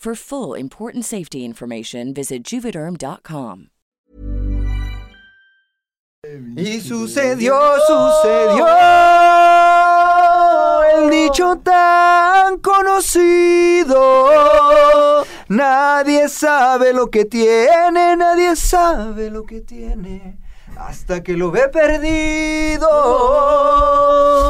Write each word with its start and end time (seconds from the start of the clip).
For 0.00 0.14
full 0.14 0.54
important 0.54 1.04
safety 1.04 1.44
information, 1.44 2.14
visit 2.14 2.42
juvederm.com. 2.42 3.66
Y 6.56 6.80
sucedió, 6.80 7.54
sucedió 7.86 8.66
el 10.96 11.10
dicho 11.10 11.58
tan 11.62 12.60
conocido. 12.60 13.98
Nadie 15.50 16.30
sabe 16.30 16.94
lo 16.94 17.10
que 17.10 17.26
tiene, 17.26 18.16
nadie 18.16 18.56
sabe 18.56 19.28
lo 19.28 19.44
que 19.44 19.60
tiene. 19.60 20.39
Hasta 20.80 21.22
que 21.22 21.36
lo 21.36 21.50
ve 21.50 21.68
perdido. 21.68 22.88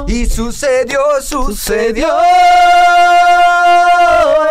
Y 0.07 0.27
sucedió, 0.27 1.01
sucedió 1.21 2.07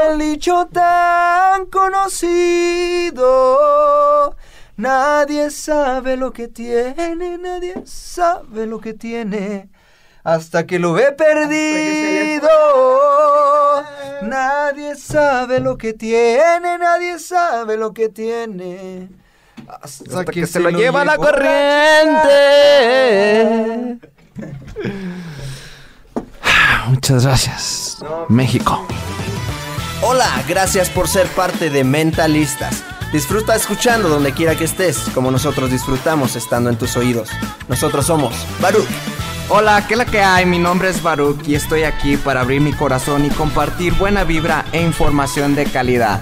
el 0.09 0.19
dicho 0.19 0.67
tan 0.73 1.67
conocido. 1.67 3.15
Nadie 4.75 5.49
sabe 5.51 6.17
lo 6.17 6.33
que 6.33 6.49
tiene, 6.49 7.37
nadie 7.37 7.75
sabe 7.85 8.65
lo 8.65 8.81
que 8.81 8.93
tiene. 8.93 9.69
Hasta 10.23 10.65
que 10.67 10.79
lo 10.79 10.91
ve 10.93 11.13
perdido. 11.13 12.49
Nadie 14.21 14.95
sabe 14.95 15.61
lo 15.61 15.77
que 15.77 15.93
tiene, 15.93 16.77
nadie 16.77 17.19
sabe 17.19 17.77
lo 17.77 17.93
que 17.93 18.09
tiene. 18.09 19.18
Hasta, 19.69 20.25
que, 20.25 20.47
se, 20.47 20.59
lo 20.59 20.71
lleva 20.71 21.05
la 21.05 21.15
corriente. 21.17 22.29
Muchas 26.87 27.23
gracias, 27.23 27.99
México. 28.27 28.87
Hola, 30.01 30.43
gracias 30.47 30.89
por 30.89 31.07
ser 31.07 31.27
parte 31.27 31.69
de 31.69 31.83
Mentalistas. 31.83 32.83
Disfruta 33.13 33.55
escuchando 33.55 34.09
donde 34.09 34.33
quiera 34.33 34.55
que 34.55 34.63
estés, 34.63 34.97
como 35.13 35.29
nosotros 35.29 35.69
disfrutamos 35.69 36.35
estando 36.35 36.71
en 36.71 36.77
tus 36.77 36.97
oídos. 36.97 37.29
Nosotros 37.67 38.07
somos 38.07 38.33
Baruch. 38.59 38.87
Hola, 39.49 39.85
¿qué 39.87 39.93
es 39.95 39.97
la 39.97 40.05
que 40.05 40.21
hay? 40.21 40.45
Mi 40.45 40.57
nombre 40.57 40.89
es 40.89 41.03
Baruch 41.03 41.47
y 41.47 41.55
estoy 41.55 41.83
aquí 41.83 42.17
para 42.17 42.41
abrir 42.41 42.61
mi 42.61 42.73
corazón 42.73 43.25
y 43.25 43.29
compartir 43.29 43.93
buena 43.93 44.23
vibra 44.23 44.65
e 44.71 44.81
información 44.81 45.55
de 45.55 45.65
calidad. 45.65 46.21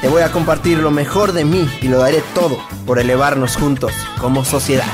Te 0.00 0.08
voy 0.08 0.22
a 0.22 0.32
compartir 0.32 0.78
lo 0.78 0.90
mejor 0.90 1.32
de 1.32 1.44
mí 1.44 1.68
y 1.82 1.88
lo 1.88 1.98
daré 1.98 2.22
todo 2.34 2.56
por 2.86 2.98
elevarnos 2.98 3.56
juntos 3.56 3.92
como 4.18 4.46
sociedad. 4.46 4.88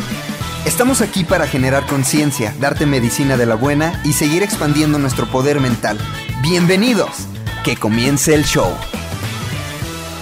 Estamos 0.64 1.00
aquí 1.00 1.22
para 1.22 1.46
generar 1.46 1.86
conciencia, 1.86 2.52
darte 2.58 2.86
medicina 2.86 3.36
de 3.36 3.46
la 3.46 3.54
buena 3.54 4.00
y 4.04 4.14
seguir 4.14 4.42
expandiendo 4.42 4.98
nuestro 4.98 5.26
poder 5.26 5.60
mental. 5.60 5.96
Bienvenidos. 6.42 7.28
Que 7.62 7.76
comience 7.76 8.34
el 8.34 8.44
show. 8.44 8.68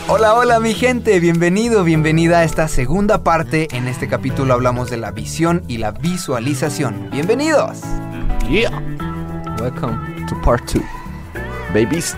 Hola, 0.06 0.34
hola 0.34 0.60
mi 0.60 0.74
gente, 0.74 1.18
bienvenido, 1.18 1.82
bienvenida 1.82 2.40
a 2.40 2.44
esta 2.44 2.68
segunda 2.68 3.24
parte. 3.24 3.68
En 3.74 3.88
este 3.88 4.06
capítulo 4.06 4.52
hablamos 4.52 4.90
de 4.90 4.98
la 4.98 5.12
visión 5.12 5.62
y 5.66 5.78
la 5.78 5.92
visualización. 5.92 7.08
Bienvenidos. 7.10 7.78
Yeah. 8.50 8.82
Welcome 9.58 10.26
to 10.26 10.38
part 10.42 10.70
2. 10.70 10.82
Babies. 11.72 12.14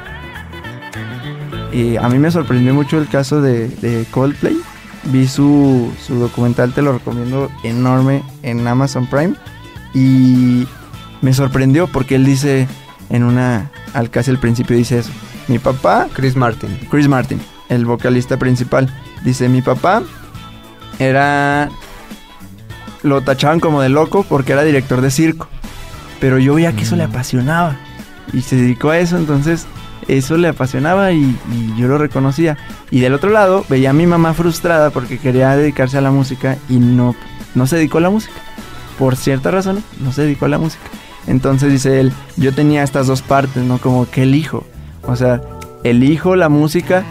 Y 1.76 1.98
a 1.98 2.08
mí 2.08 2.18
me 2.18 2.30
sorprendió 2.30 2.72
mucho 2.72 2.98
el 2.98 3.06
caso 3.06 3.42
de, 3.42 3.68
de 3.68 4.06
Coldplay. 4.10 4.56
Vi 5.12 5.28
su, 5.28 5.92
su 6.02 6.14
documental, 6.14 6.72
te 6.72 6.80
lo 6.80 6.94
recomiendo 6.94 7.50
enorme 7.64 8.22
en 8.42 8.66
Amazon 8.66 9.06
Prime. 9.06 9.34
Y 9.92 10.66
me 11.20 11.34
sorprendió 11.34 11.86
porque 11.86 12.14
él 12.14 12.24
dice 12.24 12.66
en 13.10 13.24
una, 13.24 13.70
al 13.92 14.08
casi 14.08 14.30
al 14.30 14.38
principio 14.38 14.74
dice 14.74 15.00
eso. 15.00 15.10
Mi 15.48 15.58
papá, 15.58 16.08
Chris 16.14 16.34
Martin. 16.34 16.78
Chris 16.90 17.08
Martin, 17.08 17.38
el 17.68 17.84
vocalista 17.84 18.38
principal, 18.38 18.88
dice 19.22 19.50
mi 19.50 19.60
papá 19.60 20.02
era... 20.98 21.68
Lo 23.02 23.20
tachaban 23.20 23.60
como 23.60 23.82
de 23.82 23.90
loco 23.90 24.24
porque 24.26 24.54
era 24.54 24.64
director 24.64 25.02
de 25.02 25.10
circo. 25.10 25.46
Pero 26.20 26.38
yo 26.38 26.54
veía 26.54 26.74
que 26.74 26.84
eso 26.84 26.96
le 26.96 27.04
apasionaba. 27.04 27.76
Y 28.32 28.40
se 28.40 28.56
dedicó 28.56 28.88
a 28.88 28.98
eso, 28.98 29.18
entonces 29.18 29.66
eso 30.08 30.36
le 30.36 30.48
apasionaba 30.48 31.12
y, 31.12 31.36
yo 31.76 31.88
lo 31.88 31.98
reconocía. 31.98 32.56
Y 32.90 33.00
del 33.00 33.14
otro 33.14 33.30
lado 33.30 33.64
veía 33.68 33.90
a 33.90 33.92
mi 33.92 34.06
mamá 34.06 34.34
frustrada 34.34 34.90
porque 34.90 35.18
quería 35.18 35.56
dedicarse 35.56 35.98
a 35.98 36.00
la 36.00 36.10
música 36.10 36.56
y 36.68 36.78
no, 36.78 37.14
no 37.54 37.66
se 37.66 37.76
dedicó 37.76 37.98
a 37.98 38.02
la 38.02 38.10
música. 38.10 38.34
Por 38.98 39.16
ciertas 39.16 39.52
razones, 39.52 39.82
no 40.00 40.12
se 40.12 40.22
dedicó 40.22 40.46
a 40.46 40.48
la 40.48 40.58
música. 40.58 40.84
Entonces 41.26 41.72
dice 41.72 42.00
él, 42.00 42.12
yo 42.36 42.54
tenía 42.54 42.82
estas 42.82 43.06
dos 43.08 43.20
partes, 43.22 43.62
¿no? 43.64 43.78
Como 43.78 44.08
que 44.08 44.22
elijo. 44.22 44.64
O 45.02 45.16
sea, 45.16 45.42
elijo 45.84 46.36
la 46.36 46.48
música 46.48 47.04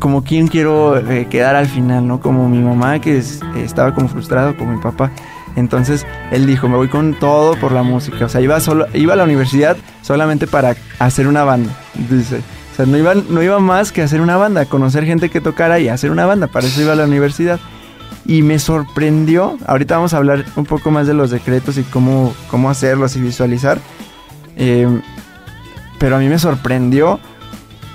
como 0.00 0.24
quien 0.24 0.48
quiero 0.48 0.98
eh, 0.98 1.28
quedar 1.30 1.54
al 1.54 1.66
final, 1.66 2.06
¿no? 2.06 2.20
Como 2.20 2.48
mi 2.48 2.58
mamá 2.58 3.00
que 3.00 3.18
es- 3.18 3.40
estaba 3.56 3.94
como 3.94 4.08
frustrado, 4.08 4.56
como 4.56 4.72
mi 4.72 4.80
papá. 4.82 5.10
Entonces 5.56 6.06
él 6.30 6.46
dijo, 6.46 6.68
me 6.68 6.76
voy 6.76 6.88
con 6.88 7.14
todo 7.14 7.54
por 7.58 7.72
la 7.72 7.82
música. 7.82 8.26
O 8.26 8.28
sea, 8.28 8.40
iba, 8.40 8.58
solo, 8.60 8.86
iba 8.94 9.14
a 9.14 9.16
la 9.16 9.24
universidad 9.24 9.76
solamente 10.08 10.46
para 10.46 10.74
hacer 10.98 11.28
una 11.28 11.44
banda. 11.44 11.70
Dice, 12.08 12.38
o 12.38 12.76
sea, 12.76 12.86
no 12.86 12.96
iba, 12.96 13.14
no 13.14 13.42
iba 13.42 13.58
más 13.58 13.92
que 13.92 14.00
hacer 14.00 14.22
una 14.22 14.38
banda, 14.38 14.64
conocer 14.64 15.04
gente 15.04 15.28
que 15.28 15.42
tocara 15.42 15.80
y 15.80 15.88
hacer 15.88 16.10
una 16.10 16.24
banda. 16.24 16.46
Para 16.46 16.66
eso 16.66 16.80
iba 16.80 16.94
a 16.94 16.96
la 16.96 17.04
universidad. 17.04 17.60
Y 18.24 18.40
me 18.40 18.58
sorprendió, 18.58 19.58
ahorita 19.66 19.96
vamos 19.96 20.14
a 20.14 20.16
hablar 20.16 20.46
un 20.56 20.64
poco 20.64 20.90
más 20.90 21.06
de 21.06 21.12
los 21.12 21.30
decretos 21.30 21.76
y 21.76 21.82
cómo, 21.82 22.34
cómo 22.50 22.70
hacerlos 22.70 23.16
y 23.16 23.20
visualizar. 23.20 23.78
Eh, 24.56 24.88
pero 25.98 26.16
a 26.16 26.18
mí 26.20 26.26
me 26.26 26.38
sorprendió 26.38 27.20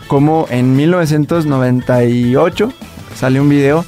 cómo 0.07 0.45
en 0.51 0.75
1998 0.75 2.73
sale 3.15 3.41
un 3.41 3.49
video 3.49 3.83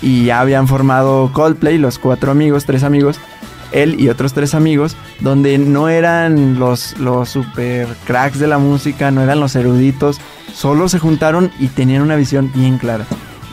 y 0.00 0.26
ya 0.26 0.38
habían 0.38 0.68
formado 0.68 1.32
Coldplay, 1.32 1.78
los 1.78 1.98
cuatro 1.98 2.30
amigos, 2.30 2.66
tres 2.66 2.84
amigos, 2.84 3.18
él 3.74 4.00
y 4.00 4.08
otros 4.08 4.32
tres 4.32 4.54
amigos, 4.54 4.96
donde 5.20 5.58
no 5.58 5.88
eran 5.88 6.58
los, 6.58 6.98
los 6.98 7.28
super 7.28 7.88
cracks 8.06 8.38
de 8.38 8.46
la 8.46 8.58
música, 8.58 9.10
no 9.10 9.20
eran 9.20 9.40
los 9.40 9.56
eruditos, 9.56 10.20
solo 10.54 10.88
se 10.88 10.98
juntaron 10.98 11.50
y 11.58 11.66
tenían 11.66 12.02
una 12.02 12.16
visión 12.16 12.50
bien 12.54 12.78
clara. 12.78 13.04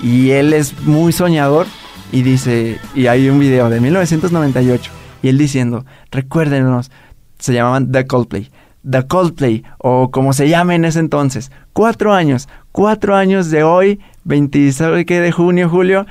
Y 0.01 0.31
él 0.31 0.53
es 0.53 0.79
muy 0.81 1.11
soñador 1.11 1.67
y 2.11 2.21
dice, 2.21 2.79
y 2.95 3.07
hay 3.07 3.29
un 3.29 3.39
video 3.39 3.69
de 3.69 3.81
1998, 3.81 4.91
y 5.23 5.29
él 5.29 5.37
diciendo, 5.37 5.85
recuérdenos, 6.11 6.91
se 7.39 7.53
llamaban 7.53 7.91
The 7.91 8.05
Coldplay. 8.05 8.49
The 8.89 9.07
Coldplay, 9.07 9.63
o 9.77 10.11
como 10.11 10.33
se 10.33 10.49
llama 10.49 10.75
en 10.75 10.85
ese 10.85 10.99
entonces. 10.99 11.51
Cuatro 11.73 12.13
años, 12.13 12.47
cuatro 12.71 13.15
años 13.15 13.49
de 13.51 13.63
hoy, 13.63 13.99
20, 14.23 14.71
¿sabe 14.71 15.05
qué? 15.05 15.19
De 15.19 15.31
junio, 15.31 15.69
julio, 15.69 16.05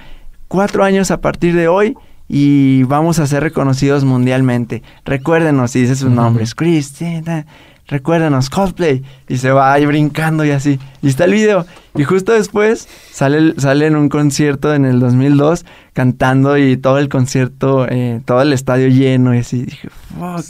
cuatro 0.48 0.84
años 0.84 1.10
a 1.10 1.20
partir 1.20 1.54
de 1.54 1.68
hoy 1.68 1.96
y 2.32 2.84
vamos 2.84 3.18
a 3.18 3.26
ser 3.26 3.42
reconocidos 3.42 4.04
mundialmente. 4.04 4.84
Recuérdenos, 5.04 5.74
y 5.74 5.80
dice 5.80 5.96
sus 5.96 6.12
nombres, 6.12 6.54
Cristina, 6.54 7.44
recuérdenos, 7.88 8.48
cosplay. 8.48 9.02
Y 9.28 9.38
se 9.38 9.50
va 9.50 9.72
ahí 9.72 9.84
brincando 9.84 10.44
y 10.44 10.52
así. 10.52 10.78
Y 11.02 11.08
está 11.08 11.24
el 11.24 11.32
video. 11.32 11.66
Y 11.96 12.04
justo 12.04 12.30
después 12.30 12.86
sale, 13.10 13.54
sale 13.58 13.88
en 13.88 13.96
un 13.96 14.08
concierto 14.08 14.72
en 14.72 14.84
el 14.84 15.00
2002 15.00 15.66
cantando 15.92 16.56
y 16.56 16.76
todo 16.76 16.98
el 16.98 17.08
concierto, 17.08 17.88
eh, 17.90 18.22
todo 18.24 18.42
el 18.42 18.52
estadio 18.52 18.86
lleno 18.86 19.34
y 19.34 19.38
así. 19.38 19.64
Dije, 19.64 19.88
fuck. 19.88 20.44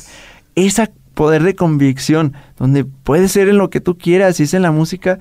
Ese 0.57 0.91
poder 1.15 1.43
de 1.45 1.55
convicción, 1.55 2.35
donde 2.59 2.85
puede 2.85 3.29
ser 3.29 3.49
en 3.49 3.57
lo 3.57 3.71
que 3.71 3.81
tú 3.81 3.97
quieras, 3.97 4.37
si 4.37 4.43
es 4.43 4.53
en 4.53 4.61
la 4.61 4.71
música, 4.71 5.19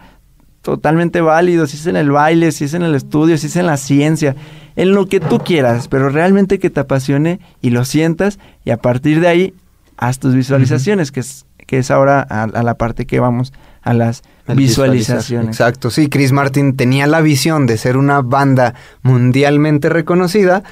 totalmente 0.61 1.21
válido, 1.21 1.67
si 1.67 1.77
es 1.77 1.88
en 1.88 1.95
el 1.95 2.11
baile, 2.11 2.51
si 2.51 2.65
es 2.65 2.73
en 2.73 2.83
el 2.83 2.95
estudio, 2.95 3.38
si 3.38 3.47
es 3.47 3.56
en 3.56 3.65
la 3.65 3.77
ciencia, 3.77 4.35
en 4.75 4.94
lo 4.94 5.07
que 5.07 5.19
tú 5.19 5.39
quieras, 5.39 5.88
pero 5.88 6.09
realmente 6.09 6.59
que 6.59 6.69
te 6.69 6.79
apasione 6.79 7.39
y 7.61 7.69
lo 7.69 7.85
sientas 7.85 8.39
y 8.65 8.71
a 8.71 8.77
partir 8.77 9.19
de 9.19 9.27
ahí 9.27 9.53
haz 9.97 10.19
tus 10.19 10.35
visualizaciones, 10.35 11.11
que 11.11 11.21
es 11.21 11.45
que 11.69 11.77
es 11.77 11.91
ahora 11.91 12.21
a, 12.21 12.63
la 12.63 12.73
parte 12.73 13.06
que 13.06 13.19
vamos 13.19 13.53
a 13.83 13.94
las 13.94 14.23
visualizaciones. 14.47 15.50
Exacto, 15.50 15.91
sí, 15.91 16.09
Chris 16.09 16.31
Martin 16.31 16.75
tenía 16.75 17.06
la 17.06 17.21
visión 17.21 17.67
de 17.67 17.77
ser 17.77 17.95
una 17.95 18.21
banda 18.21 18.73
mundialmente 19.03 19.88
reconocida. 19.88 20.63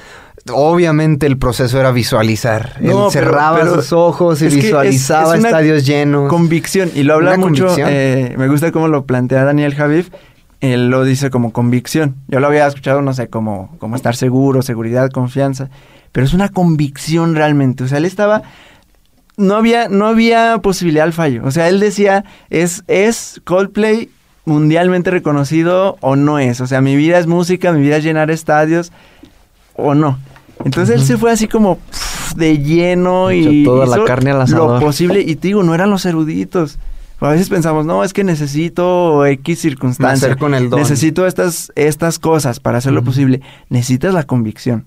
Obviamente 0.52 1.26
el 1.26 1.38
proceso 1.38 1.78
era 1.78 1.92
visualizar. 1.92 2.74
Él 2.80 2.94
cerraba 3.10 3.62
los 3.64 3.92
ojos 3.92 4.42
y 4.42 4.48
visualizaba 4.48 5.36
estadios 5.36 5.86
llenos. 5.86 6.28
Convicción, 6.28 6.90
y 6.94 7.02
lo 7.02 7.14
habla 7.14 7.36
mucho. 7.36 7.74
Eh, 7.78 8.34
me 8.36 8.48
gusta 8.48 8.72
cómo 8.72 8.88
lo 8.88 9.04
plantea 9.04 9.44
Daniel 9.44 9.74
Javif. 9.74 10.10
Él 10.60 10.90
lo 10.90 11.04
dice 11.04 11.30
como 11.30 11.52
convicción. 11.52 12.16
Yo 12.26 12.40
lo 12.40 12.48
había 12.48 12.66
escuchado, 12.66 13.00
no 13.00 13.14
sé, 13.14 13.28
como, 13.28 13.76
como 13.78 13.94
estar 13.94 14.16
seguro, 14.16 14.62
seguridad, 14.62 15.10
confianza. 15.10 15.70
Pero 16.10 16.26
es 16.26 16.34
una 16.34 16.48
convicción 16.48 17.36
realmente. 17.36 17.84
O 17.84 17.88
sea, 17.88 17.98
él 17.98 18.04
estaba 18.04 18.42
no 19.38 19.54
había, 19.54 19.88
no 19.88 20.06
había 20.06 20.58
posibilidad 20.58 21.04
al 21.04 21.14
fallo. 21.14 21.42
O 21.44 21.50
sea, 21.50 21.68
él 21.68 21.80
decía, 21.80 22.24
¿es, 22.50 22.82
¿es 22.88 23.40
Coldplay 23.44 24.10
mundialmente 24.44 25.10
reconocido 25.10 25.96
o 26.00 26.16
no 26.16 26.38
es? 26.38 26.60
O 26.60 26.66
sea, 26.66 26.80
mi 26.82 26.96
vida 26.96 27.18
es 27.18 27.26
música, 27.26 27.72
mi 27.72 27.80
vida 27.80 27.96
es 27.96 28.04
llenar 28.04 28.30
estadios 28.30 28.92
o 29.74 29.94
no. 29.94 30.18
Entonces 30.64 30.96
él 30.96 31.02
se 31.02 31.16
fue 31.16 31.30
así 31.30 31.48
como 31.48 31.78
de 32.36 32.58
lleno 32.58 33.32
y 33.32 33.64
toda 33.64 33.86
la 33.86 34.04
carne 34.04 34.30
al 34.30 34.50
lo 34.50 34.80
posible. 34.80 35.20
Y 35.20 35.36
te 35.36 35.48
digo, 35.48 35.62
no 35.62 35.74
eran 35.74 35.90
los 35.90 36.04
eruditos. 36.04 36.78
A 37.20 37.30
veces 37.30 37.48
pensamos, 37.48 37.84
no, 37.84 38.04
es 38.04 38.12
que 38.12 38.22
necesito 38.22 39.26
X 39.26 39.58
circunstancias. 39.58 40.36
Con 40.36 40.54
el 40.54 40.70
Necesito 40.70 41.26
estas, 41.26 41.72
estas 41.74 42.18
cosas 42.18 42.60
para 42.60 42.78
hacer 42.78 42.92
lo 42.92 43.02
posible. 43.02 43.40
Necesitas 43.68 44.14
la 44.14 44.22
convicción. 44.22 44.86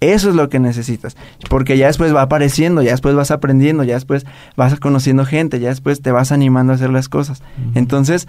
Eso 0.00 0.30
es 0.30 0.34
lo 0.34 0.48
que 0.48 0.58
necesitas. 0.58 1.16
Porque 1.48 1.78
ya 1.78 1.86
después 1.86 2.12
va 2.12 2.22
apareciendo, 2.22 2.82
ya 2.82 2.90
después 2.90 3.14
vas 3.14 3.30
aprendiendo, 3.30 3.84
ya 3.84 3.94
después 3.94 4.26
vas 4.56 4.80
conociendo 4.80 5.24
gente, 5.24 5.60
ya 5.60 5.68
después 5.68 6.02
te 6.02 6.10
vas 6.10 6.32
animando 6.32 6.72
a 6.72 6.76
hacer 6.76 6.90
las 6.90 7.08
cosas. 7.08 7.40
Entonces, 7.76 8.26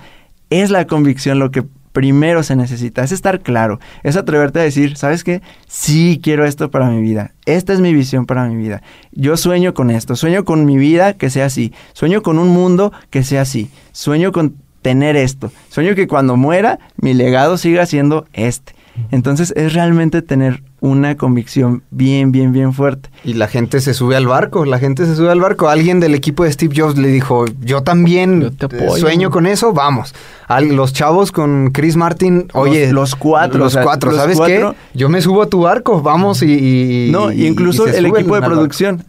es 0.51 0.69
la 0.69 0.85
convicción 0.85 1.39
lo 1.39 1.49
que 1.49 1.63
primero 1.93 2.43
se 2.43 2.55
necesita, 2.57 3.03
es 3.03 3.13
estar 3.13 3.39
claro, 3.39 3.79
es 4.03 4.17
atreverte 4.17 4.59
a 4.59 4.63
decir, 4.63 4.97
¿sabes 4.97 5.23
qué? 5.23 5.41
Sí, 5.67 6.19
quiero 6.21 6.45
esto 6.45 6.69
para 6.69 6.89
mi 6.89 7.01
vida, 7.01 7.31
esta 7.45 7.71
es 7.71 7.79
mi 7.79 7.93
visión 7.93 8.25
para 8.25 8.45
mi 8.47 8.55
vida, 8.55 8.81
yo 9.11 9.37
sueño 9.37 9.73
con 9.73 9.89
esto, 9.89 10.15
sueño 10.15 10.43
con 10.43 10.65
mi 10.65 10.77
vida 10.77 11.13
que 11.13 11.29
sea 11.29 11.45
así, 11.45 11.71
sueño 11.93 12.21
con 12.21 12.39
un 12.39 12.49
mundo 12.49 12.91
que 13.09 13.23
sea 13.23 13.43
así, 13.43 13.69
sueño 13.93 14.31
con 14.31 14.55
tener 14.81 15.15
esto, 15.15 15.51
sueño 15.69 15.95
que 15.95 16.07
cuando 16.07 16.35
muera 16.35 16.79
mi 16.97 17.13
legado 17.13 17.57
siga 17.57 17.85
siendo 17.85 18.25
este. 18.33 18.73
Entonces 19.11 19.53
es 19.55 19.73
realmente 19.73 20.21
tener 20.21 20.61
una 20.79 21.17
convicción 21.17 21.81
bien, 21.89 22.31
bien, 22.31 22.51
bien 22.51 22.73
fuerte. 22.73 23.09
Y 23.23 23.33
la 23.33 23.47
gente 23.47 23.81
se 23.81 23.93
sube 23.93 24.15
al 24.15 24.27
barco, 24.27 24.65
la 24.65 24.79
gente 24.79 25.05
se 25.05 25.15
sube 25.15 25.31
al 25.31 25.39
barco. 25.39 25.69
Alguien 25.69 25.99
del 25.99 26.13
equipo 26.13 26.43
de 26.43 26.51
Steve 26.51 26.75
Jobs 26.77 26.97
le 26.97 27.07
dijo, 27.07 27.45
yo 27.61 27.81
también 27.81 28.55
sueño 28.97 29.31
con 29.31 29.47
eso, 29.47 29.73
vamos. 29.73 30.13
Los 30.61 30.93
chavos 30.93 31.31
con 31.31 31.71
Chris 31.71 31.95
Martin, 31.95 32.47
oye, 32.53 32.91
los, 32.91 33.15
cuatro. 33.15 33.59
Los 33.59 33.77
cuatro, 33.77 34.11
¿sabes 34.15 34.39
qué? 34.39 34.73
Yo 34.93 35.09
me 35.09 35.21
subo 35.21 35.41
a 35.41 35.47
tu 35.47 35.61
barco, 35.61 36.01
vamos 36.01 36.41
y... 36.43 37.09
no, 37.11 37.31
incluso 37.31 37.87
el 37.87 38.05
equipo 38.05 38.35
de 38.35 38.41
producción. 38.41 39.05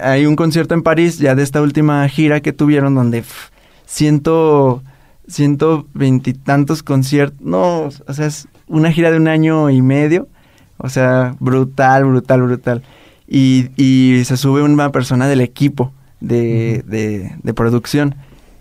hay 0.00 0.26
un 0.26 0.36
concierto 0.36 0.74
en 0.74 0.82
París 0.82 1.18
ya 1.18 1.34
de 1.34 1.42
esta 1.42 1.60
última 1.60 2.08
gira 2.08 2.40
que 2.40 2.52
tuvieron 2.52 2.94
donde 2.94 3.24
ciento 3.86 4.82
ciento 5.26 5.86
veintitantos 5.92 6.82
conciertos, 6.82 7.38
no, 7.42 7.90
o 8.06 8.12
sea, 8.14 8.26
es 8.26 8.48
una 8.66 8.90
gira 8.90 9.10
de 9.10 9.18
un 9.18 9.28
año 9.28 9.68
y 9.68 9.82
medio 9.82 10.26
o 10.78 10.88
sea, 10.88 11.36
brutal, 11.40 12.04
brutal, 12.04 12.42
brutal. 12.42 12.82
Y, 13.26 13.68
y 13.76 14.24
se 14.24 14.36
sube 14.36 14.62
una 14.62 14.90
persona 14.90 15.28
del 15.28 15.40
equipo 15.40 15.92
de, 16.20 16.82
de, 17.42 17.54
producción. 17.54 18.14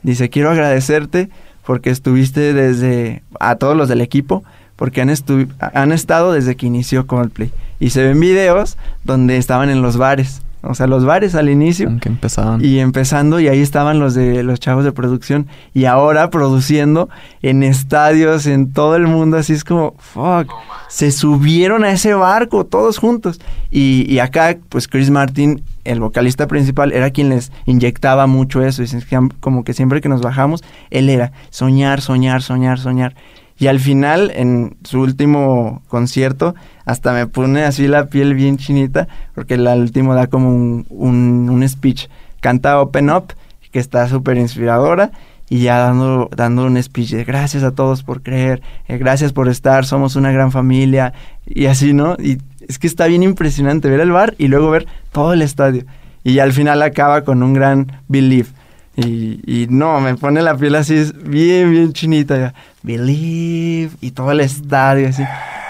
Dice, 0.04 0.30
quiero 0.30 0.50
agradecerte 0.50 1.30
porque 1.68 1.90
estuviste 1.90 2.54
desde, 2.54 3.24
a 3.42 3.56
todos 3.56 3.76
los 3.76 3.90
del 3.90 4.00
equipo, 4.00 4.46
porque 4.78 5.02
han, 5.02 5.14
han 5.60 5.92
estado 5.92 6.32
desde 6.32 6.56
que 6.56 6.66
inició 6.66 7.08
Coldplay. 7.08 7.52
Y 7.78 7.90
se 7.90 8.04
ven 8.04 8.22
videos 8.22 8.78
donde 9.04 9.36
estaban 9.36 9.70
en 9.70 9.82
los 9.82 9.98
bares 9.98 10.42
o 10.64 10.74
sea, 10.74 10.88
los 10.88 11.06
bares 11.06 11.36
al 11.36 11.50
inicio. 11.50 11.90
Que 12.02 12.10
empezaban. 12.10 12.64
Y 12.64 12.80
empezando, 12.80 13.40
y 13.40 13.48
ahí 13.48 13.62
estaban 13.62 14.00
los 14.00 14.16
de 14.16 14.44
los 14.44 14.60
chavos 14.60 14.84
de 14.84 14.92
producción. 14.92 15.48
Y 15.74 15.86
ahora 15.86 16.30
produciendo 16.30 17.10
en 17.42 17.64
estadios, 17.64 18.48
en 18.48 18.74
todo 18.74 18.96
el 18.96 19.08
mundo. 19.08 19.38
Así 19.38 19.54
es 19.54 19.64
como, 19.64 19.96
fuck. 19.98 20.52
Se 20.90 21.12
subieron 21.12 21.84
a 21.84 21.92
ese 21.92 22.14
barco 22.14 22.66
todos 22.66 22.98
juntos. 22.98 23.40
Y, 23.72 24.06
y 24.12 24.20
acá, 24.20 24.58
pues 24.70 24.88
Chris 24.88 25.10
Martin, 25.10 25.64
el 25.88 26.00
vocalista 26.00 26.48
principal, 26.48 26.92
era 26.92 27.10
quien 27.10 27.30
les 27.30 27.52
inyectaba 27.66 28.28
mucho 28.28 28.64
eso. 28.64 28.84
Y 28.84 28.88
como 29.40 29.64
que 29.64 29.74
siempre 29.74 30.02
que 30.02 30.10
nos 30.10 30.22
bajamos, 30.22 30.64
él 30.90 31.10
era 31.10 31.32
soñar, 31.50 32.02
soñar, 32.02 32.42
soñar, 32.42 32.80
soñar. 32.80 33.16
Y 33.60 33.68
al 33.68 33.80
final, 33.80 34.32
en 34.36 34.78
su 34.84 35.02
último 35.02 35.82
concierto, 35.88 36.54
hasta 36.86 37.12
me 37.12 37.26
pone 37.26 37.64
así 37.64 37.88
la 37.88 38.06
piel 38.06 38.36
bien 38.36 38.58
chinita, 38.58 39.08
porque 39.34 39.56
el 39.56 39.68
último 39.68 40.14
da 40.14 40.28
como 40.28 40.50
un, 40.50 40.86
un, 40.90 41.68
speech. 41.68 42.08
Canta 42.40 42.80
Open 42.80 43.10
Up, 43.10 43.34
que 43.72 43.80
está 43.80 44.08
súper 44.08 44.38
inspiradora, 44.38 45.12
y 45.50 45.62
ya 45.62 45.80
dando, 45.80 46.30
dando 46.36 46.66
un 46.66 46.82
speech 46.82 47.12
de 47.12 47.24
gracias 47.24 47.64
a 47.64 47.72
todos 47.72 48.04
por 48.04 48.22
creer, 48.22 48.62
eh, 48.88 48.98
gracias 48.98 49.34
por 49.34 49.48
estar, 49.48 49.86
somos 49.86 50.16
una 50.16 50.32
gran 50.32 50.52
familia, 50.52 51.14
y 51.44 51.66
así, 51.66 51.94
¿no? 51.94 52.16
Es 52.68 52.80
que 52.80 52.88
está 52.88 53.08
bien 53.08 53.24
impresionante 53.24 53.90
ver 53.90 54.00
el 54.00 54.12
bar 54.12 54.36
y 54.38 54.48
luego 54.48 54.70
ver 54.70 54.88
todo 55.12 55.34
el 55.34 55.42
estadio. 55.42 55.86
Y 56.24 56.40
al 56.40 56.54
final 56.54 56.82
acaba 56.82 57.24
con 57.24 57.42
un 57.44 57.54
gran 57.54 58.02
belief. 58.08 58.50
Y, 58.96 59.42
y, 59.46 59.68
no, 59.70 60.00
me 60.02 60.16
pone 60.16 60.42
la 60.42 60.58
piel 60.58 60.76
así 60.76 61.12
bien, 61.24 61.72
bien 61.72 61.94
chinita. 61.94 62.38
Ya. 62.38 62.54
Believe 62.82 63.92
y 64.02 64.12
todo 64.12 64.32
el 64.32 64.40
estadio 64.40 65.10
así. 65.10 65.24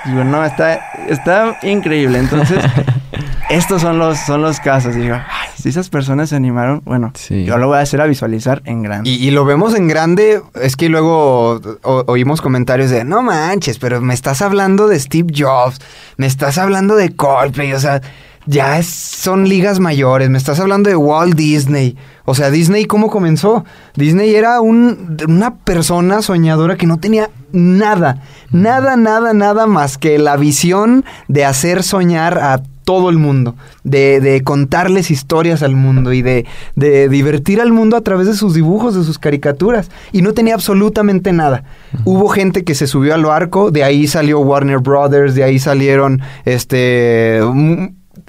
Digo, 0.05 0.23
no, 0.23 0.43
está, 0.45 0.75
está 1.09 1.57
increíble. 1.63 2.19
Entonces, 2.19 2.63
estos 3.49 3.81
son 3.81 3.97
los, 3.97 4.17
son 4.19 4.41
los 4.41 4.59
casos. 4.59 4.95
Digo, 4.95 5.15
ay, 5.15 5.49
si 5.61 5.69
esas 5.69 5.89
personas 5.89 6.29
se 6.29 6.35
animaron, 6.35 6.81
bueno, 6.85 7.13
yo 7.29 7.57
lo 7.57 7.67
voy 7.67 7.77
a 7.77 7.81
hacer 7.81 8.01
a 8.01 8.05
visualizar 8.05 8.61
en 8.65 8.83
grande. 8.83 9.09
Y, 9.09 9.31
lo 9.31 9.45
vemos 9.45 9.73
en 9.75 9.87
grande, 9.87 10.41
es 10.61 10.75
que 10.75 10.89
luego 10.89 11.59
oímos 11.83 12.41
comentarios 12.41 12.89
de, 12.89 13.03
no 13.03 13.21
manches, 13.21 13.79
pero 13.79 14.01
me 14.01 14.13
estás 14.13 14.41
hablando 14.41 14.87
de 14.87 14.99
Steve 14.99 15.33
Jobs, 15.35 15.79
me 16.17 16.25
estás 16.25 16.57
hablando 16.57 16.95
de 16.95 17.15
Coldplay, 17.15 17.73
o 17.73 17.79
sea, 17.79 18.01
ya 18.45 18.81
son 18.81 19.47
ligas 19.47 19.79
mayores, 19.79 20.29
me 20.29 20.37
estás 20.37 20.59
hablando 20.59 20.89
de 20.89 20.95
Walt 20.95 21.35
Disney. 21.35 21.97
O 22.25 22.33
sea, 22.33 22.49
Disney, 22.49 22.85
¿cómo 22.85 23.09
comenzó? 23.09 23.65
Disney 23.95 24.35
era 24.35 24.61
una 24.61 25.55
persona 25.63 26.21
soñadora 26.21 26.77
que 26.77 26.87
no 26.87 26.97
tenía 26.97 27.29
nada, 27.51 28.21
nada, 28.51 28.95
nada, 28.95 29.33
nada 29.33 29.67
más 29.67 29.97
que 29.97 30.17
la 30.17 30.37
visión 30.37 31.05
de 31.27 31.45
hacer 31.45 31.83
soñar 31.83 32.37
a 32.37 32.61
todo 32.87 33.09
el 33.09 33.17
mundo, 33.17 33.53
de, 33.83 34.41
contarles 34.45 35.11
historias 35.11 35.61
al 35.61 35.75
mundo 35.75 36.13
y 36.13 36.21
de, 36.21 36.45
de, 36.77 37.09
divertir 37.09 37.59
al 37.59 37.73
mundo 37.73 37.97
a 37.97 38.01
través 38.01 38.27
de 38.27 38.33
sus 38.33 38.53
dibujos, 38.53 38.95
de 38.95 39.03
sus 39.03 39.19
caricaturas. 39.19 39.91
Y 40.13 40.21
no 40.21 40.33
tenía 40.33 40.53
absolutamente 40.53 41.33
nada. 41.33 41.65
Hubo 42.05 42.29
gente 42.29 42.63
que 42.63 42.75
se 42.75 42.87
subió 42.87 43.13
al 43.13 43.25
barco, 43.25 43.71
de 43.71 43.83
ahí 43.83 44.07
salió 44.07 44.39
Warner 44.39 44.79
Brothers, 44.79 45.35
de 45.35 45.43
ahí 45.43 45.59
salieron 45.59 46.21
este 46.45 47.41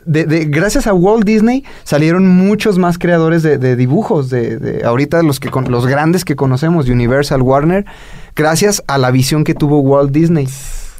de, 0.04 0.46
gracias 0.46 0.88
a 0.88 0.92
Walt 0.92 1.24
Disney 1.24 1.64
salieron 1.84 2.26
muchos 2.26 2.78
más 2.78 2.98
creadores 2.98 3.44
de, 3.44 3.76
dibujos, 3.76 4.28
de, 4.28 4.82
ahorita 4.84 5.22
los, 5.22 5.38
que, 5.38 5.50
los 5.68 5.86
grandes 5.86 6.24
que 6.24 6.34
conocemos, 6.34 6.88
Universal, 6.88 7.42
Warner, 7.42 7.84
gracias 8.34 8.82
a 8.88 8.98
la 8.98 9.12
visión 9.12 9.44
que 9.44 9.54
tuvo 9.54 9.78
Walt 9.78 10.10
Disney. 10.10 10.48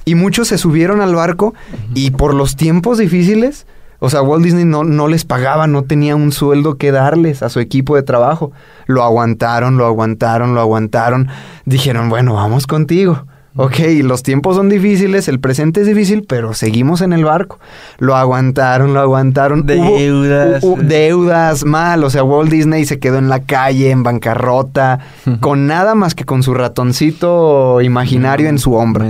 Y 0.09 0.15
muchos 0.15 0.49
se 0.49 0.57
subieron 0.57 1.03
al 1.03 1.15
barco 1.15 1.53
y 1.95 2.13
por 2.13 2.33
los 2.33 2.57
tiempos 2.57 2.97
difíciles, 2.97 3.67
O 3.99 4.09
sea, 4.09 4.23
Walt 4.23 4.43
Disney 4.43 4.65
no, 4.65 4.85
no 4.85 5.07
les 5.07 5.27
pagaba, 5.27 5.67
no 5.67 5.83
tenía 5.83 6.17
un 6.17 6.33
sueldo 6.33 6.77
que 6.79 6.93
darles 6.93 7.43
a 7.43 7.51
su 7.51 7.61
equipo 7.61 7.95
de 7.95 8.03
trabajo. 8.03 8.53
Lo 8.87 9.03
aguantaron, 9.03 9.77
lo 9.77 9.85
aguantaron, 9.85 10.55
lo 10.55 10.61
aguantaron. 10.63 11.29
Dijeron, 11.67 12.09
bueno, 12.09 12.33
vamos 12.33 12.67
contigo. 12.67 13.27
Ok, 13.61 13.81
los 14.05 14.23
tiempos 14.23 14.55
son 14.55 14.69
difíciles, 14.69 15.27
el 15.27 15.41
presente 15.41 15.81
es 15.81 15.87
difícil, 15.89 16.25
pero 16.29 16.55
seguimos 16.55 17.01
en 17.01 17.13
el 17.13 17.25
barco. 17.25 17.59
Lo 17.99 18.15
aguantaron, 18.15 18.95
lo 18.95 19.01
aguantaron. 19.01 19.67
Deudas. 19.67 20.63
deudas, 20.81 21.65
mal. 21.65 22.05
O 22.05 22.11
sea, 22.11 22.23
Walt 22.23 22.51
Disney 22.51 22.85
se 22.85 23.01
quedó 23.01 23.19
en 23.19 23.29
la 23.29 23.41
calle, 23.41 23.91
en 23.91 24.05
bancarrota, 24.05 25.01
con 25.41 25.67
nada 25.67 25.97
más 25.97 26.15
que 26.15 26.25
con 26.25 26.45
su 26.45 26.55
ratoncito 26.55 27.81
imaginario 27.81 28.49
en 28.49 28.59
su 28.59 28.75
hombro. 28.75 29.05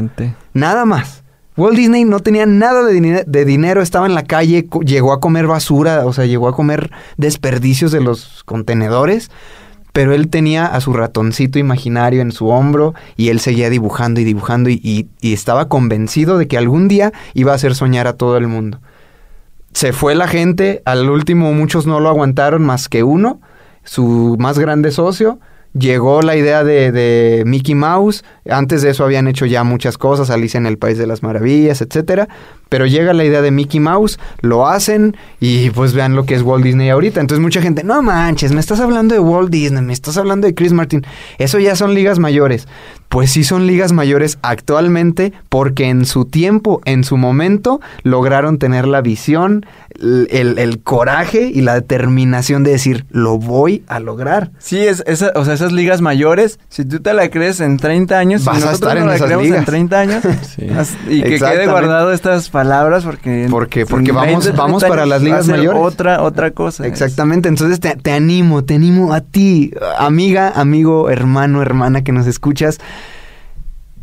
Nada 0.54 0.84
más. 0.84 1.22
Walt 1.56 1.76
Disney 1.76 2.04
no 2.04 2.20
tenía 2.20 2.46
nada 2.46 2.84
de, 2.84 2.92
dine- 2.94 3.24
de 3.26 3.44
dinero, 3.44 3.82
estaba 3.82 4.06
en 4.06 4.14
la 4.14 4.22
calle, 4.22 4.68
llegó 4.84 5.12
a 5.12 5.18
comer 5.20 5.46
basura, 5.48 6.06
o 6.06 6.12
sea, 6.12 6.24
llegó 6.24 6.46
a 6.48 6.54
comer 6.54 6.92
desperdicios 7.16 7.90
de 7.90 8.00
los 8.00 8.44
contenedores, 8.44 9.30
pero 9.92 10.14
él 10.14 10.28
tenía 10.28 10.66
a 10.66 10.80
su 10.80 10.92
ratoncito 10.92 11.58
imaginario 11.58 12.20
en 12.22 12.30
su 12.30 12.46
hombro 12.48 12.94
y 13.16 13.30
él 13.30 13.40
seguía 13.40 13.70
dibujando 13.70 14.20
y 14.20 14.24
dibujando 14.24 14.70
y- 14.70 15.08
y 15.20 15.32
estaba 15.32 15.68
convencido 15.68 16.38
de 16.38 16.46
que 16.46 16.56
algún 16.58 16.86
día 16.86 17.12
iba 17.34 17.50
a 17.50 17.56
hacer 17.56 17.74
soñar 17.74 18.06
a 18.06 18.12
todo 18.12 18.36
el 18.36 18.46
mundo. 18.46 18.80
Se 19.72 19.92
fue 19.92 20.14
la 20.14 20.28
gente, 20.28 20.80
al 20.84 21.10
último 21.10 21.52
muchos 21.52 21.86
no 21.86 21.98
lo 21.98 22.08
aguantaron 22.08 22.64
más 22.64 22.88
que 22.88 23.02
uno, 23.02 23.40
su 23.82 24.36
más 24.38 24.60
grande 24.60 24.92
socio. 24.92 25.40
Llegó 25.72 26.22
la 26.22 26.36
idea 26.36 26.64
de, 26.64 26.92
de 26.92 27.42
Mickey 27.46 27.74
Mouse. 27.74 28.24
Antes 28.48 28.82
de 28.82 28.90
eso 28.90 29.04
habían 29.04 29.28
hecho 29.28 29.46
ya 29.46 29.64
muchas 29.64 29.98
cosas, 29.98 30.30
Alicia 30.30 30.58
en 30.58 30.66
el 30.66 30.78
País 30.78 30.98
de 30.98 31.06
las 31.06 31.22
Maravillas, 31.22 31.82
etcétera. 31.82 32.28
Pero 32.68 32.86
llega 32.86 33.14
la 33.14 33.24
idea 33.24 33.40
de 33.42 33.50
Mickey 33.50 33.80
Mouse, 33.80 34.18
lo 34.40 34.66
hacen 34.66 35.16
y 35.40 35.70
pues 35.70 35.94
vean 35.94 36.14
lo 36.14 36.24
que 36.24 36.34
es 36.34 36.42
Walt 36.42 36.64
Disney 36.64 36.90
ahorita. 36.90 37.20
Entonces 37.20 37.42
mucha 37.42 37.62
gente, 37.62 37.82
no 37.82 38.02
manches, 38.02 38.52
me 38.52 38.60
estás 38.60 38.80
hablando 38.80 39.14
de 39.14 39.20
Walt 39.20 39.50
Disney, 39.50 39.82
me 39.82 39.92
estás 39.92 40.18
hablando 40.18 40.46
de 40.46 40.54
Chris 40.54 40.72
Martin. 40.72 41.04
Eso 41.38 41.58
ya 41.58 41.76
son 41.76 41.94
ligas 41.94 42.18
mayores. 42.18 42.68
Pues 43.08 43.30
sí 43.30 43.42
son 43.42 43.66
ligas 43.66 43.92
mayores 43.92 44.38
actualmente 44.42 45.32
porque 45.48 45.88
en 45.88 46.04
su 46.04 46.26
tiempo, 46.26 46.82
en 46.84 47.04
su 47.04 47.16
momento, 47.16 47.80
lograron 48.02 48.58
tener 48.58 48.86
la 48.86 49.00
visión, 49.00 49.64
el, 50.00 50.80
coraje 50.82 51.50
y 51.52 51.60
la 51.60 51.74
determinación 51.74 52.62
de 52.64 52.70
decir, 52.72 53.04
lo 53.10 53.38
voy 53.38 53.82
a 53.88 53.98
lograr. 54.00 54.50
Sí, 54.58 54.78
es, 54.78 55.02
esa- 55.06 55.32
o 55.34 55.44
sea, 55.44 55.54
esas 55.54 55.72
ligas 55.72 56.00
mayores, 56.00 56.58
si 56.68 56.84
tú 56.84 57.00
te 57.00 57.12
la 57.14 57.28
crees 57.30 57.60
en 57.60 57.76
30 57.78 58.18
años, 58.18 58.44
Vas 58.44 58.62
si 58.62 58.68
a 58.68 58.72
estar 58.72 58.94
no 58.96 59.02
en 59.02 59.06
la 59.08 59.16
esas 59.16 59.30
ligas. 59.42 59.58
en 59.58 59.64
30 59.64 60.00
años, 60.00 60.22
Sí. 60.56 60.66
y 61.08 61.22
que 61.22 61.38
quede 61.38 61.66
guardado 61.66 62.12
estas 62.12 62.48
palabras 62.50 63.04
porque... 63.04 63.46
Porque- 63.50 63.86
porque 63.86 64.12
vamos- 64.12 64.44
20, 64.44 64.50
vamos 64.58 64.80
30 64.80 64.88
para 64.88 65.06
las 65.06 65.22
ligas 65.22 65.48
mayores. 65.48 65.80
Otra, 65.82 66.22
otra 66.22 66.50
cosa. 66.52 66.86
Exactamente, 66.86 67.48
entonces 67.48 67.80
te, 67.80 67.96
te 67.96 68.12
animo, 68.12 68.64
te 68.64 68.74
animo 68.74 69.12
a 69.12 69.20
ti, 69.20 69.72
amiga, 69.98 70.52
amigo, 70.54 71.10
hermano, 71.10 71.60
hermana 71.62 72.02
que 72.04 72.12
nos 72.12 72.26
escuchas. 72.26 72.78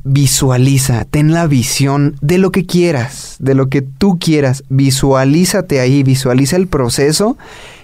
Visualiza, 0.07 1.03
ten 1.05 1.33
la 1.33 1.47
visión 1.47 2.15
de 2.21 2.37
lo 2.37 2.51
que 2.51 2.65
quieras, 2.65 3.35
de 3.39 3.55
lo 3.55 3.69
que 3.69 3.81
tú 3.81 4.19
quieras. 4.19 4.63
Visualízate 4.69 5.79
ahí, 5.79 6.03
visualiza 6.03 6.55
el 6.57 6.67
proceso 6.67 7.37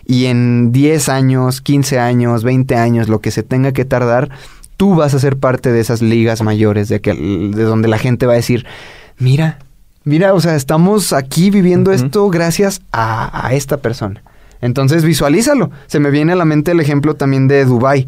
y 0.06 0.26
en 0.26 0.72
10 0.72 1.10
años, 1.10 1.62
15 1.62 2.00
años, 2.00 2.44
20 2.44 2.76
años, 2.76 3.10
lo 3.10 3.22
que 3.22 3.32
se 3.32 3.42
tenga 3.44 3.72
que 3.72 3.86
tardar, 3.86 4.30
tú 4.78 4.94
vas 4.96 5.14
a 5.16 5.20
ser 5.20 5.38
parte 5.38 5.72
de 5.72 5.80
esas 5.80 6.02
ligas 6.02 6.44
mayores, 6.44 6.90
de, 6.90 7.02
que, 7.02 7.14
de 7.14 7.64
donde 7.64 7.88
la 7.88 7.98
gente 7.98 8.28
va 8.28 8.34
a 8.34 8.36
decir, 8.36 8.66
mira, 9.18 9.58
mira, 10.04 10.34
o 10.36 10.42
sea, 10.42 10.56
estamos 10.56 11.14
aquí 11.14 11.50
viviendo 11.50 11.92
esto 11.92 12.30
gracias 12.30 12.82
a, 12.92 13.48
a 13.48 13.54
esta 13.54 13.78
persona. 13.78 14.22
Entonces 14.62 15.04
visualízalo. 15.04 15.72
Se 15.88 16.00
me 16.00 16.12
viene 16.12 16.34
a 16.34 16.36
la 16.36 16.46
mente 16.46 16.72
el 16.72 16.80
ejemplo 16.80 17.16
también 17.16 17.48
de 17.48 17.66
Dubai. 17.66 18.08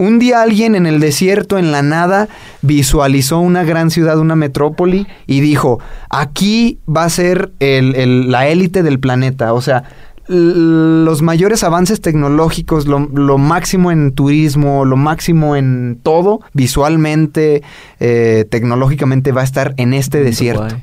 Un 0.00 0.18
día 0.18 0.40
alguien 0.42 0.74
en 0.74 0.86
el 0.86 0.98
desierto, 0.98 1.58
en 1.58 1.72
la 1.72 1.82
nada, 1.82 2.28
visualizó 2.62 3.38
una 3.38 3.64
gran 3.64 3.90
ciudad, 3.90 4.18
una 4.18 4.34
metrópoli, 4.34 5.06
y 5.26 5.40
dijo, 5.40 5.78
aquí 6.08 6.78
va 6.88 7.04
a 7.04 7.10
ser 7.10 7.52
el- 7.60 7.94
el- 7.94 8.30
la 8.30 8.48
élite 8.48 8.82
del 8.82 8.98
planeta. 8.98 9.52
O 9.52 9.60
sea, 9.60 9.84
los 10.26 11.22
mayores 11.22 11.64
avances 11.64 12.00
tecnológicos, 12.00 12.86
lo, 12.86 13.00
lo 13.00 13.36
máximo 13.36 13.90
en 13.90 14.12
turismo, 14.12 14.84
lo 14.84 14.96
máximo 14.96 15.54
en 15.56 15.98
todo, 16.02 16.40
visualmente, 16.54 17.62
eh, 17.98 18.46
tecnológicamente, 18.50 19.32
va 19.32 19.40
a 19.42 19.44
estar 19.44 19.74
en 19.76 19.92
este 19.92 20.22
desierto. 20.22 20.76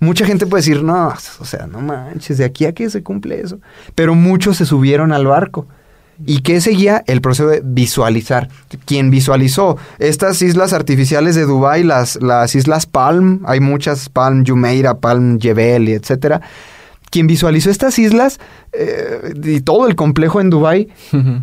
Mucha 0.00 0.26
gente 0.26 0.46
puede 0.46 0.60
decir, 0.62 0.82
no, 0.82 1.08
o 1.40 1.44
sea, 1.44 1.66
no 1.66 1.80
manches, 1.80 2.38
de 2.38 2.44
aquí 2.44 2.64
a 2.66 2.72
que 2.72 2.90
se 2.90 3.02
cumple 3.02 3.40
eso. 3.40 3.60
Pero 3.94 4.14
muchos 4.14 4.56
se 4.56 4.66
subieron 4.66 5.12
al 5.12 5.26
barco. 5.26 5.66
¿Y 6.24 6.40
qué 6.40 6.60
seguía? 6.60 7.04
El 7.06 7.20
proceso 7.20 7.48
de 7.48 7.60
visualizar. 7.64 8.48
Quien 8.84 9.10
visualizó 9.10 9.76
estas 9.98 10.40
islas 10.42 10.72
artificiales 10.72 11.34
de 11.34 11.42
Dubái, 11.42 11.82
las, 11.82 12.16
las 12.22 12.54
islas 12.54 12.86
Palm, 12.86 13.42
hay 13.46 13.60
muchas, 13.60 14.08
Palm 14.08 14.44
Jumeirah, 14.46 14.98
Palm 14.98 15.38
Jebel, 15.38 15.88
etcétera. 15.88 16.40
Quien 17.10 17.26
visualizó 17.26 17.70
estas 17.70 17.98
islas 17.98 18.40
eh, 18.72 19.32
y 19.42 19.60
todo 19.60 19.86
el 19.86 19.94
complejo 19.94 20.40
en 20.40 20.50
Dubái, 20.50 20.88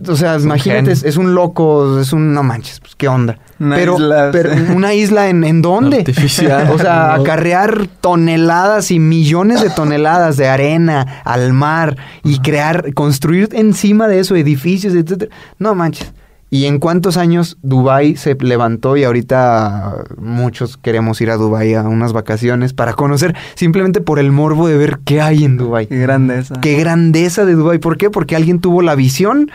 o 0.07 0.15
sea, 0.15 0.37
imagínate, 0.37 0.91
es, 0.91 1.03
es 1.03 1.17
un 1.17 1.33
loco, 1.33 1.99
es 1.99 2.13
un, 2.13 2.33
no 2.33 2.43
manches, 2.43 2.79
pues 2.79 2.95
qué 2.95 3.07
onda. 3.07 3.39
Una 3.59 3.75
pero, 3.75 3.95
isla, 3.95 4.29
pero 4.31 4.53
sí. 4.53 4.59
una 4.75 4.93
isla 4.93 5.29
en, 5.29 5.43
en 5.43 5.61
dónde? 5.61 5.99
Artificial. 5.99 6.69
O 6.71 6.77
sea, 6.77 7.13
acarrear 7.13 7.87
toneladas 8.01 8.91
y 8.91 8.99
millones 8.99 9.61
de 9.61 9.69
toneladas 9.69 10.37
de 10.37 10.47
arena 10.47 11.21
al 11.23 11.53
mar 11.53 11.97
y 12.23 12.39
crear, 12.39 12.93
construir 12.93 13.49
encima 13.53 14.07
de 14.07 14.19
eso 14.19 14.35
edificios, 14.35 14.93
etcétera. 14.93 15.33
No 15.59 15.75
manches. 15.75 16.11
¿Y 16.53 16.65
en 16.67 16.77
cuántos 16.77 17.17
años 17.17 17.57
Dubai 17.63 18.15
se 18.15 18.35
levantó 18.39 18.95
y 18.95 19.03
ahorita 19.03 20.03
muchos 20.19 20.77
queremos 20.77 21.19
ir 21.19 21.31
a 21.31 21.35
Dubai 21.37 21.73
a 21.73 21.81
unas 21.81 22.13
vacaciones 22.13 22.73
para 22.73 22.93
conocer 22.93 23.35
simplemente 23.55 24.01
por 24.01 24.19
el 24.19 24.31
morbo 24.31 24.67
de 24.67 24.77
ver 24.77 24.99
qué 25.03 25.19
hay 25.19 25.45
en 25.45 25.57
Dubai? 25.57 25.87
Qué 25.87 25.97
grandeza. 25.97 26.53
Qué 26.61 26.77
grandeza 26.77 27.45
de 27.45 27.53
Dubai. 27.55 27.79
¿Por 27.79 27.97
qué? 27.97 28.11
Porque 28.11 28.35
alguien 28.35 28.59
tuvo 28.59 28.83
la 28.83 28.93
visión, 28.93 29.49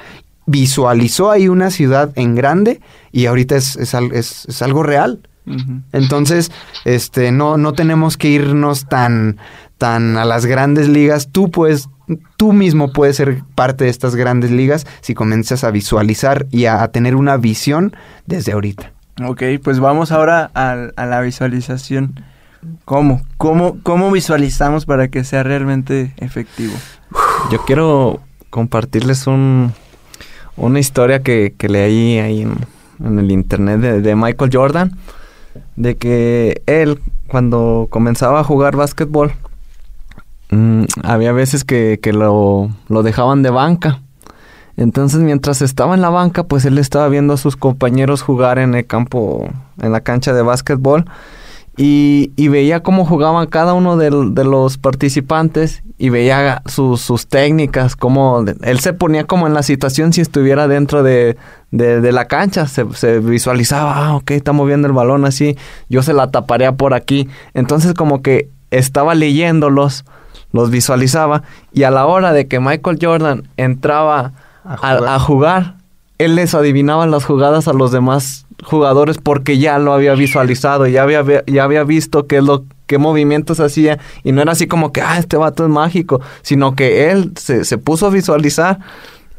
visualizó 0.46 1.30
ahí 1.30 1.46
una 1.46 1.70
ciudad 1.70 2.10
en 2.16 2.34
grande 2.34 2.80
y 3.12 3.26
ahorita 3.26 3.54
es, 3.54 3.76
es 3.76 3.94
es- 3.94 4.46
es 4.48 4.62
algo 4.62 4.82
real. 4.82 5.20
Entonces, 5.92 6.50
este, 6.84 7.30
no, 7.32 7.56
no 7.58 7.74
tenemos 7.74 8.16
que 8.16 8.28
irnos 8.28 8.86
tan, 8.86 9.36
tan 9.78 10.16
a 10.18 10.24
las 10.24 10.46
grandes 10.46 10.88
ligas. 10.88 11.28
Tú 11.30 11.50
puedes, 11.50 11.88
tú 12.36 12.52
mismo 12.52 12.92
puedes 12.92 13.16
ser 13.16 13.42
parte 13.54 13.84
de 13.84 13.90
estas 13.90 14.16
grandes 14.16 14.50
ligas 14.50 14.86
si 15.00 15.14
comienzas 15.14 15.64
a 15.64 15.70
visualizar 15.70 16.46
y 16.50 16.66
a, 16.66 16.82
a 16.82 16.88
tener 16.88 17.14
una 17.14 17.36
visión 17.36 17.94
desde 18.26 18.52
ahorita. 18.52 18.92
Ok, 19.24 19.42
pues 19.62 19.80
vamos 19.80 20.12
ahora 20.12 20.50
a, 20.54 21.06
la 21.06 21.20
visualización. 21.20 22.22
¿Cómo? 22.84 23.22
¿Cómo? 23.36 23.78
¿Cómo 23.82 24.10
visualizamos 24.10 24.86
para 24.86 25.08
que 25.08 25.24
sea 25.24 25.42
realmente 25.42 26.14
efectivo? 26.18 26.74
Yo 27.50 27.64
quiero 27.64 28.20
compartirles 28.50 29.26
un, 29.26 29.72
una 30.56 30.78
historia 30.78 31.22
que, 31.22 31.54
que 31.56 31.68
leí 31.68 32.18
ahí 32.18 32.42
en, 32.42 32.54
en 33.04 33.18
el 33.18 33.30
internet 33.30 33.80
de, 33.80 34.00
de 34.00 34.16
Michael 34.16 34.50
Jordan, 34.52 34.96
de 35.76 35.96
que 35.96 36.62
él 36.66 37.00
cuando 37.26 37.88
comenzaba 37.90 38.40
a 38.40 38.44
jugar 38.44 38.76
básquetbol, 38.76 39.32
mm, 40.50 40.84
había 41.02 41.32
veces 41.32 41.64
que, 41.64 41.98
que 42.02 42.12
lo, 42.12 42.70
lo 42.88 43.02
dejaban 43.02 43.42
de 43.42 43.50
banca. 43.50 44.00
Entonces 44.76 45.20
mientras 45.20 45.60
estaba 45.60 45.94
en 45.94 46.00
la 46.02 46.10
banca, 46.10 46.44
pues 46.44 46.64
él 46.64 46.78
estaba 46.78 47.08
viendo 47.08 47.34
a 47.34 47.36
sus 47.36 47.56
compañeros 47.56 48.22
jugar 48.22 48.58
en 48.60 48.74
el 48.76 48.86
campo, 48.86 49.48
en 49.82 49.90
la 49.92 50.02
cancha 50.02 50.32
de 50.32 50.42
básquetbol. 50.42 51.04
Y, 51.80 52.32
veía 52.48 52.80
cómo 52.82 53.04
jugaban 53.04 53.46
cada 53.46 53.72
uno 53.72 53.96
de, 53.96 54.10
los 54.10 54.78
participantes 54.78 55.84
y 55.96 56.08
veía 56.08 56.60
sus, 56.66 57.00
sus 57.00 57.28
técnicas, 57.28 57.94
cómo 57.94 58.44
él 58.62 58.80
se 58.80 58.92
ponía 58.94 59.24
como 59.28 59.46
en 59.46 59.54
la 59.54 59.62
situación 59.62 60.12
si 60.12 60.20
estuviera 60.20 60.66
dentro 60.66 61.04
de, 61.04 61.36
de- 61.70 62.00
de 62.00 62.12
la 62.12 62.24
cancha, 62.24 62.66
se, 62.66 62.84
se 62.94 63.20
visualizaba, 63.20 63.94
ah, 64.06 64.16
ok, 64.16 64.32
está 64.32 64.50
moviendo 64.52 64.88
el 64.88 64.92
balón 64.92 65.24
así, 65.24 65.56
yo 65.88 66.02
se 66.02 66.14
la 66.14 66.32
taparía 66.32 66.72
por 66.72 66.94
aquí. 66.94 67.28
Entonces 67.54 67.94
como 67.94 68.22
que 68.22 68.50
estaba 68.72 69.14
leyéndolos, 69.14 70.04
los 70.52 70.70
visualizaba 70.70 71.42
y 71.72 71.82
a 71.82 71.90
la 71.90 72.06
hora 72.06 72.32
de 72.32 72.46
que 72.48 72.60
Michael 72.60 72.98
Jordan 73.00 73.48
entraba 73.56 74.32
A 74.64 74.74
a, 74.74 74.76
jugar. 74.76 75.04
a 75.08 75.18
jugar, 75.18 75.74
él 76.18 76.34
les 76.34 76.54
adivinaba 76.54 77.06
las 77.06 77.24
jugadas 77.24 77.68
a 77.68 77.72
los 77.72 77.92
demás 77.92 78.46
jugadores 78.64 79.18
porque 79.18 79.58
ya 79.58 79.78
lo 79.78 79.92
había 79.92 80.14
visualizado, 80.14 80.86
ya 80.86 81.02
había, 81.04 81.22
ya 81.46 81.64
había 81.64 81.84
visto 81.84 82.26
qué 82.26 82.38
es 82.38 82.44
lo 82.44 82.64
qué 82.86 82.96
movimientos 82.98 83.60
hacía 83.60 83.98
y 84.24 84.32
no 84.32 84.40
era 84.40 84.52
así 84.52 84.66
como 84.66 84.92
que, 84.92 85.02
ah, 85.02 85.18
este 85.18 85.36
vato 85.36 85.62
es 85.64 85.70
mágico, 85.70 86.20
sino 86.42 86.74
que 86.74 87.10
él 87.10 87.32
se, 87.36 87.64
se 87.66 87.76
puso 87.76 88.06
a 88.06 88.10
visualizar 88.10 88.78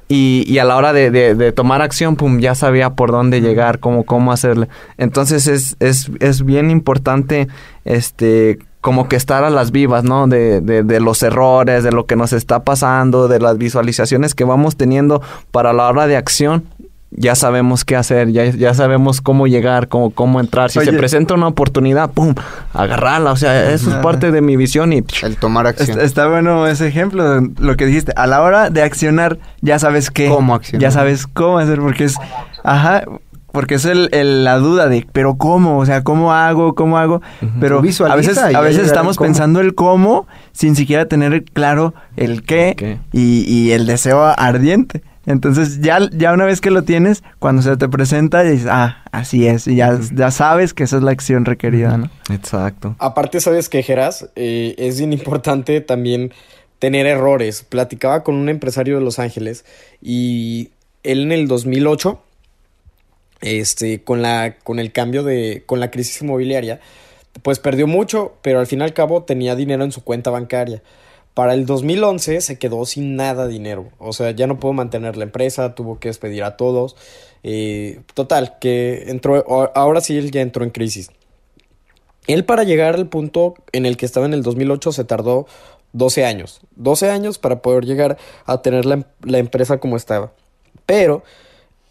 y, 0.07 0.43
y 0.47 0.59
a 0.59 0.65
la 0.65 0.77
hora 0.77 0.93
de, 0.93 1.09
de- 1.11 1.33
de 1.33 1.51
tomar 1.51 1.81
acción, 1.81 2.15
pum, 2.15 2.39
ya 2.39 2.53
sabía 2.55 2.91
por 2.91 3.11
dónde 3.11 3.41
llegar, 3.41 3.79
cómo, 3.79 4.03
cómo 4.05 4.31
hacerle. 4.31 4.67
Entonces 4.97 5.47
es, 5.47 5.75
es, 5.79 6.11
es 6.19 6.45
bien 6.45 6.69
importante 6.69 7.47
este 7.85 8.59
como 8.81 9.09
que 9.09 9.15
estar 9.15 9.43
a 9.43 9.49
las 9.49 9.71
vivas, 9.71 10.03
¿no? 10.03 10.27
De, 10.27 10.61
de, 10.61 10.83
de, 10.83 10.99
los 10.99 11.21
errores, 11.21 11.83
de 11.83 11.91
lo 11.91 12.05
que 12.05 12.15
nos 12.15 12.33
está 12.33 12.63
pasando, 12.63 13.27
de 13.27 13.39
las 13.39 13.57
visualizaciones 13.57 14.35
que 14.35 14.45
vamos 14.45 14.77
teniendo 14.77 15.21
para 15.51 15.73
la 15.73 15.87
hora 15.87 16.07
de 16.07 16.15
acción. 16.15 16.63
Ya 17.11 17.33
sabemos 17.33 17.85
qué 17.85 17.95
hacer, 17.95 18.31
ya, 18.31 18.45
ya 18.45 18.73
sabemos 18.75 19.19
cómo 19.19 19.47
llegar, 19.47 19.87
cómo, 19.87 20.11
cómo 20.11 20.39
entrar. 20.39 20.69
Si 20.69 20.77
Oye. 20.77 20.91
se 20.91 20.97
presenta 20.97 21.33
una 21.33 21.47
oportunidad, 21.47 22.11
¡pum! 22.11 22.35
Agarrarla. 22.71 23.31
O 23.31 23.35
sea, 23.35 23.71
eso 23.71 23.89
es 23.89 23.95
parte 23.97 24.31
de 24.31 24.41
mi 24.41 24.55
visión 24.55 24.93
y... 24.93 25.03
El 25.23 25.37
tomar 25.37 25.65
acción. 25.65 25.89
Está, 25.89 26.03
está 26.03 26.27
bueno 26.27 26.67
ese 26.67 26.87
ejemplo, 26.87 27.41
lo 27.41 27.75
que 27.77 27.87
dijiste. 27.87 28.13
A 28.15 28.27
la 28.27 28.43
hora 28.43 28.69
de 28.69 28.83
accionar, 28.83 29.39
ya 29.61 29.79
sabes 29.79 30.11
qué. 30.11 30.29
Cómo 30.29 30.53
accionar. 30.53 30.83
Ya 30.83 30.91
sabes 30.91 31.25
cómo 31.25 31.57
hacer, 31.57 31.79
porque 31.79 32.05
es. 32.05 32.15
Ajá. 32.63 33.03
Porque 33.51 33.75
es 33.75 33.85
el, 33.85 34.09
el- 34.11 34.43
la 34.43 34.57
duda 34.57 34.87
de, 34.89 35.05
pero 35.11 35.35
cómo, 35.37 35.79
o 35.79 35.85
sea, 35.85 36.03
cómo 36.03 36.33
hago, 36.33 36.75
cómo 36.75 36.97
hago. 36.97 37.21
Pero 37.59 37.79
a 37.79 38.15
veces, 38.15 38.37
a 38.37 38.61
veces 38.61 38.85
estamos 38.85 39.17
el 39.17 39.25
pensando 39.27 39.59
el 39.61 39.75
cómo 39.75 40.27
sin 40.51 40.75
siquiera 40.75 41.07
tener 41.07 41.43
claro 41.43 41.93
el 42.15 42.43
qué. 42.43 42.99
Y, 43.11 43.43
y 43.51 43.71
el 43.71 43.85
deseo 43.85 44.23
ardiente. 44.23 45.01
Entonces, 45.25 45.81
ya, 45.81 45.99
ya 46.11 46.33
una 46.33 46.45
vez 46.45 46.59
que 46.59 46.71
lo 46.71 46.83
tienes, 46.83 47.23
cuando 47.37 47.61
se 47.61 47.77
te 47.77 47.87
presenta, 47.87 48.41
dices, 48.41 48.67
ah, 48.71 49.03
así 49.11 49.45
es, 49.47 49.67
y 49.67 49.75
ya, 49.75 49.99
ya 50.15 50.31
sabes 50.31 50.73
que 50.73 50.83
esa 50.83 50.97
es 50.97 51.03
la 51.03 51.11
acción 51.11 51.45
requerida, 51.45 51.97
¿no? 51.97 52.09
Exacto. 52.33 52.95
Aparte, 52.97 53.39
¿sabes 53.39 53.69
qué, 53.69 53.83
Geras? 53.83 54.29
Eh, 54.35 54.73
es 54.79 54.97
bien 54.97 55.13
importante 55.13 55.81
también 55.81 56.33
tener 56.79 57.05
errores. 57.05 57.63
Platicaba 57.67 58.23
con 58.23 58.35
un 58.35 58.49
empresario 58.49 58.97
de 58.97 59.03
Los 59.03 59.19
Ángeles 59.19 59.65
y 60.01 60.69
él 61.03 61.21
en 61.23 61.31
el 61.31 61.47
2008, 61.47 62.19
este, 63.41 64.03
con, 64.03 64.21
la, 64.21 64.57
con 64.63 64.79
el 64.79 64.91
cambio 64.91 65.23
de, 65.23 65.63
con 65.65 65.79
la 65.79 65.91
crisis 65.91 66.21
inmobiliaria, 66.21 66.79
pues 67.41 67.59
perdió 67.59 67.87
mucho, 67.87 68.33
pero 68.41 68.59
al 68.59 68.67
fin 68.67 68.79
y 68.79 68.83
al 68.83 68.93
cabo 68.93 69.23
tenía 69.23 69.55
dinero 69.55 69.83
en 69.83 69.91
su 69.91 70.03
cuenta 70.03 70.29
bancaria. 70.29 70.81
Para 71.33 71.53
el 71.53 71.65
2011 71.65 72.41
se 72.41 72.59
quedó 72.59 72.85
sin 72.85 73.15
nada 73.15 73.47
de 73.47 73.53
dinero. 73.53 73.89
O 73.97 74.13
sea, 74.13 74.31
ya 74.31 74.47
no 74.47 74.59
pudo 74.59 74.73
mantener 74.73 75.15
la 75.15 75.23
empresa, 75.23 75.73
tuvo 75.73 75.99
que 75.99 76.09
despedir 76.09 76.43
a 76.43 76.57
todos. 76.57 76.95
Eh, 77.43 78.01
total, 78.13 78.57
que 78.59 79.05
entró, 79.07 79.45
ahora 79.75 80.01
sí 80.01 80.17
él 80.17 80.31
ya 80.31 80.41
entró 80.41 80.63
en 80.63 80.71
crisis. 80.71 81.11
Él 82.27 82.45
para 82.45 82.63
llegar 82.63 82.95
al 82.95 83.07
punto 83.07 83.53
en 83.71 83.85
el 83.85 83.95
que 83.95 84.05
estaba 84.05 84.25
en 84.25 84.33
el 84.33 84.43
2008 84.43 84.91
se 84.91 85.03
tardó 85.05 85.47
12 85.93 86.25
años. 86.25 86.59
12 86.75 87.09
años 87.09 87.37
para 87.39 87.61
poder 87.61 87.85
llegar 87.85 88.17
a 88.45 88.61
tener 88.61 88.85
la, 88.85 89.07
la 89.23 89.37
empresa 89.37 89.79
como 89.79 89.95
estaba. 89.95 90.33
Pero 90.85 91.23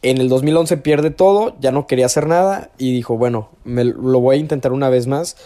en 0.03 0.19
el 0.19 0.29
2011 0.29 0.77
pierde 0.79 1.11
todo, 1.11 1.57
ya 1.61 1.73
no 1.73 1.87
quería 1.87 2.07
hacer 2.07 2.27
nada 2.27 2.71
y 2.79 2.93
dijo, 2.93 3.17
bueno, 3.17 3.51
me 3.65 3.85
lo 3.85 4.21
voy 4.21 4.37
a 4.37 4.41
intentar 4.41 4.73
una 4.73 4.89
vez 4.89 5.07
más. 5.07 5.37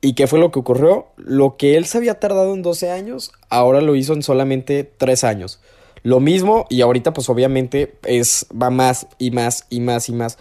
¿Y 0.00 0.14
qué 0.14 0.26
fue 0.26 0.38
lo 0.38 0.50
que 0.50 0.60
ocurrió? 0.60 1.08
Lo 1.16 1.56
que 1.56 1.76
él 1.76 1.84
se 1.84 1.98
había 1.98 2.18
tardado 2.18 2.54
en 2.54 2.62
12 2.62 2.90
años, 2.90 3.32
ahora 3.48 3.80
lo 3.80 3.94
hizo 3.96 4.14
en 4.14 4.22
solamente 4.22 4.90
3 4.96 5.24
años. 5.24 5.60
Lo 6.02 6.20
mismo 6.20 6.66
y 6.70 6.80
ahorita 6.80 7.12
pues 7.12 7.28
obviamente 7.28 7.94
es 8.04 8.46
va 8.50 8.70
más 8.70 9.06
y 9.18 9.30
más 9.30 9.66
y 9.68 9.80
más 9.80 10.08
y 10.08 10.12
más. 10.12 10.38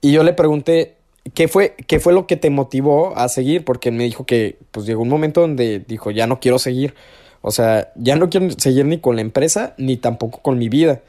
Y 0.00 0.12
yo 0.12 0.22
le 0.22 0.32
pregunté, 0.32 0.96
¿qué 1.34 1.48
fue, 1.48 1.74
¿qué 1.86 2.00
fue 2.00 2.12
lo 2.12 2.26
que 2.26 2.36
te 2.36 2.48
motivó 2.48 3.16
a 3.16 3.28
seguir? 3.28 3.64
Porque 3.64 3.90
me 3.90 4.04
dijo 4.04 4.24
que 4.24 4.58
pues 4.70 4.86
llegó 4.86 5.02
un 5.02 5.08
momento 5.08 5.42
donde 5.42 5.80
dijo, 5.80 6.10
ya 6.10 6.26
no 6.26 6.40
quiero 6.40 6.58
seguir. 6.58 6.94
O 7.42 7.50
sea, 7.50 7.92
ya 7.96 8.16
no 8.16 8.30
quiero 8.30 8.48
seguir 8.56 8.86
ni 8.86 8.98
con 8.98 9.16
la 9.16 9.22
empresa 9.22 9.74
ni 9.76 9.96
tampoco 9.96 10.40
con 10.40 10.58
mi 10.58 10.68
vida. 10.68 11.02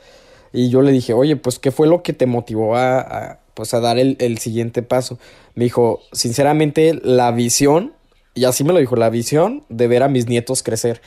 Y 0.54 0.70
yo 0.70 0.82
le 0.82 0.92
dije, 0.92 1.14
oye, 1.14 1.36
pues, 1.36 1.60
¿qué 1.60 1.72
fue 1.72 1.88
lo 1.88 2.04
que 2.04 2.14
te 2.14 2.28
motivó 2.28 2.78
a, 2.78 3.40
pues, 3.56 3.74
a 3.74 3.80
dar 3.80 3.98
el, 3.98 4.16
el 4.20 4.38
siguiente 4.38 4.84
paso? 4.84 5.18
Me 5.56 5.66
dijo, 5.66 6.00
sinceramente, 6.12 6.94
la 7.04 7.32
visión, 7.32 7.94
y 8.36 8.46
así 8.46 8.64
me 8.64 8.72
lo 8.72 8.80
dijo, 8.80 8.96
la 8.96 9.10
visión 9.10 9.64
de 9.70 9.88
ver 9.88 10.04
a 10.04 10.08
mis 10.08 10.28
nietos 10.28 10.62
crecer. 10.62 11.02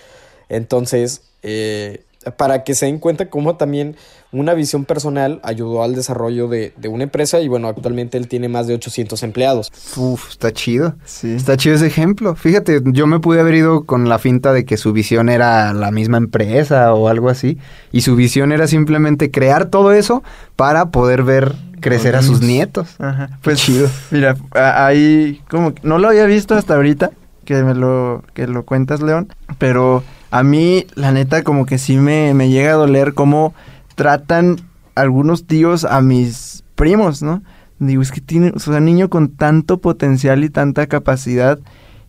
Entonces, 0.49 1.23
eh, 1.43 2.03
para 2.37 2.65
que 2.65 2.75
se 2.75 2.87
den 2.87 2.99
cuenta 2.99 3.31
cómo 3.31 3.57
también 3.57 3.97
una 4.33 4.55
visión 4.55 4.85
personal 4.85 5.41
ayudó 5.43 5.83
al 5.83 5.95
desarrollo 5.95 6.49
de, 6.49 6.73
de, 6.77 6.89
una 6.89 7.05
empresa 7.05 7.41
y 7.41 7.49
bueno, 7.49 7.69
actualmente 7.69 8.19
él 8.19 8.29
tiene 8.29 8.49
más 8.49 8.67
de 8.67 8.75
800 8.75 9.23
empleados. 9.23 9.73
Uf, 9.97 10.31
está 10.31 10.53
chido. 10.53 10.95
Sí. 11.05 11.35
Está 11.35 11.57
chido 11.57 11.77
ese 11.77 11.87
ejemplo. 11.87 12.35
Fíjate, 12.35 12.81
yo 12.85 13.07
me 13.07 13.21
pude 13.21 13.41
haber 13.41 13.55
ido 13.55 13.85
con 13.85 14.09
la 14.09 14.19
finta 14.19 14.53
de 14.53 14.65
que 14.65 14.77
su 14.77 14.93
visión 14.93 15.29
era 15.29 15.73
la 15.73 15.91
misma 15.91 16.19
empresa 16.19 16.93
o 16.93 17.09
algo 17.09 17.29
así. 17.29 17.59
Y 17.93 18.01
su 18.03 18.17
visión 18.17 18.53
era 18.53 18.67
simplemente 18.67 19.31
crear 19.31 19.67
todo 19.67 19.93
eso 19.93 20.23
para 20.57 20.91
poder 20.91 21.23
ver 21.23 21.55
crecer 21.81 22.17
a 22.17 22.23
sus 22.23 22.41
nietos. 22.41 22.97
Ajá. 22.99 23.39
Pues 23.43 23.61
chido. 23.61 23.89
Mira, 24.11 24.37
ahí 24.53 25.41
como 25.49 25.75
que 25.75 25.87
no 25.87 25.99
lo 25.99 26.09
había 26.09 26.27
visto 26.27 26.55
hasta 26.55 26.75
ahorita 26.75 27.11
que 27.45 27.63
me 27.63 27.75
lo 27.75 28.25
que 28.35 28.47
lo 28.47 28.65
cuentas, 28.65 29.01
León, 29.01 29.33
pero 29.59 30.03
a 30.31 30.43
mí 30.43 30.87
la 30.95 31.13
neta 31.13 31.43
como 31.43 31.67
que 31.67 31.79
sí 31.79 31.97
me, 31.97 32.35
me 32.35 32.49
llega 32.49 32.73
a 32.73 32.77
doler 32.77 33.15
cómo 33.15 33.55
tratan 33.95 34.57
algunos 34.95 35.47
tíos 35.47 35.85
a 35.85 36.01
mis 36.01 36.65
primos, 36.75 37.23
¿no? 37.23 37.43
Digo, 37.79 38.03
es 38.03 38.11
que 38.11 38.21
tiene, 38.21 38.53
o 38.55 38.59
sea, 38.59 38.81
niño 38.81 39.11
con 39.11 39.29
tanto 39.29 39.79
potencial 39.79 40.45
y 40.45 40.51
tanta 40.51 40.87
capacidad 40.87 41.59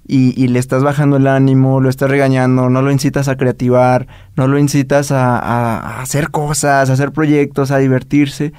y, 0.08 0.42
y, 0.42 0.48
le 0.48 0.60
estás 0.60 0.84
bajando 0.84 1.18
el 1.18 1.28
ánimo, 1.28 1.82
lo 1.82 1.90
estás 1.90 2.10
regañando, 2.10 2.70
no 2.70 2.82
lo 2.82 2.92
incitas 2.92 3.28
a 3.28 3.36
creativar, 3.36 4.08
no 4.38 4.48
lo 4.48 4.58
incitas 4.58 5.12
a 5.12 6.00
hacer 6.00 6.32
cosas, 6.32 6.90
a 6.90 6.94
hacer 6.94 7.12
proyectos, 7.12 7.72
a 7.72 7.78
divertirse 7.78 8.54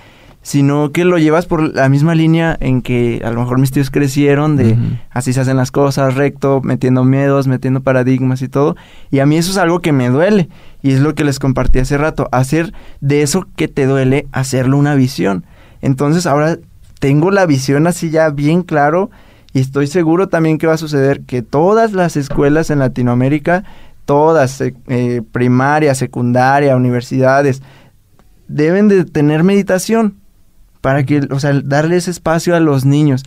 sino 0.49 0.93
que 0.93 1.05
lo 1.05 1.19
llevas 1.19 1.45
por 1.45 1.77
la 1.77 1.91
misma 1.91 2.15
línea 2.15 2.57
en 2.59 2.81
que 2.81 3.21
a 3.23 3.31
lo 3.33 3.41
mejor 3.41 3.59
mis 3.59 3.71
tíos 3.71 3.91
crecieron 3.91 4.57
de 4.57 4.73
uh 4.73 4.77
-huh. 4.77 5.01
así 5.11 5.35
se 5.35 5.43
hacen 5.43 5.59
las 5.59 5.71
cosas, 5.71 6.15
recto, 6.15 6.63
metiendo 6.65 7.05
miedos, 7.05 7.47
metiendo 7.47 7.83
paradigmas 7.83 8.41
y 8.41 8.49
todo. 8.49 8.75
Y 9.11 9.19
a 9.19 9.27
mí 9.27 9.37
eso 9.37 9.51
es 9.51 9.59
algo 9.59 9.81
que 9.81 9.93
me 9.93 10.09
duele 10.09 10.49
y 10.81 10.93
es 10.93 11.01
lo 11.01 11.15
que 11.15 11.23
les 11.23 11.39
compartí 11.39 11.81
hace 11.81 11.99
rato, 11.99 12.31
hacer 12.33 12.73
de 13.03 13.21
eso 13.21 13.47
que 13.57 13.69
te 13.69 13.85
duele, 13.85 14.27
hacerlo 14.33 14.79
una 14.79 14.95
visión. 14.95 15.45
Entonces 15.83 16.25
ahora 16.25 16.57
tengo 16.99 17.31
la 17.31 17.45
visión 17.45 17.87
así 17.87 18.09
ya 18.09 18.31
bien 18.31 18.63
claro 18.63 19.11
y 19.53 19.61
estoy 19.61 19.87
seguro 19.87 20.29
también 20.29 20.57
que 20.57 20.67
va 20.67 20.73
a 20.73 20.79
suceder 20.79 21.21
que 21.27 21.43
todas 21.43 21.93
las 21.93 22.17
escuelas 22.17 22.71
en 22.71 22.79
Latinoamérica, 22.79 23.65
todas, 24.07 24.63
eh, 24.63 25.21
primaria, 25.31 25.95
secundaria, 25.95 26.75
universidades, 26.75 27.61
deben 28.47 28.89
de 28.89 29.05
tener 29.05 29.45
meditación 29.45 30.15
para 30.81 31.05
que, 31.05 31.21
o 31.31 31.41
sea, 31.41 31.53
darle 31.65 31.97
ese 31.97 32.11
espacio 32.11 32.55
a 32.55 32.61
los 32.61 32.85
niños. 32.85 33.25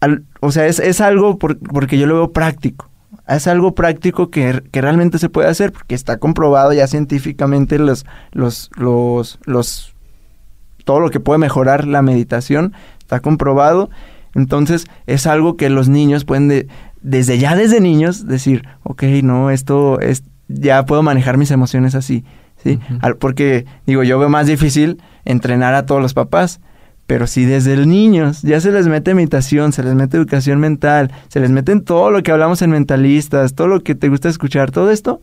Al, 0.00 0.24
o 0.40 0.52
sea, 0.52 0.66
es, 0.66 0.78
es 0.78 1.00
algo 1.00 1.38
por, 1.38 1.58
porque 1.58 1.98
yo 1.98 2.06
lo 2.06 2.14
veo 2.14 2.32
práctico. 2.32 2.90
Es 3.26 3.46
algo 3.46 3.74
práctico 3.74 4.30
que, 4.30 4.62
que, 4.70 4.80
realmente 4.82 5.18
se 5.18 5.30
puede 5.30 5.48
hacer 5.48 5.72
porque 5.72 5.94
está 5.94 6.18
comprobado 6.18 6.72
ya 6.72 6.86
científicamente 6.86 7.78
los, 7.78 8.04
los, 8.32 8.70
los, 8.76 9.38
los, 9.44 9.94
todo 10.84 11.00
lo 11.00 11.10
que 11.10 11.20
puede 11.20 11.38
mejorar 11.38 11.86
la 11.86 12.02
meditación 12.02 12.74
está 12.98 13.20
comprobado. 13.20 13.88
Entonces 14.34 14.86
es 15.06 15.26
algo 15.26 15.56
que 15.56 15.70
los 15.70 15.88
niños 15.88 16.24
pueden 16.24 16.48
de, 16.48 16.68
desde 17.00 17.38
ya 17.38 17.54
desde 17.54 17.80
niños 17.80 18.26
decir, 18.26 18.66
ok, 18.82 19.04
no, 19.22 19.50
esto 19.50 20.00
es, 20.00 20.24
ya 20.48 20.84
puedo 20.84 21.02
manejar 21.02 21.38
mis 21.38 21.50
emociones 21.50 21.94
así. 21.94 22.24
¿Sí? 22.64 22.80
Uh 22.90 22.94
-huh. 22.94 23.18
Porque, 23.18 23.66
digo, 23.86 24.02
yo 24.02 24.18
veo 24.18 24.28
más 24.28 24.46
difícil 24.48 25.00
entrenar 25.24 25.74
a 25.74 25.86
todos 25.86 26.02
los 26.02 26.14
papás, 26.14 26.60
pero 27.06 27.26
si 27.26 27.44
desde 27.44 27.74
el 27.74 27.88
niños 27.88 28.42
ya 28.42 28.60
se 28.60 28.72
les 28.72 28.88
mete 28.88 29.14
meditación, 29.14 29.72
se 29.72 29.82
les 29.82 29.94
mete 29.94 30.16
educación 30.16 30.58
mental, 30.58 31.12
se 31.28 31.38
les 31.38 31.50
mete 31.50 31.72
en 31.72 31.82
todo 31.82 32.10
lo 32.10 32.22
que 32.22 32.32
hablamos 32.32 32.62
en 32.62 32.70
mentalistas, 32.70 33.54
todo 33.54 33.68
lo 33.68 33.82
que 33.82 33.94
te 33.94 34.08
gusta 34.08 34.28
escuchar, 34.28 34.70
todo 34.70 34.90
esto, 34.90 35.20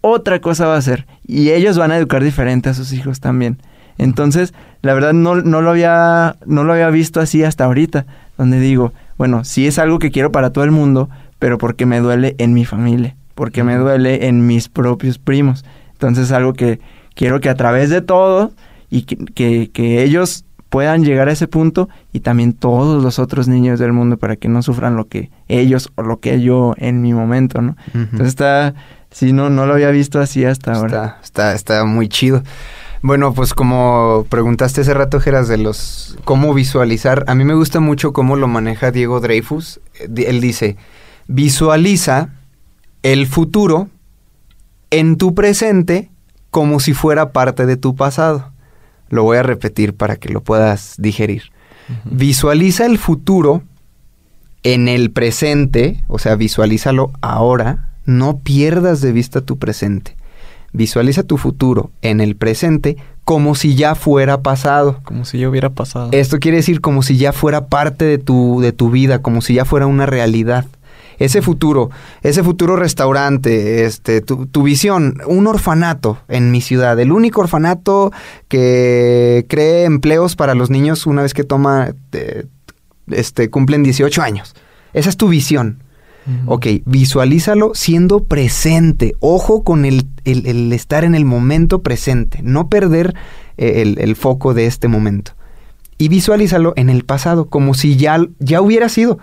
otra 0.00 0.40
cosa 0.40 0.66
va 0.66 0.76
a 0.76 0.82
ser. 0.82 1.06
Y 1.26 1.50
ellos 1.50 1.76
van 1.76 1.92
a 1.92 1.98
educar 1.98 2.24
diferente 2.24 2.70
a 2.70 2.74
sus 2.74 2.92
hijos 2.92 3.20
también. 3.20 3.58
Entonces, 3.98 4.54
la 4.80 4.94
verdad 4.94 5.12
no, 5.12 5.36
no, 5.36 5.60
lo 5.60 5.70
había, 5.70 6.36
no 6.46 6.64
lo 6.64 6.72
había 6.72 6.88
visto 6.88 7.20
así 7.20 7.44
hasta 7.44 7.64
ahorita, 7.64 8.06
donde 8.38 8.58
digo, 8.58 8.94
bueno, 9.18 9.44
sí 9.44 9.66
es 9.66 9.78
algo 9.78 9.98
que 9.98 10.10
quiero 10.10 10.32
para 10.32 10.50
todo 10.50 10.64
el 10.64 10.70
mundo, 10.70 11.10
pero 11.38 11.58
porque 11.58 11.84
me 11.84 12.00
duele 12.00 12.34
en 12.38 12.54
mi 12.54 12.64
familia, 12.64 13.14
porque 13.34 13.62
me 13.62 13.76
duele 13.76 14.26
en 14.26 14.46
mis 14.46 14.70
propios 14.70 15.18
primos. 15.18 15.66
Entonces 16.00 16.24
es 16.24 16.32
algo 16.32 16.54
que 16.54 16.80
quiero 17.14 17.40
que 17.40 17.50
a 17.50 17.54
través 17.54 17.90
de 17.90 18.00
todo 18.00 18.52
y 18.88 19.02
que, 19.02 19.16
que, 19.16 19.70
que, 19.70 20.02
ellos 20.02 20.46
puedan 20.70 21.04
llegar 21.04 21.28
a 21.28 21.32
ese 21.32 21.46
punto 21.46 21.90
y 22.10 22.20
también 22.20 22.54
todos 22.54 23.02
los 23.02 23.18
otros 23.18 23.48
niños 23.48 23.78
del 23.78 23.92
mundo 23.92 24.16
para 24.16 24.36
que 24.36 24.48
no 24.48 24.62
sufran 24.62 24.96
lo 24.96 25.08
que 25.08 25.30
ellos 25.48 25.92
o 25.96 26.02
lo 26.02 26.18
que 26.18 26.40
yo 26.40 26.72
en 26.78 27.02
mi 27.02 27.12
momento, 27.12 27.60
¿no? 27.60 27.76
Uh 27.92 27.98
-huh. 27.98 28.02
Entonces 28.04 28.28
está, 28.28 28.74
sí, 29.10 29.34
no, 29.34 29.50
no 29.50 29.66
lo 29.66 29.74
había 29.74 29.90
visto 29.90 30.20
así 30.20 30.42
hasta 30.46 30.72
ahora. 30.72 31.18
Está, 31.22 31.52
está, 31.52 31.54
está 31.54 31.84
muy 31.84 32.08
chido. 32.08 32.42
Bueno, 33.02 33.34
pues 33.34 33.52
como 33.52 34.24
preguntaste 34.30 34.80
hace 34.80 34.94
rato, 34.94 35.20
Geras, 35.20 35.48
de 35.48 35.58
los 35.58 36.16
cómo 36.24 36.54
visualizar, 36.54 37.24
a 37.26 37.34
mí 37.34 37.44
me 37.44 37.54
gusta 37.54 37.80
mucho 37.80 38.14
cómo 38.14 38.36
lo 38.36 38.48
maneja 38.48 38.90
Diego 38.90 39.20
Dreyfus. 39.20 39.80
Él 39.98 40.40
dice, 40.40 40.78
visualiza 41.26 42.30
el 43.02 43.26
futuro 43.26 43.88
en 44.90 45.16
tu 45.16 45.34
presente 45.34 46.10
como 46.50 46.80
si 46.80 46.94
fuera 46.94 47.32
parte 47.32 47.66
de 47.66 47.76
tu 47.76 47.94
pasado. 47.94 48.52
Lo 49.08 49.24
voy 49.24 49.38
a 49.38 49.42
repetir 49.42 49.94
para 49.94 50.16
que 50.16 50.28
lo 50.28 50.40
puedas 50.40 50.94
digerir. 50.98 51.44
Uh 51.88 51.92
-huh. 51.92 52.16
Visualiza 52.16 52.86
el 52.86 52.98
futuro 52.98 53.62
en 54.62 54.88
el 54.88 55.10
presente, 55.10 56.04
o 56.08 56.18
sea, 56.18 56.36
visualízalo 56.36 57.12
ahora, 57.20 57.90
no 58.04 58.38
pierdas 58.38 59.00
de 59.00 59.12
vista 59.12 59.40
tu 59.40 59.58
presente. 59.58 60.16
Visualiza 60.72 61.24
tu 61.24 61.36
futuro 61.36 61.90
en 62.02 62.20
el 62.20 62.36
presente 62.36 62.96
como 63.24 63.54
si 63.54 63.74
ya 63.74 63.94
fuera 63.94 64.42
pasado. 64.42 65.00
Como 65.04 65.24
si 65.24 65.38
ya 65.38 65.48
hubiera 65.48 65.70
pasado. 65.70 66.10
Esto 66.12 66.38
quiere 66.38 66.58
decir 66.58 66.80
como 66.80 67.02
si 67.02 67.16
ya 67.16 67.32
fuera 67.32 67.66
parte 67.66 68.04
de 68.04 68.18
tu, 68.18 68.60
de 68.60 68.72
tu 68.72 68.90
vida, 68.90 69.20
como 69.20 69.40
si 69.40 69.54
ya 69.54 69.64
fuera 69.64 69.86
una 69.86 70.06
realidad. 70.06 70.66
Ese 71.20 71.40
futuro, 71.42 71.90
ese 72.22 72.42
futuro 72.42 72.74
restaurante, 72.74 73.84
este, 73.84 74.20
tu, 74.22 74.46
tu 74.46 74.64
visión, 74.64 75.18
un 75.26 75.46
orfanato 75.46 76.18
en 76.26 76.50
mi 76.50 76.60
ciudad, 76.60 76.98
el 76.98 77.12
único 77.12 77.42
orfanato 77.42 78.10
que 78.48 79.46
cree 79.48 79.84
empleos 79.84 80.34
para 80.34 80.54
los 80.54 80.70
niños 80.70 81.06
una 81.06 81.22
vez 81.22 81.32
que 81.34 81.44
toma, 81.44 81.94
este, 83.08 83.50
cumplen 83.50 83.82
18 83.82 84.22
años. 84.22 84.54
Esa 84.92 85.08
es 85.08 85.16
tu 85.16 85.28
visión. 85.28 85.82
Ok, 86.46 86.66
visualízalo 86.84 87.72
siendo 87.74 88.24
presente. 88.24 89.14
Ojo 89.20 89.64
con 89.64 89.84
el, 89.84 90.06
el- 90.24 90.46
el 90.46 90.72
estar 90.72 91.02
en 91.04 91.14
el 91.14 91.24
momento 91.24 91.82
presente. 91.82 92.40
No 92.42 92.68
perder 92.68 93.14
eh, 93.56 93.82
el, 93.82 93.98
el 93.98 94.14
foco 94.16 94.54
de 94.54 94.66
este 94.66 94.86
momento. 94.86 95.32
Y 95.98 96.08
visualízalo 96.08 96.72
en 96.76 96.88
el 96.88 97.04
pasado, 97.04 97.46
como 97.48 97.74
si 97.74 97.96
ya, 97.96 98.18
ya 98.38 98.60
hubiera 98.62 98.88
sido. 98.88 99.18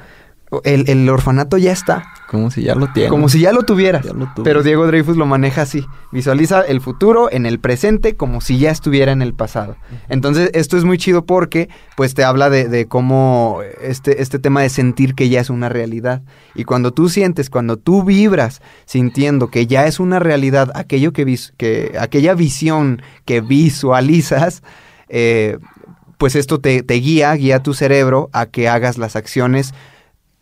El, 0.63 0.89
el 0.89 1.10
orfanato 1.10 1.57
ya 1.57 1.73
está. 1.73 2.05
Como 2.29 2.51
si 2.51 2.63
ya 2.63 2.73
lo 2.75 2.88
tiene. 2.93 3.10
Como 3.10 3.27
si 3.27 3.41
ya 3.41 3.51
lo 3.51 3.63
tuvieras. 3.63 4.05
Ya 4.05 4.13
lo 4.13 4.31
tuve. 4.33 4.45
Pero 4.45 4.63
Diego 4.63 4.88
Dreyfus 4.88 5.17
lo 5.17 5.25
maneja 5.25 5.63
así. 5.63 5.86
Visualiza 6.13 6.62
el 6.62 6.79
futuro 6.79 7.29
en 7.31 7.45
el 7.45 7.60
presente 7.60 8.15
como 8.15 8.39
si 8.39 8.57
ya 8.57 8.71
estuviera 8.71 9.12
en 9.12 9.21
el 9.21 9.33
pasado. 9.33 9.75
Entonces, 10.07 10.49
esto 10.53 10.77
es 10.77 10.86
muy 10.86 10.97
chido 10.97 11.25
porque 11.25 11.67
pues 11.97 12.13
te 12.13 12.23
habla 12.23 12.49
de, 12.49 12.69
de 12.69 12.88
cómo 12.88 13.60
este, 13.81 14.21
este 14.21 14.39
tema 14.39 14.62
de 14.62 14.69
sentir 14.69 15.15
que 15.15 15.27
ya 15.27 15.41
es 15.41 15.49
una 15.49 15.67
realidad. 15.67 16.21
Y 16.55 16.63
cuando 16.63 16.91
tú 16.91 17.10
sientes, 17.10 17.49
cuando 17.49 17.75
tú 17.75 18.03
vibras 18.03 18.62
sintiendo 18.86 19.49
que 19.49 19.67
ya 19.67 19.86
es 19.86 19.99
una 19.99 20.19
realidad, 20.19 20.71
aquello 20.75 21.12
que, 21.12 21.25
vis- 21.25 21.53
que 21.57 21.97
aquella 21.99 22.33
visión 22.36 23.01
que 23.25 23.41
visualizas, 23.41 24.63
eh, 25.10 25.57
pues 26.17 26.36
esto 26.36 26.60
te, 26.60 26.83
te 26.83 26.95
guía, 26.95 27.33
guía 27.33 27.62
tu 27.62 27.73
cerebro 27.73 28.29
a 28.33 28.45
que 28.47 28.67
hagas 28.69 28.97
las 28.97 29.15
acciones 29.15 29.73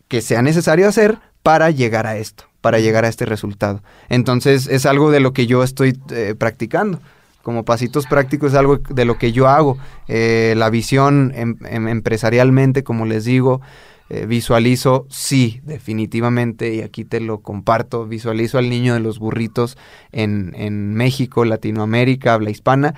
que 0.08 0.22
sea 0.22 0.42
necesario 0.42 0.88
hacer 0.88 1.20
para 1.44 1.70
llegar 1.72 2.08
a 2.08 2.18
esto, 2.18 2.46
para 2.62 2.80
llegar 2.80 3.06
a 3.06 3.08
este 3.08 3.26
resultado. 3.26 3.82
Entonces 4.10 4.68
es 4.68 4.86
algo 4.86 5.12
de 5.12 5.20
lo 5.20 5.34
que 5.34 5.48
yo 5.48 5.64
estoy 5.64 6.00
eh, 6.12 6.36
practicando. 6.38 7.00
Como 7.44 7.64
pasitos 7.64 8.08
prácticos 8.08 8.54
es 8.54 8.58
algo 8.58 8.78
de 8.78 9.06
lo 9.06 9.20
que 9.20 9.32
yo 9.32 9.48
hago. 9.48 9.78
Eh, 10.08 10.56
la 10.58 10.72
visión 10.72 11.32
em- 11.36 11.58
em- 11.70 11.88
empresarialmente, 11.88 12.84
como 12.84 13.06
les 13.06 13.26
digo, 13.26 13.62
eh, 14.10 14.26
visualizo, 14.26 15.06
sí, 15.10 15.62
definitivamente, 15.64 16.74
y 16.74 16.82
aquí 16.82 17.06
te 17.06 17.20
lo 17.20 17.42
comparto, 17.42 18.08
visualizo 18.08 18.58
al 18.58 18.70
niño 18.70 18.94
de 18.96 19.00
los 19.00 19.20
burritos 19.20 19.78
en, 20.12 20.54
en 20.56 20.94
México, 20.96 21.46
Latinoamérica, 21.46 22.34
habla 22.34 22.50
hispana 22.50 22.96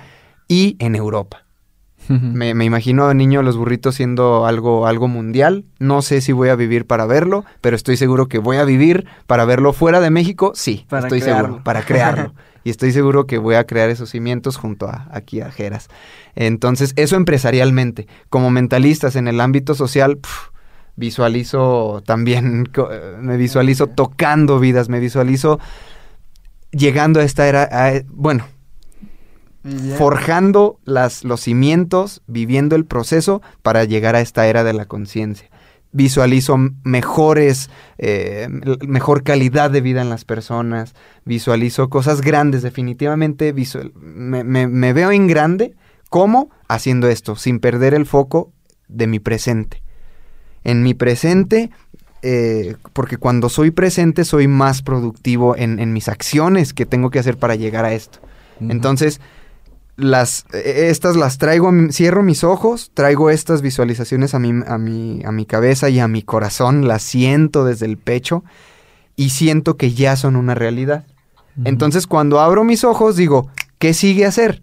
y 0.48 0.76
en 0.78 0.96
Europa. 0.96 1.44
Me, 2.08 2.54
me 2.54 2.64
imagino 2.64 3.12
Niño 3.12 3.42
los 3.42 3.56
Burritos 3.58 3.94
siendo 3.96 4.46
algo, 4.46 4.86
algo 4.86 5.08
mundial. 5.08 5.64
No 5.78 6.00
sé 6.00 6.20
si 6.22 6.32
voy 6.32 6.48
a 6.48 6.56
vivir 6.56 6.86
para 6.86 7.04
verlo, 7.04 7.44
pero 7.60 7.76
estoy 7.76 7.96
seguro 7.98 8.28
que 8.28 8.38
voy 8.38 8.56
a 8.56 8.64
vivir 8.64 9.06
para 9.26 9.44
verlo 9.44 9.72
fuera 9.74 10.00
de 10.00 10.08
México. 10.10 10.52
Sí, 10.54 10.86
Para 10.88 11.08
estoy 11.08 11.20
crearlo. 11.20 11.46
seguro, 11.48 11.64
para 11.64 11.82
crearlo. 11.82 12.34
y 12.64 12.70
estoy 12.70 12.92
seguro 12.92 13.26
que 13.26 13.36
voy 13.38 13.56
a 13.56 13.64
crear 13.64 13.90
esos 13.90 14.08
cimientos 14.10 14.56
junto 14.56 14.88
a 14.88 15.06
aquí 15.12 15.40
a 15.42 15.50
Jeras. 15.50 15.88
Entonces, 16.34 16.94
eso 16.96 17.16
empresarialmente. 17.16 18.06
Como 18.30 18.50
mentalistas 18.50 19.14
en 19.16 19.28
el 19.28 19.38
ámbito 19.40 19.74
social, 19.74 20.16
pf, 20.16 20.50
visualizo 20.96 22.02
también, 22.06 22.70
eh, 22.90 23.16
me 23.20 23.36
visualizo 23.36 23.86
tocando 23.86 24.58
vidas, 24.60 24.88
me 24.88 24.98
visualizo 25.00 25.58
llegando 26.70 27.20
a 27.20 27.24
esta 27.24 27.46
era, 27.48 27.68
a- 27.70 28.02
bueno, 28.08 28.46
forjando 29.96 30.78
las, 30.84 31.24
los 31.24 31.40
cimientos, 31.40 32.22
viviendo 32.26 32.76
el 32.76 32.84
proceso 32.84 33.42
para 33.62 33.84
llegar 33.84 34.14
a 34.16 34.20
esta 34.20 34.46
era 34.46 34.64
de 34.64 34.72
la 34.72 34.86
conciencia. 34.86 35.48
Visualizo 35.90 36.56
mejores, 36.84 37.70
eh, 37.96 38.46
mejor 38.86 39.22
calidad 39.22 39.70
de 39.70 39.80
vida 39.80 40.02
en 40.02 40.10
las 40.10 40.24
personas, 40.24 40.94
visualizo 41.24 41.88
cosas 41.88 42.20
grandes, 42.20 42.62
definitivamente 42.62 43.52
visual- 43.52 43.92
me, 43.94 44.44
me- 44.44 44.68
me 44.68 44.92
veo 44.92 45.10
en 45.12 45.26
grande, 45.26 45.74
¿cómo? 46.10 46.50
Haciendo 46.68 47.08
esto, 47.08 47.36
sin 47.36 47.58
perder 47.58 47.94
el 47.94 48.04
foco 48.06 48.52
de 48.88 49.06
mi 49.06 49.18
presente. 49.18 49.82
En 50.62 50.82
mi 50.82 50.92
presente, 50.92 51.70
eh, 52.22 52.76
porque 52.92 53.16
cuando 53.16 53.48
soy 53.48 53.70
presente 53.70 54.24
soy 54.24 54.46
más 54.48 54.82
productivo 54.82 55.56
en, 55.56 55.78
en 55.78 55.92
mis 55.92 56.08
acciones 56.08 56.74
que 56.74 56.84
tengo 56.84 57.10
que 57.10 57.18
hacer 57.18 57.38
para 57.38 57.54
llegar 57.54 57.84
a 57.84 57.92
esto. 57.94 58.18
Entonces, 58.60 59.20
las, 59.98 60.46
eh, 60.52 60.86
estas 60.90 61.16
las 61.16 61.38
traigo, 61.38 61.70
cierro 61.90 62.22
mis 62.22 62.44
ojos, 62.44 62.92
traigo 62.94 63.30
estas 63.30 63.60
visualizaciones 63.60 64.32
a 64.32 64.38
mi, 64.38 64.62
a, 64.66 64.78
mi, 64.78 65.22
a 65.24 65.32
mi 65.32 65.44
cabeza 65.44 65.90
y 65.90 65.98
a 65.98 66.08
mi 66.08 66.22
corazón, 66.22 66.86
las 66.86 67.02
siento 67.02 67.64
desde 67.64 67.86
el 67.86 67.98
pecho 67.98 68.44
y 69.16 69.30
siento 69.30 69.76
que 69.76 69.92
ya 69.92 70.16
son 70.16 70.36
una 70.36 70.54
realidad. 70.54 71.04
Entonces, 71.64 72.06
cuando 72.06 72.38
abro 72.38 72.62
mis 72.62 72.84
ojos, 72.84 73.16
digo, 73.16 73.48
¿qué 73.80 73.92
sigue 73.92 74.24
hacer? 74.24 74.62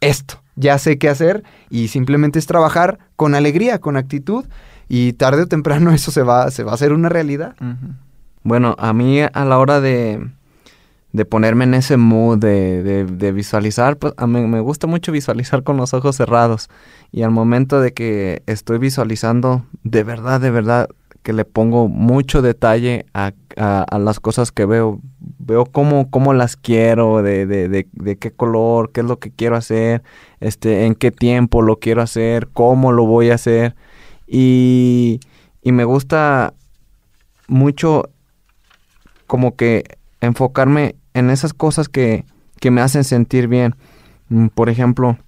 Esto, 0.00 0.40
ya 0.54 0.78
sé 0.78 0.98
qué 0.98 1.08
hacer 1.08 1.42
y 1.68 1.88
simplemente 1.88 2.38
es 2.38 2.46
trabajar 2.46 3.00
con 3.16 3.34
alegría, 3.34 3.80
con 3.80 3.96
actitud 3.96 4.44
y 4.88 5.14
tarde 5.14 5.42
o 5.42 5.46
temprano 5.48 5.90
eso 5.92 6.12
se 6.12 6.22
va, 6.22 6.52
se 6.52 6.62
va 6.62 6.70
a 6.70 6.74
hacer 6.76 6.92
una 6.92 7.08
realidad. 7.08 7.56
Bueno, 8.44 8.76
a 8.78 8.92
mí 8.92 9.20
a 9.20 9.44
la 9.44 9.58
hora 9.58 9.80
de, 9.80 10.24
de 11.16 11.24
ponerme 11.24 11.64
en 11.64 11.72
ese 11.72 11.96
mood 11.96 12.38
de, 12.38 12.82
de- 13.06 13.32
visualizar, 13.32 13.96
pues 13.96 14.12
a 14.18 14.26
mí 14.26 14.40
me 14.42 14.60
gusta 14.60 14.86
mucho 14.86 15.12
visualizar 15.12 15.62
con 15.62 15.78
los 15.78 15.94
ojos 15.94 16.16
cerrados. 16.16 16.68
Y 17.10 17.22
al 17.22 17.30
momento 17.30 17.80
de 17.80 17.92
que 17.94 18.42
estoy 18.46 18.76
visualizando, 18.78 19.64
de 19.82 20.04
verdad, 20.04 20.42
de 20.42 20.50
verdad, 20.50 20.88
que 21.22 21.32
le 21.32 21.46
pongo 21.46 21.88
mucho 21.88 22.42
detalle 22.42 23.06
a, 23.14 23.32
a- 23.56 23.82
a 23.82 23.98
las 23.98 24.20
cosas 24.20 24.52
que 24.52 24.66
veo. 24.66 25.00
Veo 25.38 25.64
cómo, 25.64 26.10
cómo 26.10 26.34
las 26.34 26.56
quiero, 26.56 27.22
de, 27.22 27.46
de, 27.46 27.68
de, 27.68 27.88
de 27.92 28.16
qué 28.18 28.30
color, 28.30 28.92
qué 28.92 29.00
es 29.00 29.06
lo 29.06 29.18
que 29.18 29.30
quiero 29.30 29.56
hacer, 29.56 30.02
este, 30.40 30.84
en 30.86 30.94
qué 30.94 31.10
tiempo 31.12 31.62
lo 31.62 31.76
quiero 31.78 32.02
hacer, 32.02 32.48
cómo 32.52 32.92
lo 32.92 33.06
voy 33.06 33.30
a 33.30 33.36
hacer. 33.36 33.74
Y, 34.26 35.20
y 35.62 35.72
me 35.72 35.84
gusta 35.84 36.52
mucho 37.48 38.10
como 39.26 39.56
que 39.56 39.84
enfocarme 40.20 40.96
en 41.18 41.30
esas 41.30 41.52
cosas 41.54 41.88
que, 41.88 42.24
que 42.60 42.70
me 42.70 42.80
hacen 42.80 43.04
sentir 43.04 43.48
bien. 43.48 43.74
Mm, 44.28 44.46
Por 44.48 44.68
ejemplo, 44.68 45.18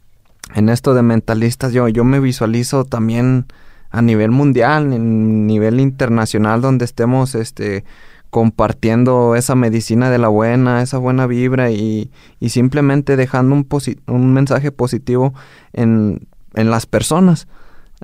en 0.55 0.69
esto 0.69 0.95
de 0.95 1.03
mentalistas, 1.03 1.73
yo, 1.73 1.89
yo 1.89 2.05
me 2.05 2.21
visualizo 2.21 2.85
también 2.85 3.47
a 3.91 4.03
nivel 4.03 4.31
mundial, 4.31 4.93
en 4.93 5.47
nivel 5.47 5.81
internacional, 5.81 6.61
donde 6.61 6.85
estemos 6.85 7.35
este, 7.35 7.85
compartiendo 8.31 9.35
esa 9.35 9.55
medicina 9.55 10.11
de 10.11 10.19
la 10.19 10.29
buena, 10.29 10.83
esa 10.83 10.99
buena 10.99 11.27
vibra 11.27 11.71
y, 11.71 12.11
y 12.41 12.51
simplemente 12.51 13.17
dejando 13.17 13.55
un, 13.55 13.67
un 14.07 14.33
mensaje 14.33 14.71
positivo 14.73 15.35
en, 15.73 16.29
en 16.55 16.71
las 16.71 16.87
personas. 16.87 17.49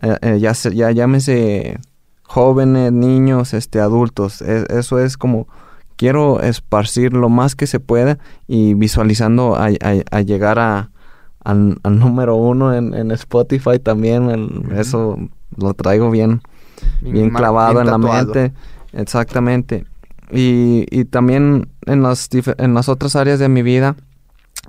Eh, 0.02 0.16
eh, 0.22 0.38
ya, 0.40 0.54
se- 0.54 0.74
ya 0.74 0.90
llámese 0.90 1.78
jóvenes, 2.22 2.90
niños, 2.92 3.54
este, 3.54 3.80
adultos. 3.80 4.42
E- 4.42 4.66
eso 4.70 4.98
es 4.98 5.16
como 5.16 5.46
quiero 5.96 6.40
esparcir 6.40 7.12
lo 7.12 7.28
más 7.28 7.54
que 7.56 7.66
se 7.66 7.80
pueda 7.80 8.18
y 8.48 8.74
visualizando 8.74 9.56
a, 9.56 9.66
a- 9.66 10.02
a 10.10 10.20
llegar 10.22 10.58
a, 10.58 10.90
al, 11.44 11.78
al 11.82 11.98
número 11.98 12.36
uno 12.36 12.74
en, 12.74 12.94
en 12.94 13.10
Spotify 13.12 13.78
también. 13.82 14.30
el- 14.30 14.64
Eso 14.76 15.18
lo 15.56 15.74
traigo 15.74 16.10
bien, 16.10 16.40
bien 17.00 17.30
clavado 17.30 17.74
bien 17.74 17.80
en 17.82 17.86
la 17.86 17.98
mente. 18.26 18.52
Exactamente. 18.92 19.84
Y, 20.32 20.86
y 20.90 21.04
también 21.04 21.68
en 21.86 22.02
las, 22.02 22.28
en 22.58 22.74
las 22.74 22.88
otras 22.88 23.14
áreas 23.14 23.38
de 23.38 23.48
mi 23.48 23.62
vida, 23.62 23.94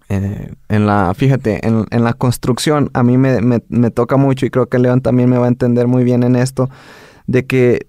eh, 0.10 0.54
en 0.70 0.86
la, 0.86 1.14
fíjate, 1.16 1.66
en, 1.66 1.86
en 1.90 2.04
la 2.04 2.14
construcción, 2.14 2.90
a 2.94 3.02
mí 3.04 3.18
me, 3.18 3.42
me- 3.42 3.64
me 3.70 3.90
toca 3.92 4.18
mucho 4.18 4.46
y 4.46 4.50
creo 4.50 4.68
que 4.68 4.78
León 4.80 5.02
también 5.02 5.30
me 5.30 5.38
va 5.38 5.46
a 5.46 5.50
entender 5.50 5.88
muy 5.88 6.04
bien 6.04 6.24
en 6.24 6.36
esto, 6.36 6.70
de 7.28 7.46
que 7.46 7.88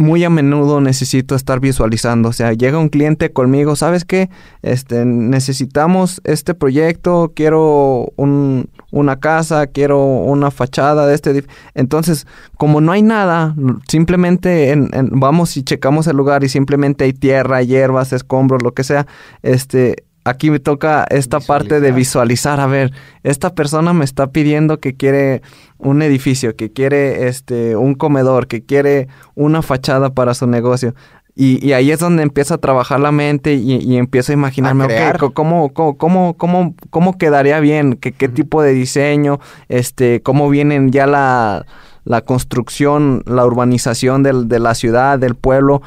muy 0.00 0.24
a 0.24 0.30
menudo 0.30 0.80
necesito 0.80 1.34
estar 1.34 1.60
visualizando. 1.60 2.30
O 2.30 2.32
sea, 2.32 2.52
llega 2.54 2.78
un 2.78 2.88
cliente 2.88 3.32
conmigo, 3.32 3.76
¿sabes 3.76 4.04
qué? 4.04 4.30
Este, 4.62 5.04
necesitamos 5.04 6.20
este 6.24 6.54
proyecto, 6.54 7.32
quiero 7.36 8.12
un- 8.16 8.68
una 8.90 9.20
casa, 9.20 9.66
quiero 9.68 10.02
una 10.04 10.50
fachada 10.50 11.06
de 11.06 11.14
este. 11.14 11.30
edif-". 11.34 11.48
Entonces, 11.74 12.26
como 12.56 12.80
no 12.80 12.92
hay 12.92 13.02
nada, 13.02 13.54
simplemente 13.88 14.70
en- 14.72 14.88
en- 14.92 15.10
vamos 15.20 15.56
y 15.56 15.62
checamos 15.62 16.06
el 16.06 16.16
lugar 16.16 16.42
y 16.44 16.48
simplemente 16.48 17.04
hay 17.04 17.12
tierra, 17.12 17.62
hierbas, 17.62 18.12
escombros, 18.12 18.62
lo 18.62 18.72
que 18.72 18.84
sea. 18.84 19.06
Este, 19.42 20.04
aquí 20.24 20.50
me 20.50 20.58
toca 20.58 21.06
esta 21.10 21.40
parte 21.40 21.80
de 21.80 21.92
visualizar, 21.92 22.60
a 22.60 22.66
ver, 22.66 22.92
esta 23.22 23.54
persona 23.54 23.92
me 23.92 24.04
está 24.04 24.28
pidiendo 24.28 24.78
que 24.78 24.94
quiere 24.94 25.42
un 25.78 26.02
edificio, 26.02 26.56
que 26.56 26.72
quiere 26.72 27.28
este 27.28 27.76
un 27.76 27.94
comedor, 27.94 28.46
que 28.46 28.62
quiere 28.62 29.08
una 29.34 29.62
fachada 29.62 30.10
para 30.10 30.34
su 30.34 30.46
negocio. 30.46 30.94
Y, 31.36 31.72
ahí 31.72 31.90
es 31.90 32.00
donde 32.00 32.22
empieza 32.22 32.54
a 32.54 32.58
trabajar 32.58 33.00
la 33.00 33.12
mente 33.12 33.54
y, 33.54 33.96
empiezo 33.96 34.32
a 34.32 34.34
imaginarme, 34.34 34.86
¿cómo, 35.32 35.72
cómo, 35.72 36.34
cómo, 36.36 36.74
cómo, 36.90 37.16
quedaría 37.16 37.60
bien? 37.60 37.94
¿Qué, 37.94 38.12
qué 38.12 38.28
tipo 38.28 38.62
de 38.62 38.72
diseño? 38.72 39.40
Este, 39.68 40.20
¿Cómo 40.22 40.50
vienen 40.50 40.90
ya 40.90 41.06
la, 41.06 41.64
la 42.04 42.20
construcción, 42.22 43.22
la 43.26 43.46
urbanización 43.46 44.22
del, 44.22 44.48
de 44.48 44.58
la 44.58 44.74
ciudad, 44.74 45.18
del 45.18 45.34
pueblo? 45.34 45.80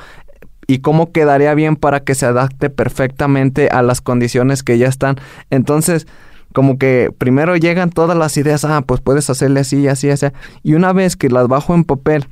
Y 0.68 0.80
cómo 0.80 1.12
quedaría 1.12 1.54
bien 1.54 1.76
para 1.76 2.02
que 2.02 2.16
se 2.16 2.26
adapte 2.26 2.70
perfectamente 2.70 3.70
a 3.70 3.82
las 3.82 4.02
condiciones 4.02 4.64
que 4.64 4.78
ya 4.78 4.88
están. 4.88 5.18
Entonces, 5.50 6.08
como 6.54 6.78
que 6.78 7.12
primero 7.18 7.58
llegan 7.58 7.90
todas 7.90 8.18
las 8.18 8.38
ideas, 8.38 8.64
ah, 8.66 8.84
pues 8.86 9.02
puedes 9.02 9.30
hacerle 9.30 9.62
así, 9.62 9.88
así, 9.88 10.10
así. 10.10 10.28
Y 10.62 10.74
una 10.76 10.94
vez 10.94 11.16
que 11.16 11.30
las 11.30 11.48
bajo 11.48 11.74
en 11.74 11.84
papel 11.84 12.28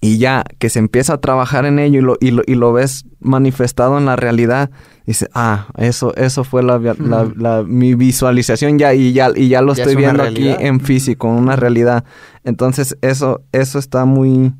y 0.00 0.18
ya 0.18 0.44
que 0.58 0.68
se 0.70 0.78
empieza 0.78 1.14
a 1.14 1.20
trabajar 1.20 1.64
en 1.64 1.78
ello 1.78 1.98
y 1.98 2.02
lo, 2.02 2.16
y 2.20 2.30
lo, 2.30 2.42
y 2.46 2.54
lo 2.54 2.72
ves 2.72 3.04
manifestado 3.20 3.98
en 3.98 4.06
la 4.06 4.14
realidad, 4.14 4.70
dice, 5.06 5.28
ah, 5.34 5.66
eso, 5.76 6.14
eso 6.14 6.44
fue 6.44 6.62
la, 6.62 6.78
la, 6.78 7.64
mi 7.66 7.94
visualización 7.94 8.78
ya 8.78 8.94
y 8.94 9.12
ya, 9.12 9.30
y 9.34 9.48
ya 9.48 9.60
lo 9.60 9.72
estoy 9.72 9.96
viendo 9.96 10.22
aquí 10.22 10.48
en 10.48 10.80
físico, 10.80 11.28
en 11.28 11.34
una 11.34 11.56
realidad. 11.56 12.04
Entonces, 12.44 12.96
eso, 13.00 13.42
eso 13.52 13.78
está 13.78 14.04
muy, 14.04 14.52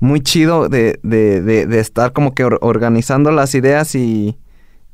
muy 0.00 0.20
chido 0.20 0.68
de, 0.68 0.98
de, 1.02 1.40
de, 1.40 1.80
estar 1.80 2.12
como 2.12 2.34
que 2.34 2.44
organizando 2.44 3.30
las 3.30 3.54
ideas 3.54 3.94
y, 3.94 4.36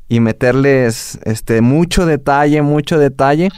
y, 0.09 0.21
meterles 0.21 1.19
este 1.25 1.61
mucho 1.61 2.05
detalle, 2.07 2.63
mucho 2.63 2.99
detalle. 2.99 3.49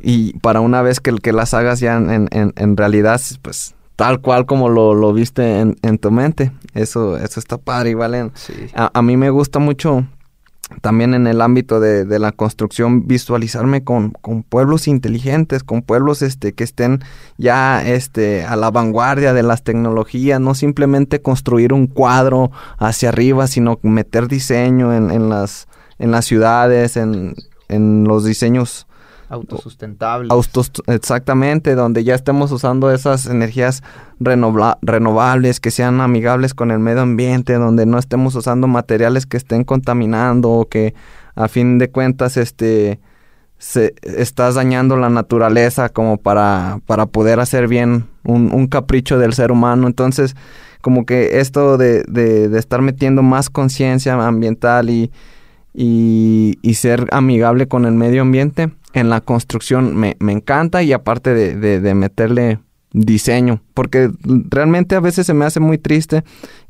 Y 0.00 0.38
para 0.38 0.60
una 0.60 0.82
vez 0.82 1.00
que, 1.00 1.14
que 1.16 1.32
las 1.32 1.54
hagas 1.54 1.80
ya 1.80 1.96
en, 1.96 2.28
en, 2.30 2.52
en 2.56 2.76
realidad, 2.76 3.20
pues 3.42 3.74
tal 3.96 4.20
cual 4.20 4.46
como 4.46 4.68
lo, 4.68 4.94
lo 4.94 5.12
viste 5.12 5.60
en, 5.60 5.76
en, 5.82 5.98
tu 5.98 6.10
mente. 6.10 6.52
Eso, 6.74 7.16
eso 7.18 7.38
está 7.38 7.58
padre, 7.58 7.94
¿vale? 7.94 8.30
A, 8.74 8.90
a, 8.92 9.02
mí 9.02 9.16
me 9.16 9.30
gusta 9.30 9.58
mucho 9.58 10.06
también 10.80 11.14
en 11.14 11.26
el 11.26 11.40
ámbito 11.40 11.80
de, 11.80 12.04
de 12.04 12.18
la 12.18 12.32
construcción 12.32 13.06
visualizarme 13.06 13.84
con, 13.84 14.10
con, 14.10 14.42
pueblos 14.42 14.88
inteligentes, 14.88 15.64
con 15.64 15.82
pueblos 15.82 16.22
este, 16.22 16.52
que 16.52 16.64
estén 16.64 17.00
ya 17.36 17.86
este, 17.86 18.44
a 18.44 18.56
la 18.56 18.70
vanguardia 18.70 19.34
de 19.34 19.42
las 19.42 19.62
tecnologías, 19.62 20.40
no 20.40 20.54
simplemente 20.54 21.20
construir 21.20 21.72
un 21.72 21.86
cuadro 21.86 22.50
hacia 22.78 23.10
arriba, 23.10 23.46
sino 23.46 23.78
meter 23.82 24.28
diseño 24.28 24.94
en, 24.94 25.10
en 25.10 25.28
las, 25.28 25.68
en 25.98 26.10
las 26.10 26.24
ciudades, 26.24 26.96
en, 26.96 27.34
en 27.68 28.04
los 28.04 28.24
diseños 28.24 28.86
Autosustentables. 29.32 30.30
exactamente, 30.86 31.74
donde 31.74 32.04
ya 32.04 32.14
estemos 32.14 32.52
usando 32.52 32.90
esas 32.90 33.26
energías 33.26 33.82
renovables, 34.20 35.58
que 35.58 35.70
sean 35.70 36.00
amigables 36.00 36.52
con 36.52 36.70
el 36.70 36.78
medio 36.78 37.00
ambiente, 37.00 37.54
donde 37.54 37.86
no 37.86 37.98
estemos 37.98 38.34
usando 38.34 38.68
materiales 38.68 39.24
que 39.26 39.38
estén 39.38 39.64
contaminando 39.64 40.50
o 40.50 40.68
que 40.68 40.94
a 41.34 41.48
fin 41.48 41.78
de 41.78 41.90
cuentas 41.90 42.36
este 42.36 43.00
se, 43.62 43.94
estás 44.02 44.56
dañando 44.56 44.96
la 44.96 45.08
naturaleza 45.08 45.88
como 45.88 46.18
para, 46.18 46.80
para 46.84 47.06
poder 47.06 47.40
hacer 47.40 47.68
bien 47.68 48.08
un, 48.24 48.66
capricho 48.66 49.18
del 49.18 49.34
ser 49.34 49.52
humano. 49.52 49.86
Entonces, 49.86 50.34
como 50.80 51.06
que 51.06 51.38
esto 51.40 51.78
de, 51.78 52.02
de, 52.02 52.58
estar 52.58 52.82
metiendo 52.82 53.22
más 53.22 53.50
conciencia 53.50 54.14
ambiental 54.14 54.90
y, 54.90 55.12
y, 55.72 56.58
y, 56.60 56.74
ser 56.74 57.06
amigable 57.12 57.68
con 57.68 57.86
el 57.86 57.92
medio 57.94 58.22
ambiente, 58.22 58.72
en 58.92 59.08
la 59.08 59.20
construcción 59.20 59.96
me, 59.96 60.16
me 60.20 60.32
encanta 60.32 60.82
y 60.82 60.92
aparte 60.92 61.34
de, 61.34 61.80
de, 61.80 61.94
meterle 61.94 62.58
diseño, 62.92 63.62
porque 63.74 64.10
realmente 64.50 64.94
a 64.94 65.00
veces 65.00 65.26
se 65.26 65.34
me 65.34 65.44
hace 65.44 65.60
muy 65.60 65.78
triste 65.78 66.24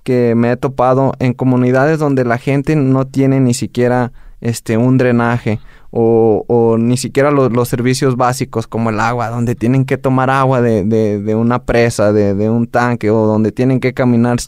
que 0.04 0.34
me 0.36 0.52
he 0.52 0.56
topado 0.56 1.14
en 1.18 1.32
comunidades 1.32 1.98
donde 1.98 2.24
la 2.24 2.38
gente 2.38 2.76
no 2.76 3.06
tiene 3.06 3.40
ni 3.40 3.54
siquiera 3.54 4.12
este 4.40 4.76
un 4.76 4.98
drenaje 4.98 5.60
o, 5.90 6.44
o 6.48 6.78
ni 6.78 6.96
siquiera 6.96 7.30
los, 7.30 7.68
servicios 7.68 8.16
básicos 8.16 8.66
como 8.66 8.90
el 8.90 8.98
agua, 8.98 9.28
donde 9.28 9.54
tienen 9.54 9.84
que 9.84 9.98
tomar 9.98 10.30
agua 10.30 10.62
de, 10.62 10.84
de, 10.84 11.20
de 11.20 11.34
una 11.34 11.64
presa, 11.64 12.12
de, 12.12 12.34
de, 12.34 12.48
un 12.48 12.66
tanque 12.66 13.10
o 13.10 13.26
donde 13.26 13.52
tienen 13.52 13.78
que 13.78 13.92
caminar 13.92 14.38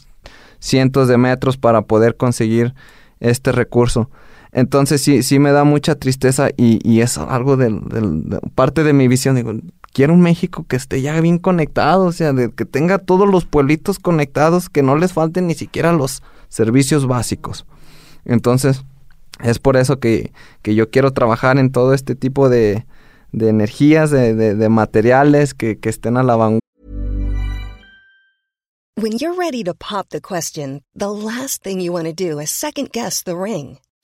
cientos 0.59 1.07
de 1.07 1.17
metros 1.17 1.57
para 1.57 1.83
poder 1.83 2.17
conseguir 2.17 2.73
este 3.19 3.51
recurso. 3.51 4.09
Entonces 4.55 5.01
sí, 5.01 5.21
sí 5.21 5.37
me 5.37 5.51
da 5.51 5.65
mucha 5.65 5.95
tristeza 5.95 6.47
y, 6.55 6.79
y 6.89 7.01
es 7.01 7.17
algo 7.17 7.57
de, 7.57 7.77
parte 8.55 8.85
de 8.85 8.93
mi 8.93 9.09
visión. 9.09 9.35
Digo, 9.35 9.51
quiero 9.91 10.13
un 10.13 10.21
México 10.21 10.65
que 10.65 10.77
esté 10.77 11.01
ya 11.01 11.19
bien 11.19 11.39
conectado, 11.39 12.05
o 12.05 12.11
sea, 12.13 12.31
de, 12.31 12.49
que 12.53 12.63
tenga 12.63 12.99
todos 12.99 13.29
los 13.29 13.43
pueblitos 13.43 13.99
conectados, 13.99 14.69
que 14.69 14.81
no 14.81 14.95
les 14.95 15.11
falten 15.11 15.47
ni 15.47 15.55
siquiera 15.55 15.91
los 15.91 16.23
servicios 16.47 17.05
básicos. 17.05 17.65
Entonces, 18.23 18.85
es 19.43 19.59
por 19.59 19.75
eso 19.75 19.99
que, 19.99 20.31
que 20.61 20.73
yo 20.73 20.89
quiero 20.89 21.11
trabajar 21.11 21.57
en 21.57 21.73
todo 21.73 21.93
este 21.93 22.15
tipo 22.15 22.47
de, 22.47 22.85
de 23.33 23.49
energías, 23.49 24.09
de, 24.09 24.69
materiales 24.69 25.53
que, 25.53 25.77
que 25.79 25.89
estén 25.89 26.15
a 26.15 26.23
la 26.23 26.37
vanguardia. 26.37 26.61
When 28.97 29.17
you're 29.17 29.37
ready 29.37 29.65
to 29.65 29.73
pop 29.73 30.07
the 30.11 30.21
question, 30.21 30.81
the 30.97 31.09
last 31.09 31.61
thing 31.61 31.81
you 31.81 31.91
want 31.91 32.05
to 32.05 32.13
do 32.13 32.39
is 32.39 32.63
ring. 33.27 33.79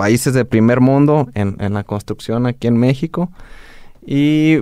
países 0.00 0.32
de 0.32 0.46
primer 0.46 0.80
mundo 0.80 1.28
en, 1.34 1.58
en 1.60 1.74
la 1.74 1.84
construcción 1.84 2.46
aquí 2.46 2.68
en 2.68 2.78
México. 2.78 3.30
Y 4.00 4.60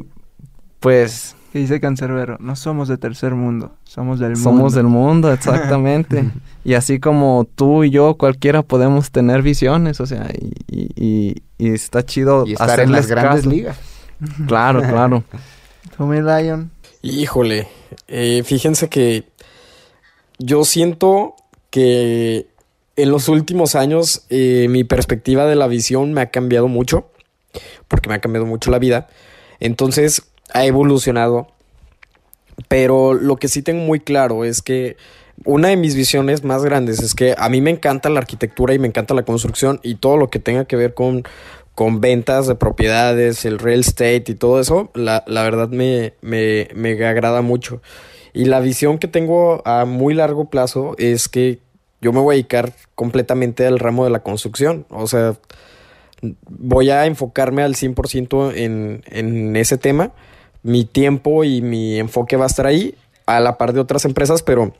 pues... 0.80 1.36
¿Qué 1.52 1.60
dice 1.60 1.78
Cancerbero? 1.78 2.38
No 2.40 2.56
somos 2.56 2.88
de 2.88 2.98
tercer 2.98 3.36
mundo, 3.36 3.76
somos 3.84 4.18
del 4.18 4.30
mundo. 4.30 4.42
Somos 4.42 4.74
del 4.74 4.86
mundo, 4.86 5.32
exactamente. 5.38 6.28
y 6.64 6.74
así 6.74 6.98
como 6.98 7.46
tú 7.54 7.84
y 7.84 7.90
yo, 7.90 8.16
cualquiera 8.16 8.62
podemos 8.62 9.12
tener 9.12 9.42
visiones, 9.42 10.00
o 10.00 10.06
sea, 10.06 10.28
y, 10.36 10.90
y, 10.96 11.42
y 11.56 11.72
está 11.72 12.04
chido 12.04 12.44
y 12.44 12.54
estar 12.54 12.80
en 12.80 12.90
las 12.90 13.06
grandes 13.06 13.46
ligas. 13.46 13.78
Claro, 14.48 14.80
claro. 14.80 15.22
Tommy 15.96 16.20
Lion. 16.20 16.72
Híjole, 17.02 17.68
eh, 18.08 18.42
fíjense 18.44 18.88
que 18.88 19.28
yo 20.40 20.64
siento 20.64 21.36
que 21.70 22.48
en 22.98 23.12
los 23.12 23.28
últimos 23.28 23.76
años 23.76 24.26
eh, 24.28 24.66
mi 24.68 24.82
perspectiva 24.82 25.46
de 25.46 25.54
la 25.54 25.68
visión 25.68 26.12
me 26.12 26.20
ha 26.20 26.30
cambiado 26.30 26.66
mucho, 26.66 27.10
porque 27.86 28.08
me 28.08 28.16
ha 28.16 28.20
cambiado 28.20 28.44
mucho 28.44 28.72
la 28.72 28.80
vida. 28.80 29.06
Entonces 29.60 30.22
ha 30.52 30.66
evolucionado. 30.66 31.46
Pero 32.66 33.14
lo 33.14 33.36
que 33.36 33.46
sí 33.46 33.62
tengo 33.62 33.84
muy 33.84 34.00
claro 34.00 34.44
es 34.44 34.62
que 34.62 34.96
una 35.44 35.68
de 35.68 35.76
mis 35.76 35.94
visiones 35.94 36.42
más 36.42 36.64
grandes 36.64 37.00
es 37.00 37.14
que 37.14 37.36
a 37.38 37.48
mí 37.48 37.60
me 37.60 37.70
encanta 37.70 38.08
la 38.08 38.18
arquitectura 38.18 38.74
y 38.74 38.80
me 38.80 38.88
encanta 38.88 39.14
la 39.14 39.22
construcción 39.22 39.78
y 39.84 39.94
todo 39.94 40.16
lo 40.16 40.28
que 40.28 40.40
tenga 40.40 40.64
que 40.64 40.74
ver 40.74 40.92
con, 40.92 41.22
con 41.76 42.00
ventas 42.00 42.48
de 42.48 42.56
propiedades, 42.56 43.44
el 43.44 43.60
real 43.60 43.78
estate 43.78 44.24
y 44.26 44.34
todo 44.34 44.58
eso, 44.58 44.90
la, 44.94 45.22
la 45.28 45.44
verdad 45.44 45.68
me, 45.68 46.14
me, 46.20 46.68
me 46.74 47.06
agrada 47.06 47.42
mucho. 47.42 47.80
Y 48.34 48.46
la 48.46 48.58
visión 48.58 48.98
que 48.98 49.06
tengo 49.06 49.62
a 49.64 49.84
muy 49.84 50.14
largo 50.14 50.50
plazo 50.50 50.96
es 50.98 51.28
que 51.28 51.60
yo 52.00 52.12
me 52.12 52.20
voy 52.20 52.34
a 52.34 52.36
dedicar 52.36 52.72
completamente 52.94 53.66
al 53.66 53.78
ramo 53.78 54.04
de 54.04 54.10
la 54.10 54.20
construcción. 54.20 54.86
O 54.90 55.06
sea, 55.06 55.36
voy 56.48 56.90
a 56.90 57.06
enfocarme 57.06 57.62
al 57.62 57.74
100% 57.74 58.52
en, 58.54 59.02
en 59.06 59.56
ese 59.56 59.78
tema. 59.78 60.12
Mi 60.62 60.84
tiempo 60.84 61.44
y 61.44 61.62
mi 61.62 61.98
enfoque 61.98 62.36
va 62.36 62.44
a 62.44 62.48
estar 62.48 62.66
ahí, 62.66 62.94
a 63.26 63.40
la 63.40 63.58
par 63.58 63.72
de 63.72 63.80
otras 63.80 64.04
empresas, 64.04 64.42
pero 64.42 64.72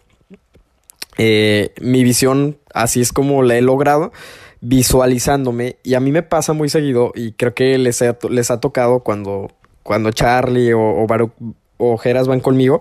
eh, 1.18 1.72
mi 1.80 2.02
visión, 2.04 2.58
así 2.72 3.00
es 3.00 3.12
como 3.12 3.42
la 3.42 3.56
he 3.56 3.62
logrado, 3.62 4.12
visualizándome. 4.60 5.76
Y 5.82 5.94
a 5.94 6.00
mí 6.00 6.12
me 6.12 6.22
pasa 6.22 6.52
muy 6.52 6.68
seguido, 6.68 7.12
y 7.14 7.32
creo 7.32 7.54
que 7.54 7.78
les, 7.78 8.02
les 8.30 8.50
ha 8.50 8.60
tocado 8.60 9.00
cuando, 9.00 9.50
cuando 9.82 10.10
Charlie 10.12 10.72
o, 10.72 10.80
o 10.80 11.06
o 11.80 11.96
Geras 11.96 12.26
van 12.26 12.40
conmigo, 12.40 12.80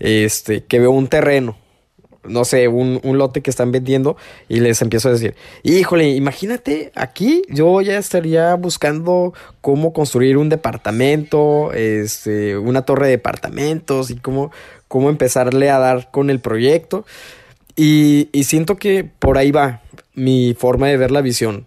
este, 0.00 0.64
que 0.64 0.80
veo 0.80 0.90
un 0.90 1.06
terreno 1.06 1.56
no 2.24 2.44
sé, 2.44 2.68
un, 2.68 3.00
un, 3.02 3.18
lote 3.18 3.40
que 3.40 3.50
están 3.50 3.72
vendiendo 3.72 4.16
y 4.48 4.60
les 4.60 4.80
empiezo 4.82 5.08
a 5.08 5.12
decir, 5.12 5.34
híjole, 5.62 6.10
imagínate, 6.10 6.92
aquí 6.94 7.42
yo 7.48 7.80
ya 7.80 7.98
estaría 7.98 8.54
buscando 8.54 9.34
cómo 9.60 9.92
construir 9.92 10.36
un 10.36 10.48
departamento, 10.48 11.72
este, 11.72 12.56
una 12.56 12.82
torre 12.82 13.06
de 13.06 13.12
departamentos 13.12 14.10
y 14.10 14.16
cómo, 14.16 14.52
cómo 14.88 15.10
empezarle 15.10 15.70
a 15.70 15.78
dar 15.78 16.10
con 16.10 16.30
el 16.30 16.40
proyecto. 16.40 17.04
Y, 17.74 18.28
y 18.32 18.44
siento 18.44 18.76
que 18.76 19.04
por 19.04 19.38
ahí 19.38 19.50
va 19.50 19.82
mi 20.14 20.54
forma 20.54 20.88
de 20.88 20.96
ver 20.96 21.10
la 21.10 21.22
visión. 21.22 21.66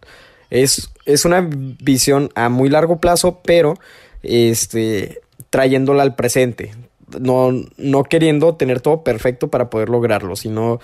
Es, 0.49 0.89
es 1.05 1.25
una 1.25 1.47
visión 1.49 2.29
a 2.35 2.49
muy 2.49 2.69
largo 2.69 2.99
plazo, 2.99 3.41
pero 3.43 3.75
este, 4.23 5.21
trayéndola 5.49 6.03
al 6.03 6.15
presente, 6.15 6.73
no, 7.19 7.51
no 7.77 8.03
queriendo 8.03 8.55
tener 8.55 8.81
todo 8.81 9.03
perfecto 9.03 9.49
para 9.49 9.69
poder 9.69 9.89
lograrlo, 9.89 10.35
sino 10.35 10.79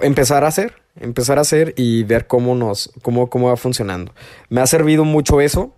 empezar 0.00 0.44
a 0.44 0.48
hacer, 0.48 0.74
empezar 1.00 1.38
a 1.38 1.42
hacer 1.42 1.74
y 1.76 2.04
ver 2.04 2.26
cómo 2.26 2.54
nos, 2.54 2.90
cómo, 3.02 3.28
cómo 3.30 3.48
va 3.48 3.56
funcionando. 3.56 4.12
Me 4.48 4.60
ha 4.60 4.66
servido 4.66 5.04
mucho 5.04 5.40
eso 5.40 5.72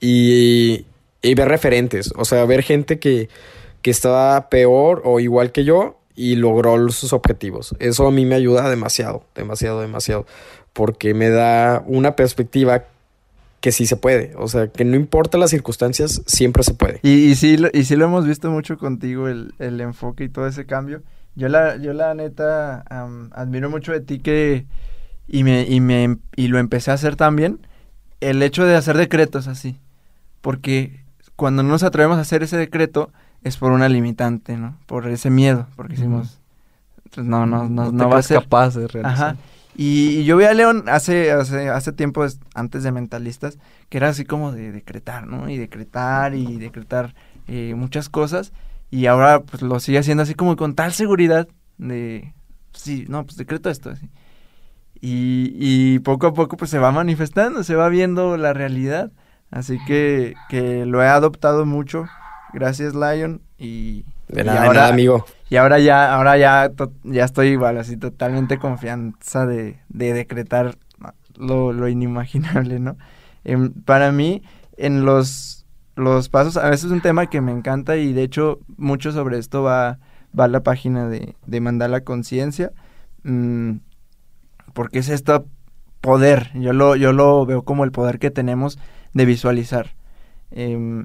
y, 0.00 0.86
y 1.22 1.34
ver 1.34 1.48
referentes, 1.48 2.12
o 2.16 2.24
sea, 2.24 2.44
ver 2.44 2.62
gente 2.62 2.98
que, 2.98 3.28
que 3.82 3.90
estaba 3.90 4.48
peor 4.48 5.02
o 5.04 5.20
igual 5.20 5.52
que 5.52 5.64
yo 5.64 5.98
y 6.14 6.36
logró 6.36 6.88
sus 6.88 7.12
objetivos. 7.12 7.74
Eso 7.78 8.06
a 8.06 8.10
mí 8.10 8.24
me 8.24 8.34
ayuda 8.34 8.68
demasiado, 8.68 9.24
demasiado, 9.34 9.80
demasiado, 9.80 10.26
porque 10.72 11.14
me 11.14 11.28
da 11.28 11.84
una 11.86 12.16
perspectiva 12.16 12.84
que 13.66 13.72
sí 13.72 13.84
se 13.84 13.96
puede. 13.96 14.32
O 14.36 14.46
sea, 14.46 14.68
que 14.68 14.84
no 14.84 14.94
importa 14.94 15.38
las 15.38 15.50
circunstancias, 15.50 16.22
siempre 16.24 16.62
se 16.62 16.72
puede. 16.72 17.00
Y, 17.02 17.32
y, 17.32 17.34
sí, 17.34 17.56
y 17.72 17.82
sí 17.82 17.96
lo 17.96 18.04
hemos 18.04 18.24
visto 18.24 18.48
mucho 18.48 18.78
contigo, 18.78 19.26
el, 19.26 19.54
el 19.58 19.80
enfoque 19.80 20.22
y 20.22 20.28
todo 20.28 20.46
ese 20.46 20.66
cambio. 20.66 21.02
Yo 21.34 21.48
la, 21.48 21.76
yo 21.76 21.92
la 21.92 22.14
neta 22.14 22.84
um, 22.88 23.28
admiro 23.32 23.68
mucho 23.68 23.90
de 23.90 23.98
ti 23.98 24.20
que, 24.20 24.66
y, 25.26 25.42
me, 25.42 25.62
y, 25.62 25.80
me, 25.80 26.16
y 26.36 26.46
lo 26.46 26.60
empecé 26.60 26.92
a 26.92 26.94
hacer 26.94 27.16
también, 27.16 27.58
el 28.20 28.40
hecho 28.40 28.64
de 28.64 28.76
hacer 28.76 28.96
decretos 28.96 29.48
así. 29.48 29.80
Porque 30.42 31.00
cuando 31.34 31.64
no 31.64 31.70
nos 31.70 31.82
atrevemos 31.82 32.18
a 32.18 32.20
hacer 32.20 32.44
ese 32.44 32.56
decreto 32.56 33.10
es 33.42 33.56
por 33.56 33.72
una 33.72 33.88
limitante, 33.88 34.56
¿no? 34.56 34.78
Por 34.86 35.08
ese 35.08 35.28
miedo, 35.28 35.66
porque 35.74 35.94
decimos, 35.94 36.38
pues 37.12 37.26
no, 37.26 37.46
no, 37.46 37.68
no, 37.68 37.86
no, 37.86 37.90
no 37.90 38.08
va 38.08 38.18
a 38.18 38.22
ser 38.22 38.42
capaz 38.42 38.76
de 38.76 38.86
realizar. 38.86 39.36
Y, 39.78 40.20
y, 40.20 40.24
yo 40.24 40.38
vi 40.38 40.44
a 40.44 40.54
León 40.54 40.84
hace, 40.88 41.32
hace, 41.32 41.68
hace 41.68 41.92
tiempo, 41.92 42.24
antes 42.54 42.82
de 42.82 42.92
Mentalistas, 42.92 43.58
que 43.90 43.98
era 43.98 44.08
así 44.08 44.24
como 44.24 44.50
de 44.52 44.72
decretar, 44.72 45.26
¿no? 45.26 45.50
Y 45.50 45.58
decretar 45.58 46.34
y 46.34 46.56
decretar 46.56 47.14
eh, 47.46 47.74
muchas 47.76 48.08
cosas. 48.08 48.52
Y 48.90 49.06
ahora 49.06 49.42
pues 49.42 49.62
lo 49.62 49.78
sigue 49.78 49.98
haciendo 49.98 50.22
así 50.22 50.34
como 50.34 50.56
con 50.56 50.74
tal 50.74 50.92
seguridad 50.94 51.46
de, 51.76 52.32
sí, 52.72 53.04
no, 53.08 53.24
pues 53.24 53.36
decreto 53.36 53.68
esto. 53.68 53.90
Así. 53.90 54.08
Y, 54.98 55.52
y 55.58 55.98
poco 55.98 56.28
a 56.28 56.32
poco 56.32 56.56
pues 56.56 56.70
se 56.70 56.78
va 56.78 56.90
manifestando, 56.90 57.62
se 57.62 57.74
va 57.74 57.90
viendo 57.90 58.38
la 58.38 58.54
realidad. 58.54 59.12
Así 59.50 59.78
que, 59.86 60.34
que 60.48 60.86
lo 60.86 61.02
he 61.02 61.06
adoptado 61.06 61.66
mucho. 61.66 62.06
Gracias, 62.54 62.94
Lion. 62.94 63.42
Y, 63.58 64.04
de 64.28 64.44
nada, 64.44 64.64
y 64.64 64.66
ahora, 64.66 64.68
de 64.68 64.74
nada, 64.74 64.88
amigo. 64.88 65.26
Y 65.48 65.56
ahora 65.56 65.78
ya, 65.78 66.12
ahora 66.12 66.36
ya, 66.36 66.72
ya 67.04 67.24
estoy 67.24 67.48
igual, 67.48 67.78
así 67.78 67.96
totalmente 67.96 68.58
confianza 68.58 69.46
de, 69.46 69.78
de 69.88 70.12
decretar 70.12 70.76
lo, 71.36 71.72
lo, 71.72 71.88
inimaginable, 71.88 72.80
¿no? 72.80 72.96
Eh, 73.44 73.70
para 73.84 74.10
mí, 74.10 74.42
en 74.76 75.04
los, 75.04 75.66
los 75.94 76.28
pasos, 76.28 76.56
a 76.56 76.68
veces 76.68 76.86
es 76.86 76.90
un 76.90 77.00
tema 77.00 77.26
que 77.26 77.40
me 77.40 77.52
encanta 77.52 77.96
y 77.96 78.12
de 78.12 78.22
hecho 78.22 78.58
mucho 78.76 79.12
sobre 79.12 79.38
esto 79.38 79.62
va, 79.62 79.98
va 80.38 80.48
la 80.48 80.62
página 80.62 81.08
de, 81.08 81.36
de 81.46 81.60
Mandala 81.60 82.00
Conciencia, 82.00 82.72
mmm, 83.22 83.76
porque 84.72 84.98
es 84.98 85.08
este 85.08 85.40
poder, 86.00 86.50
yo 86.54 86.72
lo, 86.72 86.96
yo 86.96 87.12
lo 87.12 87.46
veo 87.46 87.62
como 87.62 87.84
el 87.84 87.92
poder 87.92 88.18
que 88.18 88.30
tenemos 88.30 88.78
de 89.12 89.24
visualizar. 89.24 89.94
Eh, 90.50 91.04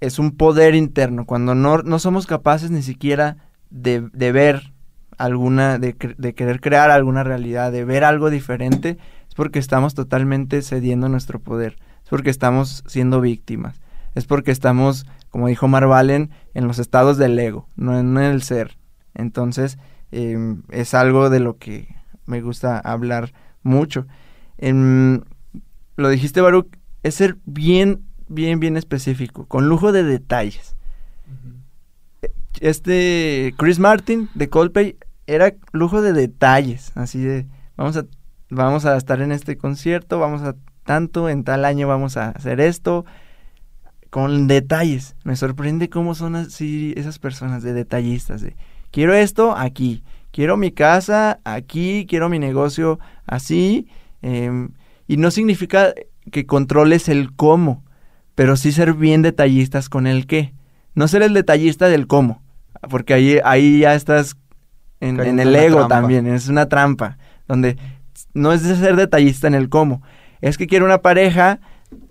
es 0.00 0.18
un 0.18 0.32
poder 0.32 0.74
interno, 0.74 1.26
cuando 1.26 1.54
no, 1.54 1.78
no 1.78 1.98
somos 1.98 2.26
capaces 2.26 2.70
ni 2.70 2.82
siquiera 2.82 3.36
de, 3.70 4.08
de 4.12 4.32
ver 4.32 4.72
alguna, 5.16 5.78
de, 5.78 5.96
de, 6.16 6.34
querer 6.34 6.60
crear 6.60 6.90
alguna 6.90 7.24
realidad, 7.24 7.72
de 7.72 7.84
ver 7.84 8.04
algo 8.04 8.30
diferente, 8.30 8.98
es 9.28 9.34
porque 9.34 9.58
estamos 9.58 9.94
totalmente 9.94 10.62
cediendo 10.62 11.08
nuestro 11.08 11.40
poder, 11.40 11.76
es 12.02 12.08
porque 12.08 12.30
estamos 12.30 12.84
siendo 12.86 13.20
víctimas, 13.20 13.80
es 14.14 14.26
porque 14.26 14.52
estamos, 14.52 15.06
como 15.30 15.48
dijo 15.48 15.66
Marvalen, 15.66 16.30
en 16.54 16.66
los 16.68 16.78
estados 16.78 17.18
del 17.18 17.38
ego, 17.38 17.68
no 17.76 17.98
en, 17.98 18.16
el 18.16 18.42
ser. 18.42 18.78
Entonces, 19.14 19.78
eh, 20.12 20.56
es 20.70 20.94
algo 20.94 21.28
de 21.30 21.40
lo 21.40 21.58
que 21.58 21.96
me 22.26 22.40
gusta 22.40 22.78
hablar 22.78 23.32
mucho. 23.62 24.06
En, 24.56 25.24
lo 25.96 26.08
dijiste, 26.08 26.40
Baruch, 26.40 26.68
es 27.02 27.16
ser 27.16 27.36
bien 27.44 28.07
bien, 28.28 28.60
bien 28.60 28.76
específico, 28.76 29.46
con 29.46 29.68
lujo 29.68 29.92
de 29.92 30.04
detalles. 30.04 30.76
Este 32.60 33.54
Chris 33.56 33.78
Martin 33.78 34.28
de 34.34 34.48
Coldplay 34.48 34.96
era 35.26 35.54
lujo 35.72 36.02
de 36.02 36.12
detalles, 36.12 36.92
así 36.96 37.20
de 37.20 37.46
vamos 37.76 37.96
a 37.96 38.06
vamos 38.50 38.84
a 38.86 38.96
estar 38.96 39.20
en 39.20 39.32
este 39.32 39.56
concierto, 39.56 40.18
vamos 40.18 40.42
a 40.42 40.56
tanto 40.84 41.28
en 41.28 41.44
tal 41.44 41.64
año 41.64 41.86
vamos 41.86 42.16
a 42.16 42.30
hacer 42.30 42.60
esto 42.60 43.04
con 44.10 44.48
detalles. 44.48 45.16
Me 45.22 45.36
sorprende 45.36 45.90
cómo 45.90 46.14
son 46.14 46.34
así 46.34 46.94
esas 46.96 47.18
personas 47.18 47.62
de 47.62 47.74
detallistas 47.74 48.40
de 48.40 48.56
quiero 48.90 49.14
esto 49.14 49.54
aquí, 49.56 50.02
quiero 50.32 50.56
mi 50.56 50.72
casa 50.72 51.40
aquí, 51.44 52.06
quiero 52.08 52.28
mi 52.28 52.38
negocio 52.38 52.98
así 53.26 53.86
eh, 54.22 54.68
y 55.06 55.16
no 55.16 55.30
significa 55.30 55.94
que 56.30 56.46
controles 56.46 57.08
el 57.08 57.34
cómo, 57.34 57.84
pero 58.38 58.56
sí 58.56 58.70
ser 58.70 58.94
bien 58.94 59.22
detallistas 59.22 59.88
con 59.88 60.06
el 60.06 60.28
qué. 60.28 60.52
No 60.94 61.08
ser 61.08 61.22
el 61.22 61.34
detallista 61.34 61.88
del 61.88 62.06
cómo, 62.06 62.40
porque 62.88 63.12
ahí, 63.12 63.40
ahí 63.42 63.80
ya 63.80 63.96
estás 63.96 64.36
en, 65.00 65.18
en 65.18 65.40
el 65.40 65.56
ego 65.56 65.78
trampa. 65.78 65.88
también, 65.96 66.28
es 66.28 66.46
una 66.46 66.68
trampa, 66.68 67.18
donde 67.48 67.76
no 68.34 68.52
es 68.52 68.62
de 68.62 68.76
ser 68.76 68.94
detallista 68.94 69.48
en 69.48 69.54
el 69.54 69.68
cómo, 69.68 70.02
es 70.40 70.56
que 70.56 70.68
quiero 70.68 70.84
una 70.84 70.98
pareja 70.98 71.58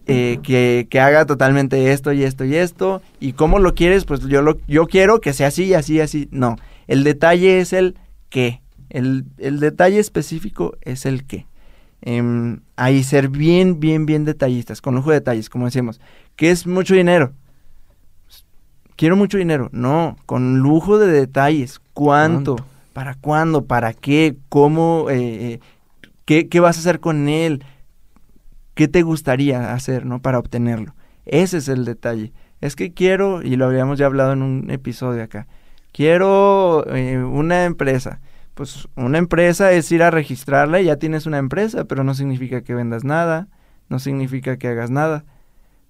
eh, 0.05 0.39
que, 0.43 0.87
que, 0.89 0.99
haga 0.99 1.25
totalmente 1.25 1.93
esto 1.93 2.11
y 2.11 2.23
esto 2.23 2.43
y 2.43 2.55
esto, 2.55 3.01
y 3.21 3.31
cómo 3.31 3.59
lo 3.59 3.73
quieres, 3.73 4.03
pues 4.03 4.19
yo, 4.27 4.41
lo, 4.41 4.57
yo 4.67 4.85
quiero 4.87 5.21
que 5.21 5.31
sea 5.31 5.47
así 5.47 5.73
así 5.73 6.01
así, 6.01 6.27
no, 6.31 6.57
el 6.87 7.05
detalle 7.05 7.61
es 7.61 7.71
el 7.71 7.95
qué, 8.27 8.61
el, 8.89 9.23
el 9.37 9.61
detalle 9.61 9.99
específico 9.99 10.75
es 10.81 11.05
el 11.05 11.25
qué. 11.25 11.47
Eh, 12.01 12.57
ahí 12.75 13.03
ser 13.03 13.29
bien, 13.29 13.79
bien, 13.79 14.05
bien 14.05 14.25
detallistas, 14.25 14.81
con 14.81 14.95
lujo 14.95 15.09
de 15.09 15.17
detalles, 15.17 15.49
como 15.49 15.65
decíamos. 15.65 15.99
¿Qué 16.35 16.51
es 16.51 16.67
mucho 16.67 16.93
dinero? 16.93 17.33
Quiero 18.95 19.15
mucho 19.15 19.37
dinero. 19.37 19.69
No, 19.71 20.17
con 20.25 20.59
lujo 20.59 20.97
de 20.97 21.07
detalles. 21.07 21.79
¿Cuánto? 21.93 22.55
¿Cuánto? 22.55 22.77
¿Para 22.93 23.15
cuándo? 23.15 23.65
¿Para 23.65 23.93
qué? 23.93 24.37
¿Cómo? 24.49 25.07
Eh, 25.09 25.59
¿qué, 26.25 26.47
¿Qué 26.47 26.59
vas 26.59 26.77
a 26.77 26.79
hacer 26.79 26.99
con 26.99 27.29
él? 27.29 27.63
¿Qué 28.73 28.87
te 28.87 29.01
gustaría 29.01 29.73
hacer, 29.73 30.05
no? 30.05 30.21
Para 30.21 30.39
obtenerlo. 30.39 30.95
Ese 31.25 31.57
es 31.57 31.67
el 31.67 31.85
detalle. 31.85 32.31
Es 32.61 32.75
que 32.75 32.93
quiero, 32.93 33.41
y 33.43 33.55
lo 33.55 33.65
habíamos 33.65 33.99
ya 33.99 34.07
hablado 34.07 34.33
en 34.33 34.41
un 34.41 34.71
episodio 34.71 35.23
acá, 35.23 35.47
quiero 35.91 36.85
eh, 36.95 37.17
una 37.23 37.65
empresa 37.65 38.19
pues 38.57 38.87
una 38.95 39.19
empresa 39.19 39.71
es 39.71 39.91
ir 39.91 40.01
a 40.01 40.09
registrarla 40.09 40.81
y 40.81 40.85
ya 40.85 40.95
tienes 40.97 41.27
una 41.27 41.37
empresa, 41.37 41.85
pero 41.85 42.03
no 42.03 42.15
significa 42.15 42.63
que 42.63 42.73
vendas 42.73 43.03
nada, 43.03 43.49
no 43.87 43.99
significa 43.99 44.57
que 44.57 44.67
hagas 44.67 44.89
nada. 44.89 45.25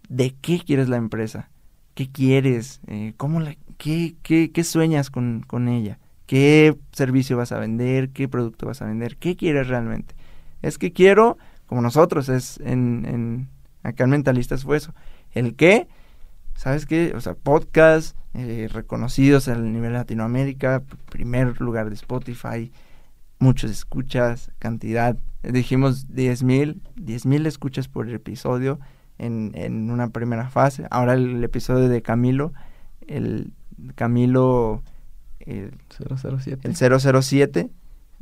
¿De 0.09 0.35
qué 0.41 0.59
quieres 0.59 0.89
la 0.89 0.97
empresa? 0.97 1.49
¿Qué 1.93 2.11
quieres? 2.11 2.81
Eh, 2.87 3.13
¿cómo 3.15 3.39
la, 3.39 3.55
qué, 3.77 4.17
qué, 4.21 4.51
qué 4.51 4.63
sueñas 4.65 5.09
con, 5.09 5.45
con, 5.47 5.69
ella? 5.69 5.97
¿Qué 6.25 6.77
servicio 6.91 7.37
vas 7.37 7.53
a 7.53 7.59
vender? 7.59 8.09
¿Qué 8.09 8.27
producto 8.27 8.65
vas 8.65 8.81
a 8.81 8.85
vender? 8.85 9.15
¿Qué 9.15 9.37
quieres 9.37 9.69
realmente? 9.69 10.13
Es 10.61 10.77
que 10.77 10.91
quiero, 10.91 11.37
como 11.67 11.81
nosotros, 11.81 12.27
es 12.27 12.59
en, 12.59 13.05
en 13.05 13.47
acá 13.81 14.03
en 14.03 14.09
Mentalistas 14.09 14.65
fue 14.65 14.75
eso. 14.75 14.93
El 15.31 15.55
qué, 15.55 15.87
¿sabes 16.57 16.85
qué? 16.85 17.13
O 17.15 17.21
sea, 17.21 17.35
podcast, 17.35 18.17
eh, 18.33 18.67
reconocidos 18.71 19.47
a 19.47 19.55
nivel 19.55 19.93
Latinoamérica, 19.93 20.83
primer 21.09 21.61
lugar 21.61 21.87
de 21.87 21.95
Spotify, 21.95 22.73
muchos 23.39 23.71
escuchas, 23.71 24.51
cantidad, 24.59 25.15
dijimos 25.43 26.13
10 26.13 26.43
mil, 26.43 26.81
10 26.95 27.25
mil 27.27 27.45
escuchas 27.45 27.87
por 27.87 28.09
episodio 28.09 28.79
en, 29.19 29.51
en, 29.53 29.91
una 29.91 30.09
primera 30.09 30.49
fase. 30.49 30.87
Ahora 30.89 31.13
el, 31.13 31.43
episodio 31.43 31.87
de 31.87 32.01
Camilo, 32.01 32.51
el 33.07 33.53
Camilo... 33.95 34.83
El 35.39 35.71
007. 35.87 36.67
El 36.67 36.75
007 36.75 37.69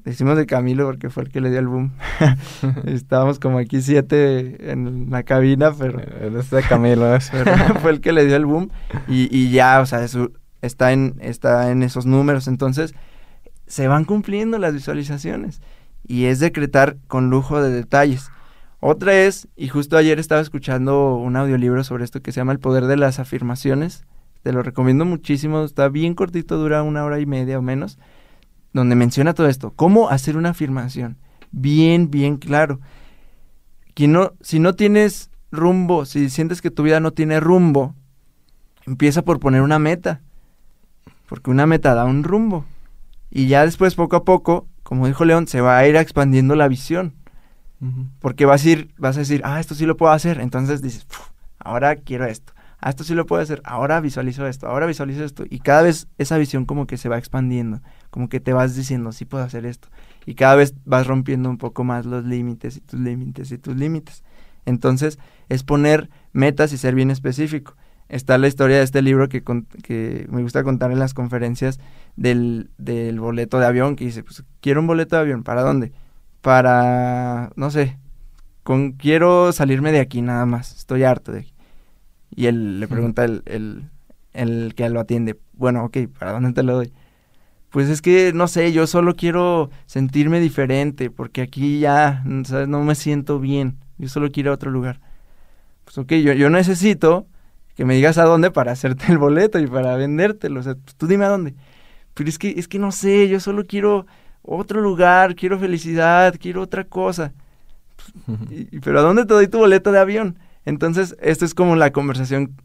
Decimos 0.04 0.38
de 0.38 0.46
Camilo 0.46 0.86
porque 0.86 1.10
fue 1.10 1.24
el 1.24 1.30
que 1.30 1.42
le 1.42 1.50
dio 1.50 1.60
el 1.60 1.68
boom. 1.68 1.94
Estábamos 2.86 3.40
como 3.40 3.58
aquí 3.58 3.82
siete 3.82 4.72
en 4.72 5.10
la 5.10 5.24
cabina, 5.24 5.74
pero... 5.74 6.00
Este 6.40 6.62
Camilo 6.62 7.20
fue 7.82 7.92
el 7.92 8.02
que 8.02 8.12
le 8.12 8.26
dio 8.26 8.36
el 8.36 8.46
boom. 8.46 8.70
Y, 9.08 9.36
y 9.36 9.50
ya, 9.50 9.80
o 9.82 9.86
sea, 9.86 10.04
eso 10.04 10.32
está, 10.62 10.92
en, 10.92 11.16
está 11.22 11.72
en 11.72 11.82
esos 11.82 12.06
números. 12.06 12.48
Entonces, 12.48 12.94
se 13.66 13.88
van 13.88 14.06
cumpliendo 14.06 14.60
las 14.60 14.74
visualizaciones. 14.74 15.62
Y 16.08 16.26
es 16.26 16.40
decretar 16.40 16.98
con 17.08 17.30
lujo 17.30 17.62
de 17.62 17.72
detalles. 17.72 18.30
Otra 18.80 19.16
es, 19.16 19.48
y 19.56 19.70
justo 19.70 19.98
ayer 19.98 20.20
estaba 20.20 20.42
escuchando 20.42 21.16
un 21.16 21.36
audiolibro 21.36 21.84
sobre 21.84 22.04
esto 22.04 22.22
que 22.22 22.32
se 22.32 22.42
llama 22.42 22.52
El 22.52 22.60
poder 22.60 22.86
de 22.86 22.98
las 22.98 23.18
afirmaciones. 23.18 24.06
Te 24.44 24.52
lo 24.52 24.62
recomiendo 24.62 25.06
muchísimo, 25.06 25.64
está 25.64 25.90
bien 25.90 26.14
cortito, 26.14 26.58
dura 26.58 26.84
una 26.84 27.04
hora 27.04 27.20
y 27.20 27.26
media 27.26 27.58
o 27.58 27.64
menos, 27.64 27.98
donde 28.76 28.96
menciona 28.96 29.34
todo 29.34 29.48
esto. 29.48 29.72
¿Cómo 29.74 30.10
hacer 30.10 30.36
una 30.36 30.50
afirmación? 30.50 31.18
Bien, 31.52 32.12
bien 32.12 32.36
claro. 32.36 32.82
Que 33.94 34.10
no, 34.10 34.34
si 34.42 34.60
no 34.60 34.74
tienes 34.74 35.32
rumbo, 35.50 36.04
si 36.04 36.30
sientes 36.30 36.62
que 36.62 36.72
tu 36.72 36.84
vida 36.84 37.00
no 37.00 37.12
tiene 37.12 37.40
rumbo, 37.40 37.96
empieza 38.86 39.22
por 39.22 39.40
poner 39.40 39.62
una 39.62 39.80
meta. 39.80 40.20
Porque 41.30 41.50
una 41.50 41.66
meta 41.66 41.96
da 41.96 42.04
un 42.04 42.26
rumbo. 42.26 42.66
Y 43.32 43.48
ya 43.48 43.64
después, 43.64 43.96
poco 43.96 44.18
a 44.18 44.26
poco, 44.26 44.68
como 44.84 45.08
dijo 45.08 45.24
León, 45.24 45.48
se 45.48 45.62
va 45.62 45.78
a 45.78 45.88
ir 45.88 45.96
expandiendo 45.96 46.56
la 46.56 46.68
visión. 46.68 47.14
Porque 48.20 48.46
vas 48.46 48.66
a, 48.66 48.70
ir, 48.70 48.94
vas 48.98 49.16
a 49.16 49.20
decir, 49.20 49.42
ah, 49.46 49.62
esto 49.62 49.74
sí 49.74 49.86
lo 49.86 49.96
puedo 49.96 50.12
hacer. 50.12 50.42
Entonces 50.42 50.82
dices, 50.82 51.08
ahora 51.60 51.96
quiero 51.96 52.26
esto. 52.26 52.52
Ah, 52.80 52.90
esto 52.90 53.04
sí 53.04 53.14
lo 53.14 53.26
puedo 53.26 53.42
hacer. 53.42 53.62
Ahora 53.64 54.00
visualizo 54.02 54.46
esto. 54.48 54.68
Ahora 54.68 54.86
visualizo 54.86 55.24
esto. 55.24 55.44
Y 55.50 55.60
cada 55.60 55.82
vez 55.82 56.08
esa 56.18 56.38
visión 56.38 56.66
como 56.66 56.88
que 56.88 56.98
se 56.98 57.10
va 57.10 57.18
expandiendo. 57.18 57.82
Como 58.10 58.30
que 58.30 58.40
te 58.40 58.54
vas 58.54 58.76
diciendo, 58.76 59.12
sí 59.12 59.26
puedo 59.26 59.44
hacer 59.44 59.66
esto. 59.66 59.90
Y 60.26 60.36
cada 60.36 60.56
vez 60.56 60.74
vas 60.86 61.08
rompiendo 61.08 61.50
un 61.50 61.58
poco 61.58 61.84
más 61.84 62.06
los 62.06 62.26
límites 62.26 62.78
y 62.78 62.82
tus 62.82 63.00
límites 63.00 63.52
y 63.52 63.58
tus 63.58 63.76
límites. 63.76 64.24
Entonces, 64.66 65.20
es 65.50 65.64
poner 65.64 66.10
metas 66.34 66.74
y 66.74 66.78
ser 66.78 66.96
bien 66.96 67.12
específico. 67.12 67.76
Está 68.08 68.38
la 68.38 68.48
historia 68.48 68.78
de 68.78 68.84
este 68.84 69.02
libro 69.02 69.30
que, 69.30 69.44
que 69.84 70.28
me 70.30 70.44
gusta 70.44 70.64
contar 70.64 70.92
en 70.92 71.00
las 71.00 71.14
conferencias 71.14 71.80
del, 72.16 72.70
del 72.78 73.20
boleto 73.20 73.60
de 73.60 73.66
avión, 73.66 73.96
que 73.96 74.06
dice, 74.06 74.24
pues 74.24 74.44
quiero 74.62 74.82
un 74.82 74.88
boleto 74.88 75.16
de 75.16 75.24
avión, 75.24 75.44
¿para 75.44 75.64
dónde? 75.64 75.92
Para, 76.42 77.52
no 77.56 77.72
sé, 77.72 77.98
con 78.62 78.92
quiero 78.92 79.52
salirme 79.52 79.92
de 79.92 80.00
aquí 80.00 80.22
nada 80.22 80.46
más, 80.46 80.76
estoy 80.76 81.04
harto 81.04 81.32
de 81.32 81.40
aquí. 81.40 81.55
Y 82.30 82.48
él 82.48 82.80
le 82.80 82.88
pregunta 82.88 83.26
el, 83.26 83.44
el, 83.46 83.90
el 84.34 84.74
que 84.76 84.90
lo 84.90 85.00
atiende, 85.00 85.38
bueno, 85.54 85.86
ok, 85.86 85.98
¿para 86.18 86.34
dónde 86.34 86.54
te 86.54 86.64
lo 86.64 86.76
doy? 86.76 86.92
Pues 87.70 87.90
es 87.90 88.02
que, 88.02 88.32
no 88.34 88.48
sé, 88.48 88.72
yo 88.72 88.88
solo 88.88 89.16
quiero 89.16 89.70
sentirme 89.86 90.40
diferente, 90.40 91.10
porque 91.10 91.42
aquí 91.42 91.80
ya, 91.80 92.24
¿sabes? 92.46 92.68
No 92.68 92.84
me 92.84 92.96
siento 92.96 93.40
bien, 93.40 93.78
yo 93.98 94.08
solo 94.08 94.32
quiero 94.32 94.54
otro 94.54 94.72
lugar. 94.72 95.02
Pues 95.84 95.98
ok, 95.98 96.14
yo, 96.14 96.34
yo 96.34 96.50
necesito 96.50 97.28
que 97.76 97.86
me 97.86 97.96
digas 97.96 98.18
a 98.18 98.24
dónde 98.24 98.52
para 98.52 98.72
hacerte 98.72 99.12
el 99.12 99.18
boleto 99.18 99.60
y 99.60 99.68
para 99.68 99.96
vendértelo, 99.98 100.60
o 100.60 100.64
sea, 100.64 100.76
pues, 100.76 100.96
tú 100.96 101.08
dime 101.08 101.26
a 101.26 101.30
dónde. 101.30 101.54
Pero 102.14 102.30
es 102.30 102.40
que, 102.40 102.52
es 102.58 102.68
que 102.68 102.80
no 102.80 102.92
sé, 102.92 103.28
yo 103.28 103.40
solo 103.40 103.66
quiero 103.66 104.08
otro 104.42 104.82
lugar, 104.82 105.36
quiero 105.36 105.60
felicidad, 105.60 106.36
quiero 106.40 106.62
otra 106.62 106.86
cosa. 106.86 107.34
pero 108.84 109.00
¿a 109.00 109.04
dónde 109.04 109.26
te 109.26 109.34
doy 109.34 109.48
tu 109.48 109.58
boleto 109.58 109.92
de 109.92 110.00
avión? 110.00 110.40
Entonces, 110.66 111.16
esto 111.22 111.46
es 111.46 111.54
como 111.54 111.76
la 111.76 111.92
conversación 111.92 112.56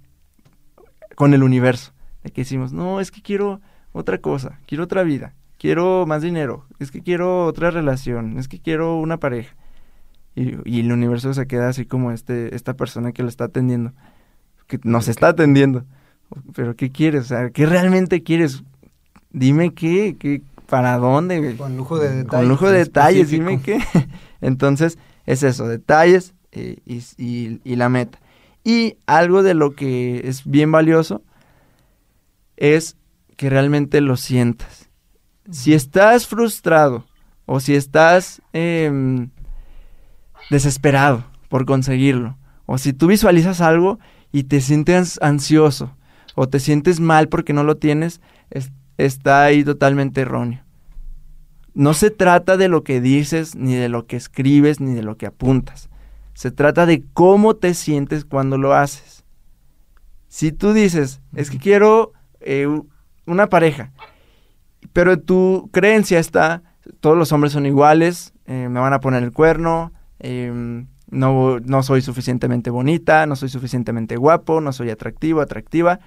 con 1.14 1.34
el 1.34 1.42
universo. 1.42 1.92
De 2.24 2.30
que 2.30 2.42
decimos, 2.42 2.72
no, 2.72 3.00
es 3.00 3.10
que 3.10 3.22
quiero 3.22 3.60
otra 3.92 4.18
cosa, 4.18 4.58
quiero 4.66 4.84
otra 4.84 5.02
vida, 5.02 5.34
quiero 5.58 6.04
más 6.06 6.22
dinero, 6.22 6.66
es 6.78 6.90
que 6.90 7.02
quiero 7.02 7.46
otra 7.46 7.70
relación, 7.70 8.38
es 8.38 8.46
que 8.46 8.60
quiero 8.60 8.96
una 8.96 9.18
pareja. 9.18 9.56
Y, 10.34 10.56
y 10.64 10.80
el 10.80 10.92
universo 10.92 11.32
se 11.34 11.46
queda 11.46 11.68
así 11.68 11.86
como 11.86 12.12
este, 12.12 12.54
esta 12.54 12.74
persona 12.74 13.12
que 13.12 13.22
lo 13.22 13.28
está 13.28 13.44
atendiendo, 13.44 13.92
que 14.66 14.78
nos 14.84 15.08
está 15.08 15.28
atendiendo. 15.28 15.84
Pero 16.54 16.76
¿qué 16.76 16.92
quieres? 16.92 17.22
O 17.22 17.28
sea, 17.28 17.50
¿qué 17.50 17.66
realmente 17.66 18.22
quieres? 18.22 18.62
dime 19.32 19.72
qué, 19.72 20.16
qué 20.18 20.42
para 20.66 20.98
dónde. 20.98 21.56
Con 21.56 21.76
lujo 21.76 21.98
de 21.98 22.08
detalles. 22.08 22.30
Con 22.30 22.48
lujo 22.48 22.70
de 22.70 22.78
detalles, 22.78 23.30
dime 23.30 23.60
qué. 23.60 23.80
Entonces, 24.40 24.98
es 25.26 25.42
eso, 25.42 25.68
detalles 25.68 26.34
eh, 26.52 26.78
y, 26.86 27.76
la 27.76 27.88
meta. 27.88 28.18
Y 28.64 28.96
algo 29.06 29.42
de 29.42 29.54
lo 29.54 29.74
que 29.74 30.28
es 30.28 30.44
bien 30.44 30.70
valioso 30.72 31.22
es 32.56 32.96
que 33.36 33.48
realmente 33.48 34.00
lo 34.00 34.16
sientas. 34.16 34.90
Si 35.50 35.72
estás 35.74 36.26
frustrado 36.26 37.06
o 37.46 37.60
si 37.60 37.74
estás 37.74 38.42
em, 38.52 39.30
desesperado 40.50 41.24
por 41.48 41.64
conseguirlo, 41.64 42.36
o 42.66 42.78
si 42.78 42.92
tú 42.92 43.06
visualizas 43.08 43.60
algo 43.60 43.98
y 44.30 44.44
te 44.44 44.60
sientes 44.60 45.18
ansioso 45.22 45.96
o 46.36 46.48
te 46.48 46.60
sientes 46.60 47.00
mal 47.00 47.28
porque 47.28 47.52
no 47.52 47.64
lo 47.64 47.76
tienes, 47.76 48.20
es, 48.50 48.70
está 48.98 49.44
ahí 49.44 49.64
totalmente 49.64 50.20
erróneo. 50.20 50.62
No 51.74 51.94
se 51.94 52.10
trata 52.10 52.56
de 52.56 52.68
lo 52.68 52.82
que 52.82 53.00
dices, 53.00 53.54
ni 53.54 53.74
de 53.74 53.88
lo 53.88 54.06
que 54.06 54.16
escribes, 54.16 54.80
ni 54.80 54.94
de 54.94 55.02
lo 55.02 55.16
que 55.16 55.26
apuntas. 55.26 55.89
Se 56.40 56.50
trata 56.50 56.86
de 56.86 57.04
cómo 57.12 57.56
te 57.56 57.74
sientes 57.74 58.24
cuando 58.24 58.56
lo 58.56 58.72
haces. 58.72 59.26
Si 60.28 60.52
tú 60.52 60.72
dices, 60.72 61.20
es 61.34 61.50
que 61.50 61.58
quiero 61.58 62.14
eh, 62.40 62.66
una 63.26 63.48
pareja, 63.48 63.92
pero 64.94 65.20
tu 65.20 65.68
creencia 65.70 66.18
está, 66.18 66.62
todos 67.00 67.18
los 67.18 67.30
hombres 67.32 67.52
son 67.52 67.66
iguales, 67.66 68.32
eh, 68.46 68.68
me 68.70 68.80
van 68.80 68.94
a 68.94 69.00
poner 69.00 69.22
el 69.22 69.32
cuerno, 69.32 69.92
em, 70.18 70.86
no, 71.10 71.60
no 71.60 71.82
soy 71.82 72.00
suficientemente 72.00 72.70
bonita, 72.70 73.26
no 73.26 73.36
soy 73.36 73.50
suficientemente 73.50 74.16
guapo, 74.16 74.62
no 74.62 74.72
soy 74.72 74.88
atractivo, 74.88 75.42
atractiva, 75.42 76.00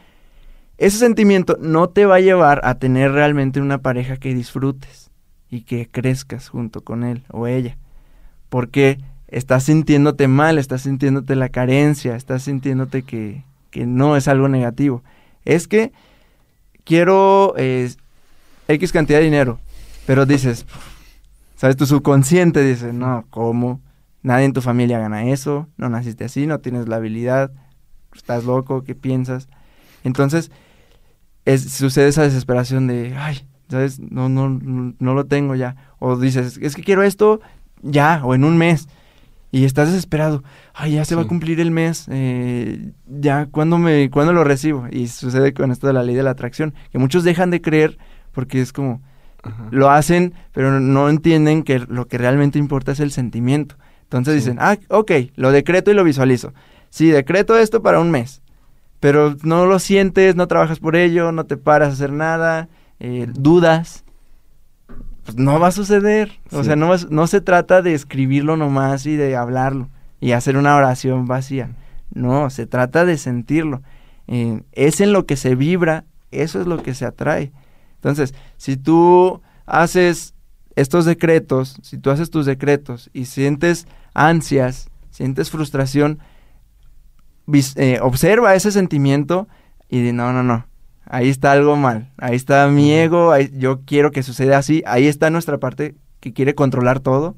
ese 0.80 0.98
sentimiento 0.98 1.60
no 1.62 1.90
te 1.90 2.08
va 2.08 2.16
a 2.16 2.22
llevar 2.22 2.60
a 2.64 2.80
tener 2.80 3.12
realmente 3.12 3.62
una 3.62 3.84
pareja 3.84 4.18
que 4.18 4.34
disfrutes 4.34 5.12
y 5.52 5.62
que 5.62 5.88
crezcas 5.92 6.50
junto 6.50 6.82
con 6.82 7.04
él 7.04 7.24
o 7.30 7.46
ella. 7.46 7.78
Porque 8.50 8.98
estás 9.34 9.64
sintiéndote 9.64 10.28
mal, 10.28 10.58
estás 10.58 10.84
sintiéndote 10.84 11.36
la 11.36 11.50
carencia, 11.50 12.16
estás 12.16 12.44
sintiéndote 12.44 13.04
que, 13.04 13.44
que 13.72 13.86
no 13.86 14.16
es 14.16 14.28
algo 14.28 14.48
negativo. 14.48 15.04
Es 15.46 15.68
que 15.68 15.92
quiero 16.84 17.54
eh, 17.58 17.92
X 18.68 18.92
cantidad 18.92 19.20
de 19.20 19.26
dinero, 19.26 19.60
pero 20.06 20.26
dices, 20.26 20.66
¿sabes? 21.56 21.76
Tu 21.76 21.86
subconsciente 21.86 22.64
dice, 22.64 22.94
no, 22.94 23.26
¿cómo? 23.30 23.82
Nadie 24.22 24.46
en 24.46 24.54
tu 24.54 24.62
familia 24.62 25.00
gana 25.00 25.26
eso, 25.26 25.68
no 25.78 25.90
naciste 25.90 26.24
así, 26.26 26.48
no 26.48 26.60
tienes 26.60 26.88
la 26.88 26.98
habilidad, 26.98 27.52
estás 28.16 28.46
loco, 28.46 28.84
¿qué 28.84 28.96
piensas? 28.96 29.50
Entonces, 30.04 30.52
sucede 31.46 32.08
esa 32.08 32.24
desesperación 32.24 32.88
de, 32.88 33.16
ay, 33.18 33.48
¿sabes? 33.70 34.00
No, 34.00 34.30
no, 34.30 34.50
no, 34.50 35.14
lo 35.14 35.26
tengo 35.26 35.56
ya. 35.56 35.76
O 36.00 36.18
dices, 36.18 36.60
es 36.62 36.76
que 36.76 36.84
quiero 36.84 37.04
esto 37.04 37.42
ya, 37.82 38.22
o 38.24 38.36
en 38.36 38.44
un 38.44 38.58
mes. 38.58 38.88
Y 39.54 39.66
estás 39.66 39.90
desesperado. 39.90 40.44
Ay, 40.74 40.96
ya 40.96 41.06
se 41.06 41.16
va 41.16 41.22
a 41.22 41.28
cumplir 41.28 41.60
el 41.60 41.70
mes. 41.72 42.08
Eh, 42.10 42.92
ya, 43.08 43.46
¿cuándo, 43.46 43.78
me, 43.78 44.10
¿cuándo 44.10 44.34
lo 44.34 44.44
recibo? 44.44 44.88
Y 44.92 45.08
sucede 45.08 45.54
con 45.54 45.72
esto 45.72 45.88
de 45.88 45.94
la 45.94 46.02
ley 46.02 46.16
de 46.16 46.24
la 46.24 46.32
atracción, 46.32 46.74
que 46.92 46.98
muchos 46.98 47.24
dejan 47.24 47.52
de 47.52 47.62
creer 47.62 47.98
porque 48.32 48.60
es 48.60 48.74
como, 48.74 49.02
lo 49.70 49.92
hacen, 49.92 50.34
pero 50.54 50.80
no 50.80 51.08
entienden 51.08 51.62
que 51.62 51.78
lo 51.80 52.08
que 52.08 52.18
realmente 52.18 52.58
importa 52.58 52.94
es 52.94 53.00
el 53.00 53.12
sentimiento. 53.12 53.76
Entonces 54.02 54.34
dicen, 54.34 54.58
ah, 54.60 54.78
ok, 54.90 55.12
lo 55.36 55.52
decreto 55.52 55.92
y 55.92 55.94
lo 55.94 56.04
visualizo. 56.04 56.54
Sí, 56.90 57.12
decreto 57.12 57.58
esto 57.58 57.82
para 57.84 58.00
un 58.00 58.10
mes 58.12 58.44
pero 59.04 59.36
no 59.44 59.66
lo 59.66 59.80
sientes, 59.80 60.38
no 60.38 60.48
trabajas 60.48 60.80
por 60.80 60.96
ello, 60.96 61.34
no 61.34 61.46
te 61.46 61.58
paras 61.58 61.90
a 61.90 61.92
hacer 61.92 62.14
nada, 62.14 62.70
eh, 63.02 63.28
dudas, 63.34 64.03
pues 65.26 65.38
no 65.38 65.60
va 65.60 65.68
a 65.68 65.72
suceder. 65.72 66.40
O 66.52 66.64
sea, 66.64 66.76
no, 66.76 66.92
no 67.10 67.28
se 67.28 67.42
trata 67.42 67.82
de 67.82 67.94
escribirlo 67.94 68.58
nomás 68.58 69.06
y 69.06 69.16
de 69.16 69.36
hablarlo 69.36 69.90
y 70.20 70.32
hacer 70.32 70.58
una 70.58 70.76
oración 70.76 71.28
vacía. 71.28 71.72
No, 72.14 72.50
se 72.50 72.66
trata 72.66 73.06
de 73.06 73.18
sentirlo. 73.18 73.82
Eh, 74.28 74.62
es 74.72 75.02
en 75.02 75.12
lo 75.12 75.26
que 75.26 75.36
se 75.36 75.56
vibra, 75.56 76.06
eso 76.32 76.62
es 76.62 76.68
lo 76.68 76.82
que 76.82 76.94
se 76.94 77.06
atrae. 77.06 77.52
Entonces, 77.96 78.34
si 78.58 78.78
tú 78.78 79.42
haces 79.66 80.34
estos 80.76 81.06
decretos, 81.06 81.78
si 81.82 81.98
tú 81.98 82.10
haces 82.10 82.30
tus 82.30 82.46
decretos 82.46 83.10
y 83.14 83.26
sientes 83.26 83.88
ansias, 84.14 84.90
sientes 85.10 85.50
frustración, 85.50 86.20
eh, 87.76 88.00
observa 88.02 88.56
ese 88.56 88.72
sentimiento 88.72 89.48
y 89.90 90.02
di, 90.02 90.12
no, 90.12 90.34
no, 90.34 90.44
no, 90.44 90.66
ahí 91.06 91.30
está 91.30 91.52
algo 91.52 91.76
mal, 91.76 92.12
ahí 92.18 92.36
está 92.36 92.68
mi 92.68 92.92
ego, 92.92 93.38
yo 93.38 93.82
quiero 93.86 94.12
que 94.12 94.24
suceda 94.24 94.58
así, 94.58 94.84
ahí 94.86 95.08
está 95.08 95.30
nuestra 95.30 95.58
parte 95.58 95.96
que 96.20 96.34
quiere 96.34 96.56
controlar 96.56 97.00
todo, 97.00 97.36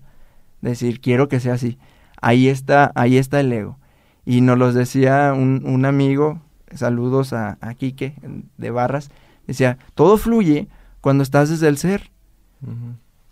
decir, 0.61 0.99
quiero 0.99 1.28
que 1.28 1.39
sea 1.39 1.53
así, 1.53 1.78
ahí 2.22 2.47
está, 2.47 2.91
ahí 2.95 3.18
está 3.18 3.39
el 3.39 3.51
ego. 3.51 3.80
Y 4.26 4.41
nos 4.41 4.57
los 4.57 4.74
decía 4.74 5.34
un, 5.36 5.86
amigo, 5.86 6.41
saludos 6.74 7.34
a, 7.34 7.57
a 7.61 7.74
Quique 7.76 8.16
de 8.57 8.72
Barras, 8.72 9.11
decía, 9.45 9.78
todo 9.93 10.18
fluye 10.18 10.68
cuando 11.01 11.24
estás 11.24 11.49
desde 11.49 11.68
el 11.68 11.78
ser. 11.78 12.09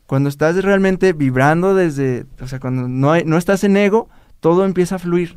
Cuando 0.05 0.29
estás 0.29 0.61
realmente 0.63 1.13
vibrando 1.13 1.73
desde, 1.73 2.25
o 2.39 2.47
sea, 2.47 2.59
cuando 2.59 2.87
no, 2.87 3.17
no 3.25 3.37
estás 3.37 3.63
en 3.63 3.77
ego, 3.77 4.09
todo 4.39 4.65
empieza 4.65 4.95
a 4.95 4.99
fluir. 4.99 5.35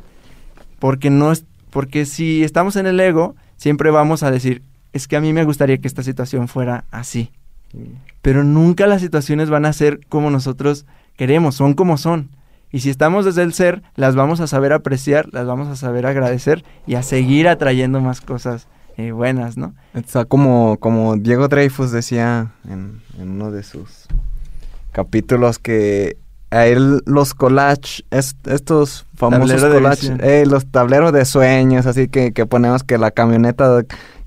Porque 0.78 1.09
no 1.09 1.32
es, 1.32 1.47
porque 1.70 2.05
si 2.05 2.44
estamos 2.44 2.76
en 2.76 2.84
el 2.86 3.01
ego, 3.01 3.36
siempre 3.57 3.90
vamos 3.90 4.22
a 4.22 4.30
decir, 4.30 4.62
es 4.97 5.07
que 5.09 5.16
a 5.16 5.20
mí 5.20 5.32
me 5.32 5.44
gustaría 5.44 5.78
que 5.78 5.86
esta 5.88 6.03
situación 6.03 6.49
fuera 6.49 6.84
así. 6.90 7.30
Pero 8.22 8.42
nunca 8.42 8.86
las 8.86 9.01
situaciones 9.03 9.51
van 9.51 9.66
a 9.66 9.72
ser 9.72 10.01
como 10.09 10.30
nosotros 10.30 10.86
queremos, 11.16 11.55
son 11.55 11.74
como 11.74 11.97
son. 11.99 12.30
Y 12.72 12.80
si 12.80 12.90
estamos 12.90 13.24
desde 13.24 13.42
el 13.42 13.53
ser, 13.53 13.82
las 13.94 14.16
vamos 14.16 14.40
a 14.40 14.47
saber 14.47 14.72
apreciar, 14.72 15.28
las 15.32 15.47
vamos 15.47 15.68
a 15.68 15.76
saber 15.76 16.05
agradecer 16.07 16.64
y 16.86 16.94
a 16.97 17.03
seguir 17.03 17.49
atrayendo 17.49 18.01
más 18.01 18.20
cosas 18.20 18.66
eh, 18.97 19.12
buenas, 19.12 19.57
¿no? 19.57 19.74
Está 19.94 20.24
como, 20.24 20.76
como 20.78 21.16
Diego 21.16 21.49
Dreyfus 21.49 21.92
decía 21.92 22.53
en, 22.68 23.01
en 23.18 23.30
uno 23.30 23.51
de 23.51 23.62
sus 23.62 24.07
capítulos 24.92 25.59
que 25.59 26.16
a 26.51 26.66
él 26.66 27.03
los 27.07 27.34
collage, 27.34 28.05
es- 28.11 28.36
estos 28.47 29.05
famosos 29.16 29.49
Tablero 29.51 29.68
de 29.68 29.74
collage, 29.74 30.01
visión. 30.01 30.20
eh, 30.22 30.44
los 30.47 30.66
tableros 30.66 31.12
de 31.12 31.24
sueños, 31.24 31.86
así 31.86 32.09
que, 32.09 32.32
que 32.32 32.47
ponemos 32.47 32.82
que 32.84 32.99
la 32.99 33.11
camioneta 33.11 33.82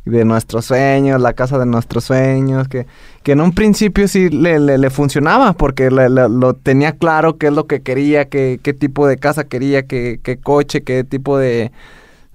de, 0.05 0.25
nuestros 0.25 0.65
sueños, 0.65 1.21
la 1.21 1.33
casa 1.33 1.57
de 1.59 1.65
nuestros 1.65 2.05
sueños, 2.05 2.67
que, 2.67 2.87
que 3.23 3.33
en 3.33 3.41
un 3.41 3.53
principio 3.53 4.07
sí 4.07 4.29
le, 4.29 4.59
le, 4.59 4.89
funcionaba 4.89 5.53
porque 5.53 5.89
lo 5.91 6.53
tenía 6.53 6.93
claro 6.93 7.37
qué 7.37 7.47
es 7.47 7.53
lo 7.53 7.67
que 7.67 7.81
quería, 7.81 8.25
qué, 8.25 8.59
qué 8.61 8.73
tipo 8.73 9.07
de 9.07 9.17
casa 9.17 9.43
quería, 9.43 9.83
qué, 9.83 10.19
qué 10.23 10.37
coche, 10.37 10.81
qué 10.81 11.03
tipo 11.03 11.37
de, 11.37 11.71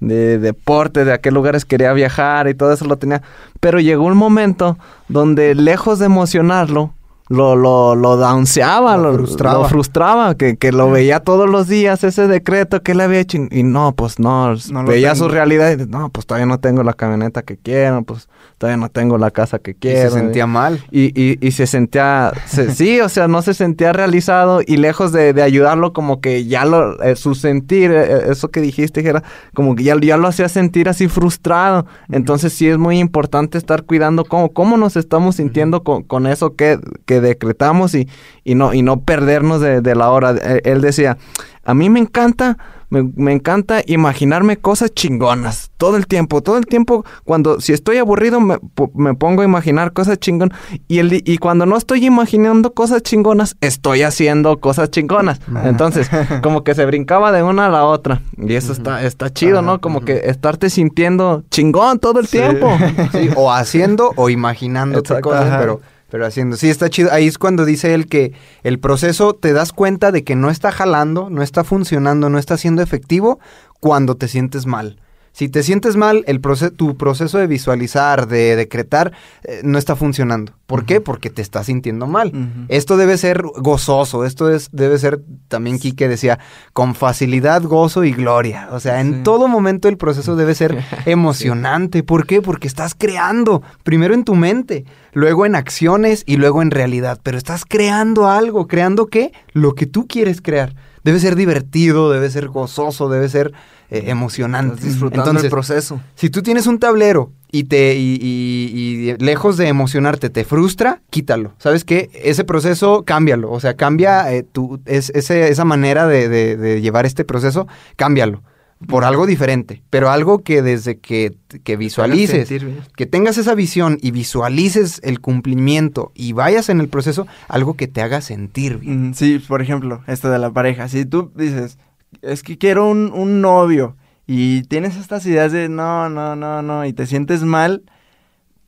de 0.00 0.38
deporte, 0.38 1.04
de 1.04 1.12
a 1.12 1.18
qué 1.18 1.30
lugares 1.30 1.64
quería 1.64 1.92
viajar 1.92 2.48
y 2.48 2.54
todo 2.54 2.72
eso 2.72 2.84
lo 2.84 2.96
tenía. 2.96 3.22
Pero 3.60 3.80
llegó 3.80 4.04
un 4.04 4.16
momento 4.16 4.78
donde 5.08 5.54
lejos 5.54 5.98
de 5.98 6.06
emocionarlo, 6.06 6.92
lo, 7.28 7.56
lo, 7.56 7.94
lo 7.94 8.16
downseaba, 8.16 8.96
Lo 8.96 9.10
lo, 9.10 9.14
frustraba. 9.18 9.62
lo 9.62 9.68
frustraba, 9.68 10.34
que, 10.34 10.56
que 10.56 10.72
lo 10.72 10.90
veía 10.90 11.20
todos 11.20 11.48
los 11.48 11.68
días 11.68 12.04
ese 12.04 12.26
decreto 12.28 12.82
que 12.82 12.92
él 12.92 13.00
había 13.00 13.20
hecho 13.20 13.38
y, 13.38 13.60
y 13.60 13.62
no, 13.62 13.94
pues 13.94 14.18
no, 14.18 14.54
veía 14.86 15.12
tengo. 15.14 15.24
su 15.24 15.30
realidad 15.30 15.72
y 15.78 15.86
no, 15.86 16.10
pues 16.10 16.26
todavía 16.26 16.46
no 16.46 16.60
tengo 16.60 16.82
la 16.82 16.92
camioneta 16.92 17.42
que 17.42 17.56
quiero, 17.56 18.02
pues 18.02 18.28
todavía 18.58 18.76
no 18.76 18.88
tengo 18.90 19.16
la 19.18 19.30
casa 19.30 19.58
que 19.58 19.70
Y 19.72 19.74
quiero. 19.74 20.10
se 20.10 20.18
sentía 20.18 20.46
mal. 20.46 20.84
Y, 20.90 21.18
y, 21.20 21.38
y 21.40 21.52
se 21.52 21.66
sentía, 21.66 22.30
se- 22.46 22.70
sí, 22.74 23.00
o 23.00 23.08
sea, 23.08 23.26
no 23.26 23.40
se 23.40 23.54
sentía 23.54 23.92
realizado 23.94 24.60
y 24.66 24.76
lejos 24.76 25.10
de, 25.12 25.32
de 25.32 25.42
ayudarlo, 25.42 25.92
como 25.94 26.20
que 26.20 26.44
ya 26.44 26.64
lo, 26.66 27.02
eh, 27.02 27.16
su 27.16 27.34
sentir, 27.34 27.90
eh, 27.90 28.30
eso 28.30 28.50
que 28.50 28.60
dijiste, 28.60 29.02
que 29.02 29.08
era 29.08 29.22
como 29.54 29.74
que 29.74 29.82
ya, 29.82 29.96
ya 29.98 30.18
lo 30.18 30.28
hacía 30.28 30.48
sentir 30.50 30.88
así 30.90 31.08
frustrado. 31.08 31.86
Entonces 32.10 32.52
sí 32.52 32.68
es 32.68 32.76
muy 32.76 32.98
importante 32.98 33.56
estar 33.56 33.84
cuidando 33.84 34.24
cómo, 34.26 34.52
cómo 34.52 34.76
nos 34.76 34.96
estamos 34.96 35.36
sintiendo 35.36 35.82
con, 35.82 36.02
con 36.02 36.26
eso 36.26 36.54
que, 36.54 36.78
que 37.06 37.13
decretamos 37.20 37.94
y, 37.94 38.08
y, 38.44 38.54
no, 38.54 38.74
y 38.74 38.82
no 38.82 39.00
perdernos 39.00 39.60
de, 39.60 39.80
de 39.80 39.94
la 39.94 40.10
hora. 40.10 40.34
Eh, 40.42 40.60
Él 40.64 40.80
decía, 40.80 41.16
a 41.64 41.74
mí 41.74 41.88
me 41.88 41.98
encanta, 41.98 42.58
me, 42.90 43.02
me 43.16 43.32
encanta 43.32 43.82
imaginarme 43.86 44.58
cosas 44.58 44.92
chingonas 44.92 45.70
todo 45.78 45.96
el 45.96 46.06
tiempo, 46.06 46.42
todo 46.42 46.58
el 46.58 46.66
tiempo. 46.66 47.04
Cuando 47.24 47.60
si 47.60 47.72
estoy 47.72 47.96
aburrido 47.96 48.40
me, 48.40 48.58
me 48.94 49.14
pongo 49.14 49.42
a 49.42 49.44
imaginar 49.44 49.92
cosas 49.92 50.18
chingonas 50.18 50.58
y 50.88 50.98
el, 50.98 51.22
y 51.24 51.38
cuando 51.38 51.66
no 51.66 51.76
estoy 51.76 52.04
imaginando 52.04 52.72
cosas 52.74 53.02
chingonas 53.02 53.56
estoy 53.60 54.02
haciendo 54.02 54.60
cosas 54.60 54.90
chingonas. 54.90 55.40
Entonces 55.64 56.10
como 56.42 56.64
que 56.64 56.74
se 56.74 56.84
brincaba 56.84 57.32
de 57.32 57.42
una 57.42 57.66
a 57.66 57.70
la 57.70 57.84
otra 57.84 58.20
y 58.36 58.54
eso 58.54 58.72
está 58.72 59.02
está 59.02 59.30
chido, 59.30 59.62
¿no? 59.62 59.80
Como 59.80 60.02
que 60.02 60.22
estarte 60.24 60.68
sintiendo 60.70 61.44
chingón 61.50 61.98
todo 61.98 62.20
el 62.20 62.28
tiempo. 62.28 62.70
Sí, 63.12 63.28
o 63.36 63.52
haciendo 63.52 64.12
o 64.16 64.28
imaginando 64.28 65.02
cosas, 65.02 65.58
pero, 65.60 65.80
pero 66.14 66.26
haciendo. 66.26 66.56
Sí, 66.56 66.70
está 66.70 66.88
chido. 66.88 67.10
Ahí 67.10 67.26
es 67.26 67.38
cuando 67.38 67.64
dice 67.64 67.92
él 67.92 68.06
que 68.06 68.34
el 68.62 68.78
proceso 68.78 69.34
te 69.34 69.52
das 69.52 69.72
cuenta 69.72 70.12
de 70.12 70.22
que 70.22 70.36
no 70.36 70.48
está 70.48 70.70
jalando, 70.70 71.28
no 71.28 71.42
está 71.42 71.64
funcionando, 71.64 72.30
no 72.30 72.38
está 72.38 72.56
siendo 72.56 72.82
efectivo 72.82 73.40
cuando 73.80 74.16
te 74.16 74.28
sientes 74.28 74.64
mal. 74.64 75.00
Si 75.36 75.48
te 75.48 75.64
sientes 75.64 75.96
mal, 75.96 76.22
el 76.28 76.40
proce- 76.40 76.70
tu 76.70 76.96
proceso 76.96 77.38
de 77.38 77.48
visualizar, 77.48 78.28
de 78.28 78.54
decretar, 78.54 79.10
eh, 79.42 79.62
no 79.64 79.78
está 79.78 79.96
funcionando. 79.96 80.52
¿Por 80.66 80.86
qué? 80.86 81.00
Porque 81.00 81.28
te 81.28 81.42
estás 81.42 81.66
sintiendo 81.66 82.06
mal. 82.06 82.30
Esto 82.68 82.96
debe 82.96 83.18
ser 83.18 83.42
gozoso, 83.42 84.24
esto 84.24 84.48
es, 84.48 84.68
debe 84.70 84.96
ser, 84.96 85.20
también 85.48 85.80
Quique 85.80 86.08
decía, 86.08 86.38
con 86.72 86.94
facilidad, 86.94 87.64
gozo 87.64 88.04
y 88.04 88.12
gloria. 88.12 88.68
O 88.70 88.78
sea, 88.78 89.00
en 89.00 89.12
Sí. 89.16 89.20
todo 89.24 89.48
momento 89.48 89.88
el 89.88 89.96
proceso 89.96 90.36
debe 90.36 90.54
ser 90.54 90.78
emocionante. 91.04 92.04
¿Por 92.04 92.26
qué? 92.26 92.40
Porque 92.40 92.68
estás 92.68 92.94
creando, 92.94 93.60
primero 93.82 94.14
en 94.14 94.22
tu 94.24 94.36
mente, 94.36 94.84
luego 95.12 95.46
en 95.46 95.56
acciones 95.56 96.22
y 96.26 96.36
luego 96.36 96.62
en 96.62 96.70
realidad. 96.70 97.18
Pero 97.24 97.36
estás 97.38 97.64
creando 97.64 98.28
algo, 98.28 98.68
creando 98.68 99.06
qué? 99.06 99.32
Lo 99.52 99.74
que 99.74 99.86
tú 99.86 100.06
quieres 100.06 100.40
crear. 100.40 100.74
Debe 101.04 101.20
ser 101.20 101.36
divertido, 101.36 102.10
debe 102.10 102.30
ser 102.30 102.48
gozoso, 102.48 103.08
debe 103.08 103.28
ser 103.28 103.52
eh, 103.90 104.04
emocionante. 104.06 104.74
Estás 104.76 104.88
disfrutando 104.88 105.24
Entonces, 105.30 105.44
el 105.44 105.50
proceso. 105.50 106.00
si 106.14 106.30
tú 106.30 106.42
tienes 106.42 106.66
un 106.66 106.78
tablero 106.78 107.30
y 107.52 107.64
te 107.64 107.94
y, 107.94 108.18
y- 108.20 109.10
y 109.10 109.16
lejos 109.18 109.56
de 109.58 109.68
emocionarte 109.68 110.30
te 110.30 110.44
frustra, 110.44 111.02
quítalo. 111.10 111.52
¿Sabes 111.58 111.84
qué? 111.84 112.10
Ese 112.14 112.44
proceso 112.44 113.04
cámbialo. 113.04 113.50
O 113.52 113.60
sea, 113.60 113.74
cambia 113.76 114.32
eh, 114.32 114.42
tu, 114.42 114.80
es, 114.86 115.10
ese- 115.14 115.48
esa 115.50 115.64
manera 115.66 116.06
de, 116.06 116.28
de- 116.28 116.56
de 116.56 116.80
llevar 116.80 117.04
este 117.06 117.24
proceso, 117.24 117.68
cámbialo. 117.96 118.42
Por 118.86 119.04
algo 119.04 119.26
diferente. 119.26 119.82
Pero 119.90 120.10
algo 120.10 120.40
que 120.42 120.60
desde 120.62 120.98
que, 120.98 121.34
que 121.62 121.76
visualices, 121.76 122.48
que 122.96 123.06
tengas 123.06 123.38
esa 123.38 123.54
visión 123.54 123.98
y 124.02 124.10
visualices 124.10 125.00
el 125.04 125.20
cumplimiento 125.20 126.12
y 126.14 126.32
vayas 126.32 126.68
en 126.68 126.80
el 126.80 126.88
proceso, 126.88 127.26
algo 127.48 127.74
que 127.74 127.88
te 127.88 128.02
haga 128.02 128.20
sentir 128.20 128.78
bien. 128.78 129.14
Sí, 129.14 129.38
por 129.38 129.62
ejemplo, 129.62 130.02
esto 130.06 130.30
de 130.30 130.38
la 130.38 130.50
pareja. 130.50 130.88
Si 130.88 131.04
tú 131.06 131.30
dices, 131.34 131.78
es 132.22 132.42
que 132.42 132.58
quiero 132.58 132.88
un, 132.88 133.12
un 133.12 133.40
novio 133.40 133.96
y 134.26 134.62
tienes 134.62 134.96
estas 134.96 135.24
ideas 135.26 135.52
de 135.52 135.68
no, 135.68 136.08
no, 136.08 136.36
no, 136.36 136.62
no, 136.62 136.84
y 136.84 136.92
te 136.92 137.06
sientes 137.06 137.42
mal, 137.42 137.82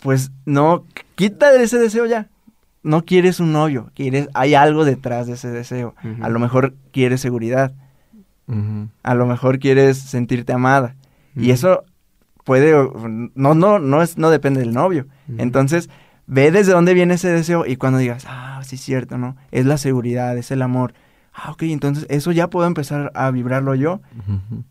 pues 0.01 0.31
no, 0.45 0.85
quita 1.15 1.55
ese 1.55 1.79
deseo 1.79 2.07
ya. 2.07 2.29
No 2.83 3.05
quieres 3.05 3.41
un 3.41 3.53
novio, 3.53 3.91
quieres, 3.95 4.29
hay 4.33 4.55
algo 4.55 4.85
detrás 4.85 5.27
de 5.27 5.33
ese 5.33 5.49
deseo. 5.49 5.97
A 6.21 6.29
lo 6.29 6.39
mejor 6.39 6.75
quieres 6.93 7.21
seguridad, 7.21 7.73
A 9.03 9.15
lo 9.15 9.27
mejor 9.27 9.59
quieres 9.59 9.99
sentirte 9.99 10.53
amada. 10.53 10.95
Y 11.35 11.51
eso 11.51 11.85
puede, 12.45 12.75
o- 12.75 12.93
no, 13.35 13.55
no, 13.55 13.79
no 13.79 14.03
es, 14.03 14.17
no 14.19 14.31
depende 14.31 14.61
del 14.61 14.73
novio. 14.73 15.07
Entonces, 15.39 15.91
ve 16.27 16.51
desde 16.51 16.73
dónde 16.73 16.95
viene 16.95 17.15
ese 17.15 17.29
deseo 17.29 17.67
y 17.67 17.77
cuando 17.77 17.99
digas, 17.99 18.25
ah, 18.29 18.61
sí 18.65 18.77
es 18.77 18.83
cierto, 18.83 19.19
¿no? 19.19 19.37
Es 19.51 19.67
la 19.67 19.79
seguridad, 19.79 20.37
es 20.39 20.51
el 20.51 20.63
amor. 20.63 20.95
Ah, 21.39 21.51
ok, 21.53 21.65
entonces 21.65 22.07
eso 22.09 22.33
ya 22.33 22.49
puedo 22.49 22.67
empezar 22.67 23.13
a 23.15 23.31
vibrarlo 23.31 23.75
yo. 23.75 24.01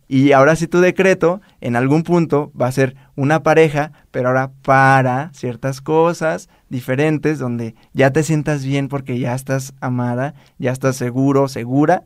Y 0.07 0.31
ahora 0.31 0.55
sí 0.55 0.67
tu 0.67 0.79
decreto, 0.79 1.39
en 1.61 1.75
algún 1.75 2.01
punto, 2.01 2.51
va 2.59 2.65
a 2.65 2.71
ser 2.71 2.95
una 3.15 3.43
pareja, 3.43 3.91
pero 4.09 4.29
ahora 4.29 4.49
para 4.63 5.29
ciertas 5.33 5.79
cosas 5.79 6.49
diferentes, 6.67 7.37
donde 7.37 7.75
ya 7.93 8.09
te 8.09 8.23
sientas 8.23 8.65
bien 8.65 8.87
porque 8.87 9.19
ya 9.19 9.35
estás 9.35 9.75
amada, 9.79 10.33
ya 10.57 10.71
estás 10.71 10.95
seguro, 10.95 11.47
segura. 11.49 12.03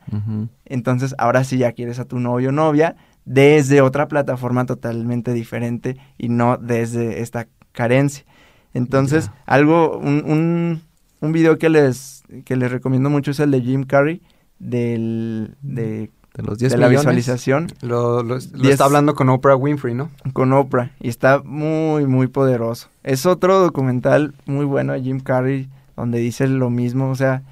Entonces 0.66 1.16
ahora 1.18 1.46
sí 1.46 1.58
ya 1.58 1.72
quieres 1.72 1.98
a 2.00 2.06
tu 2.06 2.20
novio 2.20 2.50
o 2.50 2.52
novia 2.52 2.98
desde 3.24 3.80
otra 3.80 4.10
plataforma 4.10 4.66
totalmente 4.66 5.34
diferente 5.34 5.96
y 6.18 6.28
no 6.28 6.58
desde 6.58 7.22
esta 7.22 7.48
carencia. 7.72 8.26
Entonces, 8.74 9.32
algo, 9.46 9.98
un, 9.98 10.24
un, 10.26 10.82
un 11.22 11.32
video 11.32 11.58
que 11.58 11.70
les, 11.70 12.24
que 12.44 12.58
les 12.58 12.70
recomiendo 12.70 13.10
mucho 13.10 13.32
es 13.32 13.40
el 13.40 13.52
de 13.52 13.62
Jim 13.62 13.84
Carrey, 13.84 14.22
del, 14.60 15.56
de, 15.62 16.12
De 16.36 16.44
los 16.44 16.58
10 16.60 16.72
de 16.74 16.78
la 16.78 16.88
visualización 17.00 17.68
Lo, 17.82 18.24
lo- 18.24 18.38
está 18.38 18.86
hablando 18.86 19.16
con 19.16 19.30
Oprah 19.30 19.56
Winfrey, 19.56 19.94
¿no? 19.96 20.10
con 20.34 20.54
Oprah 20.54 20.92
y 21.00 21.10
está 21.10 21.42
muy, 21.44 22.06
muy 22.06 22.28
poderoso. 22.28 22.90
Es 23.04 23.26
otro 23.26 23.60
documental 23.60 24.34
muy 24.46 24.66
bueno 24.66 24.94
de 24.94 25.02
Jim 25.02 25.20
Carrey 25.20 25.70
donde 25.96 26.20
dice 26.20 26.48
lo 26.48 26.70
mismo, 26.70 27.10
o 27.10 27.16
sea, 27.16 27.44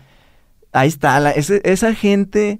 ahí 0.72 0.88
está, 0.88 1.20
la- 1.20 1.32
ese- 1.32 1.62
esa 1.66 1.94
gente 1.94 2.60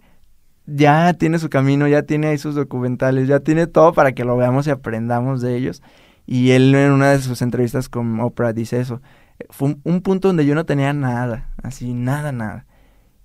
ya 0.66 1.14
tiene 1.14 1.40
su 1.40 1.50
camino, 1.50 1.88
ya 1.88 2.04
tiene 2.04 2.28
ahí 2.28 2.38
sus 2.38 2.56
documentales, 2.56 3.28
ya 3.28 3.40
tiene 3.40 3.68
todo 3.68 3.94
para 3.94 4.12
que 4.12 4.26
lo 4.26 4.36
veamos 4.36 4.68
y 4.68 4.70
aprendamos 4.70 5.40
de 5.42 5.56
ellos. 5.56 5.82
Y 6.26 6.52
él 6.52 6.76
en 6.76 6.92
una 6.92 7.12
de 7.12 7.20
sus 7.20 7.42
entrevistas 7.42 7.88
con 7.88 8.20
Oprah 8.20 8.52
dice 8.52 8.82
eso. 8.82 9.02
Fue 9.50 9.70
un, 9.70 9.82
un 9.86 10.02
punto 10.02 10.28
donde 10.28 10.46
yo 10.46 10.56
no 10.56 10.66
tenía 10.66 10.92
nada, 10.92 11.50
así, 11.64 11.94
nada, 11.94 12.34
nada. 12.34 12.66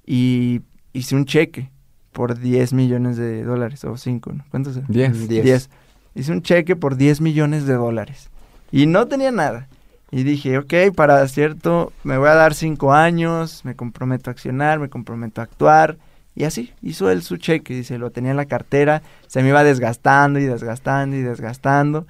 Y 0.07 0.61
hice 0.93 1.15
un 1.15 1.25
cheque 1.25 1.71
por 2.13 2.39
10 2.39 2.73
millones 2.73 3.17
de 3.17 3.43
dólares, 3.43 3.85
o 3.85 3.97
5, 3.97 4.33
¿no? 4.33 4.45
¿Cuántos 4.51 4.77
eran? 4.77 4.91
10. 4.91 5.29
Diez. 5.29 5.45
10. 5.45 5.71
Hice 6.15 6.33
un 6.33 6.43
cheque 6.43 6.77
por 6.77 6.97
10 6.97 7.21
millones 7.21 7.67
de 7.67 7.75
dólares. 7.75 8.29
Y 8.71 8.87
no 8.87 9.07
tenía 9.09 9.33
nada. 9.33 9.69
Y 10.11 10.25
dije, 10.25 10.59
ok, 10.59 10.95
para 10.95 11.27
cierto, 11.29 11.93
me 12.05 12.19
voy 12.19 12.29
a 12.29 12.35
dar 12.35 12.55
5 12.55 12.93
años, 12.93 13.65
me 13.65 13.75
comprometo 13.75 14.29
a 14.29 14.33
accionar, 14.33 14.79
me 14.79 14.91
comprometo 14.91 15.41
a 15.41 15.45
actuar. 15.45 15.97
Y 16.35 16.45
así, 16.45 16.73
hizo 16.83 17.11
él 17.11 17.23
su 17.23 17.39
cheque, 17.39 17.75
dice, 17.75 17.99
lo 17.99 18.11
tenía 18.11 18.31
en 18.31 18.37
la 18.37 18.47
cartera, 18.47 19.03
se 19.27 19.43
me 19.43 19.49
iba 19.49 19.65
desgastando 19.65 20.39
y 20.39 20.45
desgastando 20.45 21.17
y 21.17 21.23
desgastando. 21.23 22.07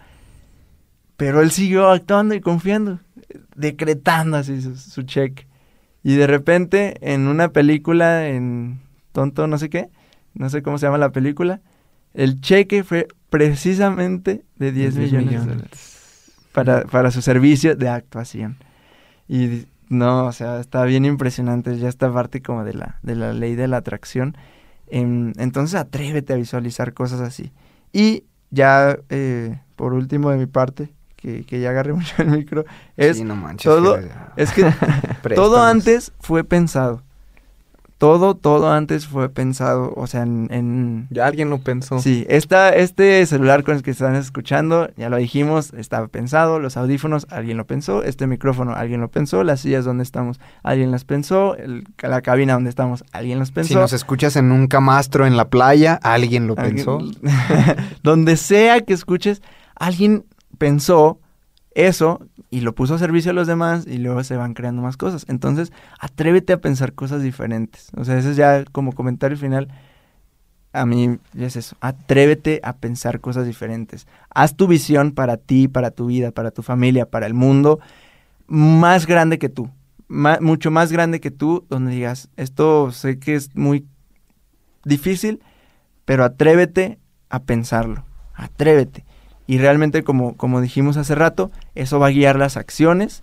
Pero 1.17 1.43
él 1.43 1.53
siguió 1.53 1.91
actuando 1.91 2.35
y 2.35 2.41
confiando, 2.41 2.99
decretando 3.55 4.37
así 4.37 4.61
su, 4.61 4.77
su 4.77 5.03
cheque. 5.03 5.47
Y 6.03 6.17
de 6.17 6.27
repente, 6.27 6.97
en 7.01 7.29
una 7.29 7.49
película, 7.49 8.29
en 8.29 8.81
Tonto 9.13 9.47
no 9.47 9.59
sé 9.59 9.71
qué, 9.71 9.89
no 10.35 10.49
sé 10.51 10.63
cómo 10.63 10.79
se 10.79 10.87
llama 10.87 10.99
la 10.99 11.13
película, 11.13 11.61
el 12.15 12.41
cheque 12.41 12.83
fue 12.85 13.09
precisamente 13.31 14.45
de 14.57 14.73
10 14.73 14.95
10 14.95 14.97
millones, 14.97 15.13
de 15.13 15.31
millones. 15.31 15.57
dólares 15.57 15.93
para, 16.53 16.83
para 16.85 17.11
su 17.11 17.23
servicio 17.23 17.75
de 17.75 17.89
actuación. 17.89 18.59
Y 19.29 19.67
No, 19.89 20.27
o 20.27 20.33
sea, 20.33 20.61
está 20.61 20.85
bien 20.85 21.05
impresionante 21.05 21.77
ya 21.79 21.89
esta 21.89 22.13
parte 22.13 22.41
como 22.41 22.65
de 22.65 22.75
la, 22.75 22.99
de 23.03 23.15
la 23.17 23.33
ley 23.33 23.55
de 23.57 23.69
la 23.69 23.79
atracción. 23.79 24.37
Em, 24.87 25.33
entonces 25.39 25.79
atrévete 25.79 26.33
a 26.33 26.37
visualizar 26.37 26.95
cosas 26.95 27.21
así. 27.21 27.53
Y 27.93 28.25
ya, 28.51 28.99
eh, 29.09 29.59
por 29.77 29.95
último 29.95 30.31
de 30.31 30.39
mi 30.39 30.47
parte, 30.47 30.93
que, 31.23 31.45
que 31.45 31.61
ya 31.61 31.71
agarré 31.71 31.93
mucho 31.95 32.15
el 32.19 32.29
micro, 32.31 32.65
es 32.97 33.17
Sí, 33.19 33.25
no 33.25 33.37
manches, 33.37 33.65
todo, 33.65 33.99
es 34.37 34.53
que 34.53 34.71
todo 35.35 35.63
antes 35.63 36.13
fue 36.21 36.45
pensado. 36.45 37.03
Todo, 37.99 38.35
todo 38.35 38.73
antes 38.73 39.07
fue 39.07 39.29
pensado, 39.29 39.93
o 39.95 40.09
sea, 40.09 40.23
en... 40.23 40.49
en- 40.51 41.07
Ya 41.11 41.25
alguien 41.25 41.51
lo 41.51 41.59
pensó. 41.59 42.01
Sí, 42.01 42.27
esta, 42.29 42.71
este 42.71 43.25
celular 43.27 43.63
con 43.63 43.77
el 43.77 43.85
que 43.85 43.93
están 43.93 44.17
escuchando, 44.17 44.91
ya 44.97 45.09
lo 45.09 45.19
dijimos, 45.19 45.73
estaba 45.73 46.09
pensado, 46.09 46.59
los 46.59 46.77
audífonos, 46.77 47.29
alguien 47.31 47.59
lo 47.59 47.65
pensó, 47.65 48.03
este 48.03 48.27
micrófono, 48.27 48.75
alguien 48.75 49.01
lo 49.01 49.07
pensó, 49.09 49.45
las 49.45 49.61
sillas 49.61 49.85
donde 49.85 50.03
estamos, 50.03 50.41
alguien 50.65 50.91
las 50.91 51.05
pensó, 51.05 51.55
el- 51.55 51.85
la 52.03 52.23
cabina 52.23 52.55
donde 52.55 52.71
estamos, 52.71 53.05
alguien 53.13 53.39
los 53.39 53.53
pensó. 53.53 53.69
Si 53.69 53.75
nos 53.77 53.93
escuchas 53.93 54.35
en 54.35 54.51
un 54.51 54.67
camastro 54.67 55.25
en 55.25 55.37
la 55.37 55.45
playa, 55.49 56.01
alguien 56.03 56.49
lo 56.49 56.55
Alguien- 56.59 56.85
pensó. 56.85 56.99
donde 58.03 58.37
sea 58.37 58.81
que 58.81 58.95
escuches, 58.95 59.43
alguien 59.77 60.25
pensó 60.63 61.19
eso 61.75 62.25
y 62.49 62.61
lo 62.61 62.73
puso 62.73 62.95
a 62.95 62.99
servicio 62.99 63.31
de 63.31 63.35
los 63.35 63.49
demás 63.49 63.85
y 63.85 63.99
luego 63.99 64.23
se 64.23 64.37
van 64.37 64.55
creando 64.55 64.81
más 64.81 64.97
cosas. 64.97 65.27
Entonces, 65.29 65.73
atrévete 65.99 66.53
a 66.53 66.61
pensar 66.61 66.93
cosas 66.93 67.21
diferentes. 67.21 67.89
O 67.97 68.05
sea, 68.05 68.17
ese 68.17 68.31
es 68.31 68.37
ya 68.37 68.65
como 68.71 68.93
comentario 68.93 69.37
final. 69.37 69.67
A 70.73 70.87
mí 70.87 71.19
es 71.37 71.57
eso. 71.57 71.75
Atrévete 71.81 72.61
a 72.63 72.77
pensar 72.77 73.21
cosas 73.21 73.45
diferentes. 73.45 74.07
Haz 74.31 74.55
tu 74.55 74.69
visión 74.69 75.11
para 75.11 75.37
ti, 75.37 75.67
para 75.67 75.91
tu 75.91 76.07
vida, 76.07 76.31
para 76.31 76.53
tu 76.53 76.63
familia, 76.63 77.07
para 77.07 77.27
el 77.27 77.35
mundo, 77.35 77.81
más 78.47 79.07
grande 79.07 79.41
que 79.41 79.49
tú. 79.49 79.69
Mucho 80.07 80.71
más 80.71 80.93
grande 80.93 81.19
que 81.19 81.33
tú, 81.33 81.67
donde 81.69 81.91
digas, 81.91 82.29
esto 82.37 82.93
sé 82.93 83.19
que 83.19 83.35
es 83.35 83.57
muy 83.57 83.85
difícil, 84.85 85.43
pero 86.05 86.23
atrévete 86.23 87.01
a 87.31 87.43
pensarlo. 87.43 88.05
Atrévete. 88.35 89.05
Y 89.53 89.59
realmente, 89.59 90.03
como, 90.03 90.35
como 90.39 90.63
dijimos 90.63 90.97
hace 90.97 91.15
rato, 91.15 91.51
eso 91.75 91.99
va 91.99 92.07
a 92.07 92.11
guiar 92.11 92.37
las 92.37 92.57
acciones. 92.57 93.23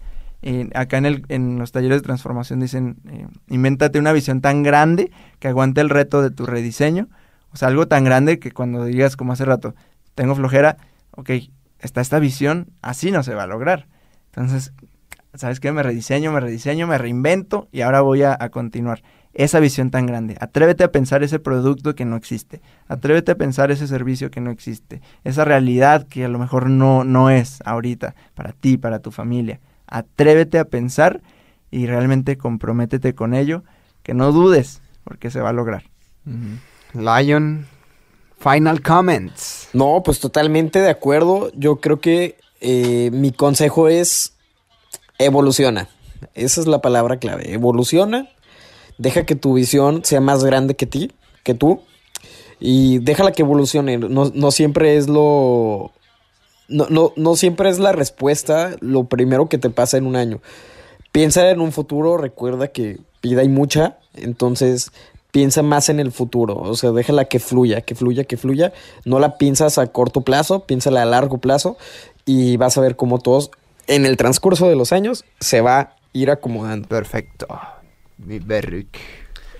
Acá 0.75 0.99
en, 0.99 1.07
el, 1.07 1.25
en 1.27 1.57
los 1.57 1.71
talleres 1.71 1.97
de 1.97 2.05
transformación 2.05 2.59
dicen, 2.59 2.97
eh, 3.09 3.25
invéntate 3.47 3.97
una 3.97 4.11
visión 4.11 4.39
tan 4.39 4.61
grande 4.61 5.09
que 5.39 5.47
aguante 5.47 5.82
el 5.82 5.89
reto 5.89 6.21
de 6.21 6.30
tu 6.30 6.45
rediseño. 6.45 7.07
O 7.51 7.57
sea, 7.57 7.69
algo 7.69 7.88
tan 7.88 8.03
grande 8.03 8.38
que 8.38 8.51
cuando 8.51 8.86
digas, 8.86 9.15
como 9.17 9.34
hace 9.34 9.43
rato, 9.43 9.73
tengo 10.13 10.36
flojera, 10.36 10.77
ok, 11.09 11.32
está 11.80 11.99
esta 11.99 12.19
visión, 12.19 12.67
así 12.84 13.09
no 13.09 13.23
se 13.23 13.34
va 13.34 13.41
a 13.41 13.47
lograr. 13.47 13.88
Entonces, 14.27 14.71
¿sabes 15.34 15.59
qué? 15.59 15.71
Me 15.71 15.82
rediseño, 15.82 16.32
me 16.32 16.41
rediseño, 16.41 16.86
me 16.86 16.99
reinvento 16.99 17.69
y 17.71 17.82
ahora 17.82 18.01
voy 18.01 18.21
a 18.21 18.38
continuar. 18.51 19.01
Esa 19.34 19.59
visión 19.59 19.91
tan 19.91 20.05
grande. 20.05 20.36
Atrévete 20.39 20.84
a 20.84 20.91
pensar 20.91 21.23
ese 21.23 21.39
producto 21.39 21.95
que 21.95 22.05
no 22.05 22.15
existe. 22.15 22.61
Atrévete 22.88 23.32
a 23.32 23.36
pensar 23.36 23.71
ese 23.71 23.88
servicio 23.88 24.32
que 24.32 24.41
no 24.41 24.49
existe. 24.49 25.01
Esa 25.23 25.45
realidad 25.45 26.07
que 26.07 26.25
a 26.25 26.30
lo 26.30 26.39
mejor 26.39 26.69
no, 26.69 27.03
no 27.03 27.30
es 27.30 27.59
ahorita 27.63 28.15
para 28.34 28.53
ti, 28.53 28.77
para 28.77 28.99
tu 28.99 29.11
familia. 29.11 29.59
Atrévete 29.88 30.57
a 30.57 30.65
pensar 30.65 31.21
y 31.71 31.86
realmente 31.86 32.38
comprométete 32.38 33.13
con 33.13 33.34
ello. 33.34 33.63
Que 34.03 34.13
no 34.13 34.32
dudes, 34.32 34.82
porque 35.03 35.30
se 35.30 35.41
va 35.41 35.49
a 35.49 35.53
lograr. 35.53 35.84
Lion, 36.93 37.67
final 38.39 38.82
comments. 38.82 39.69
No, 39.73 40.01
pues 40.03 40.19
totalmente 40.19 40.80
de 40.80 40.89
acuerdo. 40.89 41.51
Yo 41.53 41.77
creo 41.77 41.99
que 41.99 42.38
eh, 42.61 43.11
mi 43.13 43.32
consejo 43.32 43.88
es 43.88 44.34
evoluciona. 45.19 45.88
Esa 46.34 46.61
es 46.61 46.67
la 46.67 46.82
palabra 46.82 47.17
clave. 47.17 47.53
Evoluciona. 47.53 48.30
Deja 49.00 49.26
que 49.26 49.36
tu 49.36 49.54
visión 49.54 50.06
sea 50.06 50.22
más 50.22 50.43
grande 50.43 50.76
que 50.76 50.86
ti, 50.86 51.12
que 51.43 51.56
tú. 51.56 51.82
Y 52.60 53.00
déjala 53.00 53.32
que 53.32 53.41
evolucione. 53.41 53.97
No, 53.97 54.32
no 54.34 54.52
siempre 54.52 54.97
es 54.97 55.08
lo. 55.08 55.91
No, 56.68 56.86
no, 56.89 57.14
no 57.16 57.36
siempre 57.36 57.70
es 57.70 57.80
la 57.80 57.93
respuesta 57.93 58.76
lo 58.82 59.06
primero 59.06 59.50
que 59.50 59.58
te 59.58 59.72
pasa 59.72 59.97
en 59.97 60.06
un 60.06 60.16
año. 60.16 60.41
Piensa 61.12 61.50
en 61.50 61.62
un 61.62 61.72
futuro, 61.72 62.18
recuerda 62.18 62.68
que 62.68 63.00
vida 63.24 63.41
hay 63.41 63.50
mucha, 63.50 63.97
entonces 64.14 64.91
piensa 65.32 65.64
más 65.64 65.89
en 65.89 66.00
el 66.00 66.12
futuro, 66.12 66.56
o 66.56 66.76
sea, 66.76 66.91
déjala 66.91 67.26
que 67.26 67.39
fluya, 67.39 67.82
que 67.82 67.95
fluya, 67.95 68.24
que 68.24 68.38
fluya. 68.38 68.74
No 69.06 69.20
la 69.20 69.38
piensas 69.38 69.78
a 69.78 69.88
corto 69.88 70.22
plazo, 70.22 70.66
piénsala 70.66 71.02
a 71.02 71.06
largo 71.06 71.39
plazo 71.39 71.78
y 72.26 72.58
vas 72.58 72.78
a 72.78 72.82
ver 72.82 72.95
cómo 72.95 73.20
todos 73.20 73.50
en 73.88 74.06
el 74.06 74.18
transcurso 74.18 74.68
de 74.68 74.76
los 74.76 74.91
años 74.91 75.26
se 75.39 75.62
va 75.62 75.80
a 75.80 75.95
ir 76.14 76.30
acomodando. 76.30 76.88
Perfecto. 76.88 77.47
Mi 78.26 78.39
Berrick. 78.39 78.97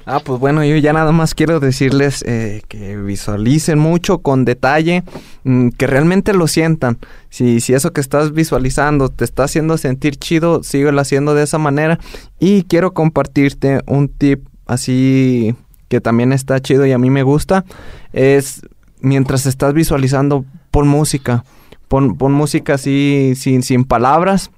Ah, 0.06 0.22
pues 0.24 0.40
bueno, 0.40 0.64
yo 0.64 0.76
ya 0.78 0.92
nada 0.92 1.12
más 1.12 1.36
quiero 1.36 1.60
decirles 1.60 2.24
eh, 2.26 2.62
que 2.68 2.98
visualicen 2.98 3.78
mucho 3.78 4.20
con 4.20 4.44
detalle, 4.44 5.04
mm, 5.44 5.70
que 5.70 5.88
realmente 5.88 6.34
lo 6.34 6.48
sientan. 6.48 6.98
Si, 7.30 7.60
si 7.60 7.74
eso 7.74 7.94
que 7.94 8.02
estás 8.02 8.34
visualizando 8.34 9.10
te 9.10 9.24
está 9.24 9.44
haciendo 9.44 9.78
sentir 9.78 10.16
chido, 10.16 10.64
síguelo 10.64 11.00
haciendo 11.00 11.36
de 11.36 11.44
esa 11.44 11.58
manera. 11.58 12.00
Y 12.40 12.64
quiero 12.64 12.94
compartirte 12.94 13.82
un 13.86 14.10
tip 14.10 14.48
así 14.66 15.56
que 15.90 16.02
también 16.02 16.34
está 16.34 16.60
chido 16.60 16.86
y 16.86 16.92
a 16.92 16.98
mí 16.98 17.10
me 17.10 17.24
gusta. 17.24 17.66
Es 18.12 18.62
mientras 19.02 19.46
estás 19.46 19.74
visualizando, 19.74 20.44
pon 20.72 20.88
música. 20.88 21.44
Pon, 21.88 22.18
pon 22.18 22.32
música 22.34 22.76
así 22.76 23.34
sin, 23.36 23.64
sin 23.64 23.84
palabras 23.84 24.52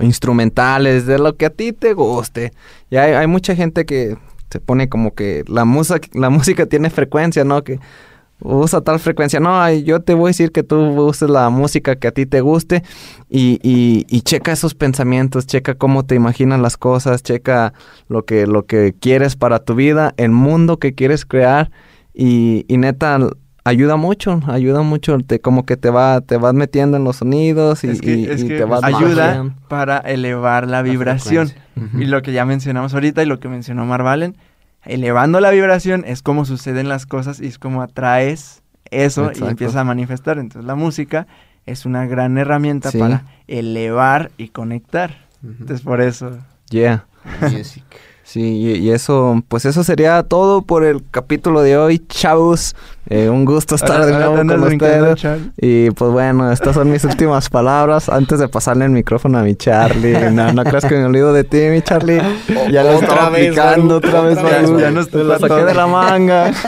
instrumentales, 0.00 1.06
de 1.06 1.18
lo 1.18 1.36
que 1.36 1.46
a 1.46 1.50
ti 1.50 1.72
te 1.72 1.94
guste. 1.94 2.52
Y 2.90 2.96
hay, 2.96 3.26
mucha 3.26 3.54
gente 3.54 3.84
que 3.84 4.16
se 4.50 4.60
pone 4.60 4.88
como 4.88 5.14
que 5.14 5.44
la 5.48 5.64
música, 5.64 6.08
la 6.12 6.30
música 6.30 6.66
tiene 6.66 6.90
frecuencia, 6.90 7.44
¿no? 7.44 7.62
Que 7.64 7.80
usa 8.40 8.80
tal 8.80 8.98
frecuencia. 8.98 9.40
No, 9.40 9.72
yo 9.72 10.00
te 10.00 10.14
voy 10.14 10.28
a 10.28 10.30
decir 10.30 10.52
que 10.52 10.62
tú 10.62 10.76
uses 11.02 11.30
la 11.30 11.50
música 11.50 11.96
que 11.96 12.08
a 12.08 12.12
ti 12.12 12.26
te 12.26 12.40
guste 12.40 12.82
y, 13.28 13.58
y, 13.62 14.20
checa 14.22 14.52
esos 14.52 14.74
pensamientos, 14.74 15.46
checa 15.46 15.74
cómo 15.74 16.04
te 16.04 16.14
imaginas 16.14 16.60
las 16.60 16.76
cosas, 16.76 17.22
checa 17.22 17.72
lo 18.08 18.24
que, 18.24 18.46
lo 18.46 18.66
que 18.66 18.94
quieres 18.98 19.36
para 19.36 19.60
tu 19.60 19.74
vida, 19.74 20.14
el 20.16 20.30
mundo 20.30 20.78
que 20.78 20.94
quieres 20.94 21.24
crear 21.24 21.70
y 22.12 22.64
neta 22.68 23.18
ayuda 23.64 23.96
mucho, 23.96 24.40
ayuda 24.46 24.82
mucho, 24.82 25.18
te, 25.18 25.40
como 25.40 25.64
que 25.66 25.76
te 25.76 25.90
va, 25.90 26.20
te 26.20 26.36
vas 26.36 26.54
metiendo 26.54 26.96
en 26.96 27.04
los 27.04 27.16
sonidos 27.16 27.82
y, 27.84 27.88
Es 27.88 28.00
que- 28.00 28.14
y- 28.16 28.24
es 28.26 28.42
y 28.42 28.48
que 28.48 28.58
te 28.58 28.64
vas 28.64 28.82
ayuda 28.84 29.54
para 29.68 29.98
elevar 29.98 30.68
la 30.68 30.82
vibración. 30.82 31.50
Y 31.98 32.04
lo 32.04 32.22
que 32.22 32.32
ya 32.32 32.44
mencionamos 32.44 32.94
ahorita 32.94 33.22
y 33.22 33.26
lo 33.26 33.40
que 33.40 33.48
mencionó 33.48 33.84
Marvalen, 33.84 34.36
elevando 34.84 35.40
la 35.40 35.50
vibración 35.50 36.04
es 36.06 36.22
como 36.22 36.44
suceden 36.44 36.88
las 36.88 37.06
cosas 37.06 37.40
y 37.40 37.46
es 37.46 37.58
como 37.58 37.82
atraes 37.82 38.62
eso 38.90 39.22
Exacto. 39.22 39.46
y 39.46 39.50
empiezas 39.50 39.76
a 39.76 39.84
manifestar. 39.84 40.38
Entonces 40.38 40.66
la 40.66 40.74
música 40.74 41.26
es 41.66 41.86
una 41.86 42.06
gran 42.06 42.36
herramienta 42.38 42.90
Sí. 42.90 42.98
para 42.98 43.24
elevar 43.48 44.30
y 44.36 44.48
conectar. 44.48 45.26
Entonces 45.42 45.80
por 45.80 46.00
eso. 46.00 46.38
Yeah. 46.70 47.06
Music. 47.40 47.82
Sí, 48.26 48.40
y, 48.40 48.70
y 48.78 48.90
eso, 48.90 49.42
pues 49.48 49.66
eso 49.66 49.84
sería 49.84 50.22
todo 50.22 50.62
por 50.62 50.82
el 50.84 51.04
capítulo 51.10 51.60
de 51.60 51.76
hoy, 51.76 51.98
chavos. 52.08 52.74
Eh, 53.10 53.28
un 53.28 53.44
gusto 53.44 53.74
estar 53.74 53.92
Ahora- 54.00 54.06
de 54.06 54.12
nuevo 54.14 54.36
con 54.36 54.62
ustedes. 54.72 55.26
Y 55.58 55.90
pues 55.90 56.10
bueno, 56.10 56.50
estas 56.50 56.74
son 56.74 56.90
mis 56.90 57.04
últimas 57.04 57.50
palabras 57.50 58.08
antes 58.08 58.38
de 58.38 58.48
pasarle 58.48 58.86
el 58.86 58.92
micrófono 58.92 59.38
a 59.38 59.42
mi 59.42 59.54
Charlie. 59.56 60.30
No, 60.32 60.52
no 60.54 60.64
creas 60.64 60.86
que 60.86 60.94
me 60.96 61.04
olvido 61.04 61.34
de 61.34 61.44
ti, 61.44 61.58
mi 61.70 61.82
Charlie. 61.82 62.18
Ya 62.72 62.82
lo 62.82 62.92
estaba 62.92 63.26
aplicando 63.26 63.96
otra 63.96 64.22
vez, 64.22 64.38
otra 64.38 64.58
vez, 64.62 64.70
ya 64.80 64.90
nos 64.90 65.10
toca 65.10 65.38
saqué 65.38 65.64
de 65.66 65.74
la 65.74 65.86
manga. 65.86 66.50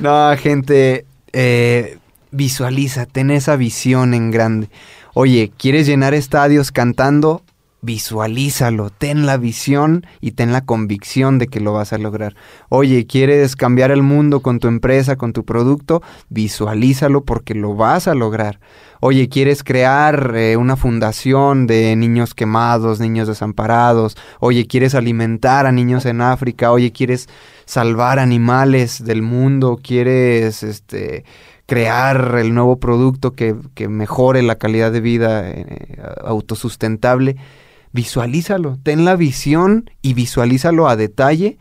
No, 0.00 0.36
gente, 0.36 1.04
eh, 1.32 1.98
visualiza, 2.32 3.06
ten 3.06 3.30
esa 3.30 3.54
visión 3.54 4.14
en 4.14 4.32
grande. 4.32 4.68
Oye, 5.14 5.52
¿quieres 5.56 5.86
llenar 5.86 6.12
estadios 6.14 6.72
cantando? 6.72 7.42
Visualízalo, 7.84 8.90
ten 8.90 9.26
la 9.26 9.36
visión 9.38 10.06
y 10.20 10.30
ten 10.32 10.52
la 10.52 10.64
convicción 10.64 11.40
de 11.40 11.48
que 11.48 11.58
lo 11.58 11.72
vas 11.72 11.92
a 11.92 11.98
lograr. 11.98 12.36
Oye, 12.68 13.08
¿quieres 13.08 13.56
cambiar 13.56 13.90
el 13.90 14.04
mundo 14.04 14.38
con 14.38 14.60
tu 14.60 14.68
empresa, 14.68 15.16
con 15.16 15.32
tu 15.32 15.44
producto? 15.44 16.00
Visualízalo 16.28 17.24
porque 17.24 17.56
lo 17.56 17.74
vas 17.74 18.06
a 18.06 18.14
lograr. 18.14 18.60
Oye, 19.00 19.28
¿quieres 19.28 19.64
crear 19.64 20.32
eh, 20.36 20.56
una 20.56 20.76
fundación 20.76 21.66
de 21.66 21.96
niños 21.96 22.34
quemados, 22.34 23.00
niños 23.00 23.26
desamparados? 23.26 24.16
Oye, 24.38 24.68
¿quieres 24.68 24.94
alimentar 24.94 25.66
a 25.66 25.72
niños 25.72 26.06
en 26.06 26.20
África? 26.20 26.70
Oye, 26.70 26.92
¿quieres 26.92 27.28
salvar 27.64 28.20
animales 28.20 29.04
del 29.04 29.22
mundo? 29.22 29.80
¿Quieres 29.82 30.62
este 30.62 31.24
crear 31.66 32.36
el 32.38 32.54
nuevo 32.54 32.76
producto 32.76 33.32
que, 33.32 33.56
mejore 33.88 34.42
la 34.42 34.54
calidad 34.54 34.92
de 34.92 35.00
vida 35.00 35.50
eh, 35.50 35.96
autosustentable? 36.22 37.38
Visualízalo, 37.92 38.78
ten 38.82 39.04
la 39.04 39.16
visión 39.16 39.90
y 40.00 40.14
visualízalo 40.14 40.88
a 40.88 40.96
detalle 40.96 41.58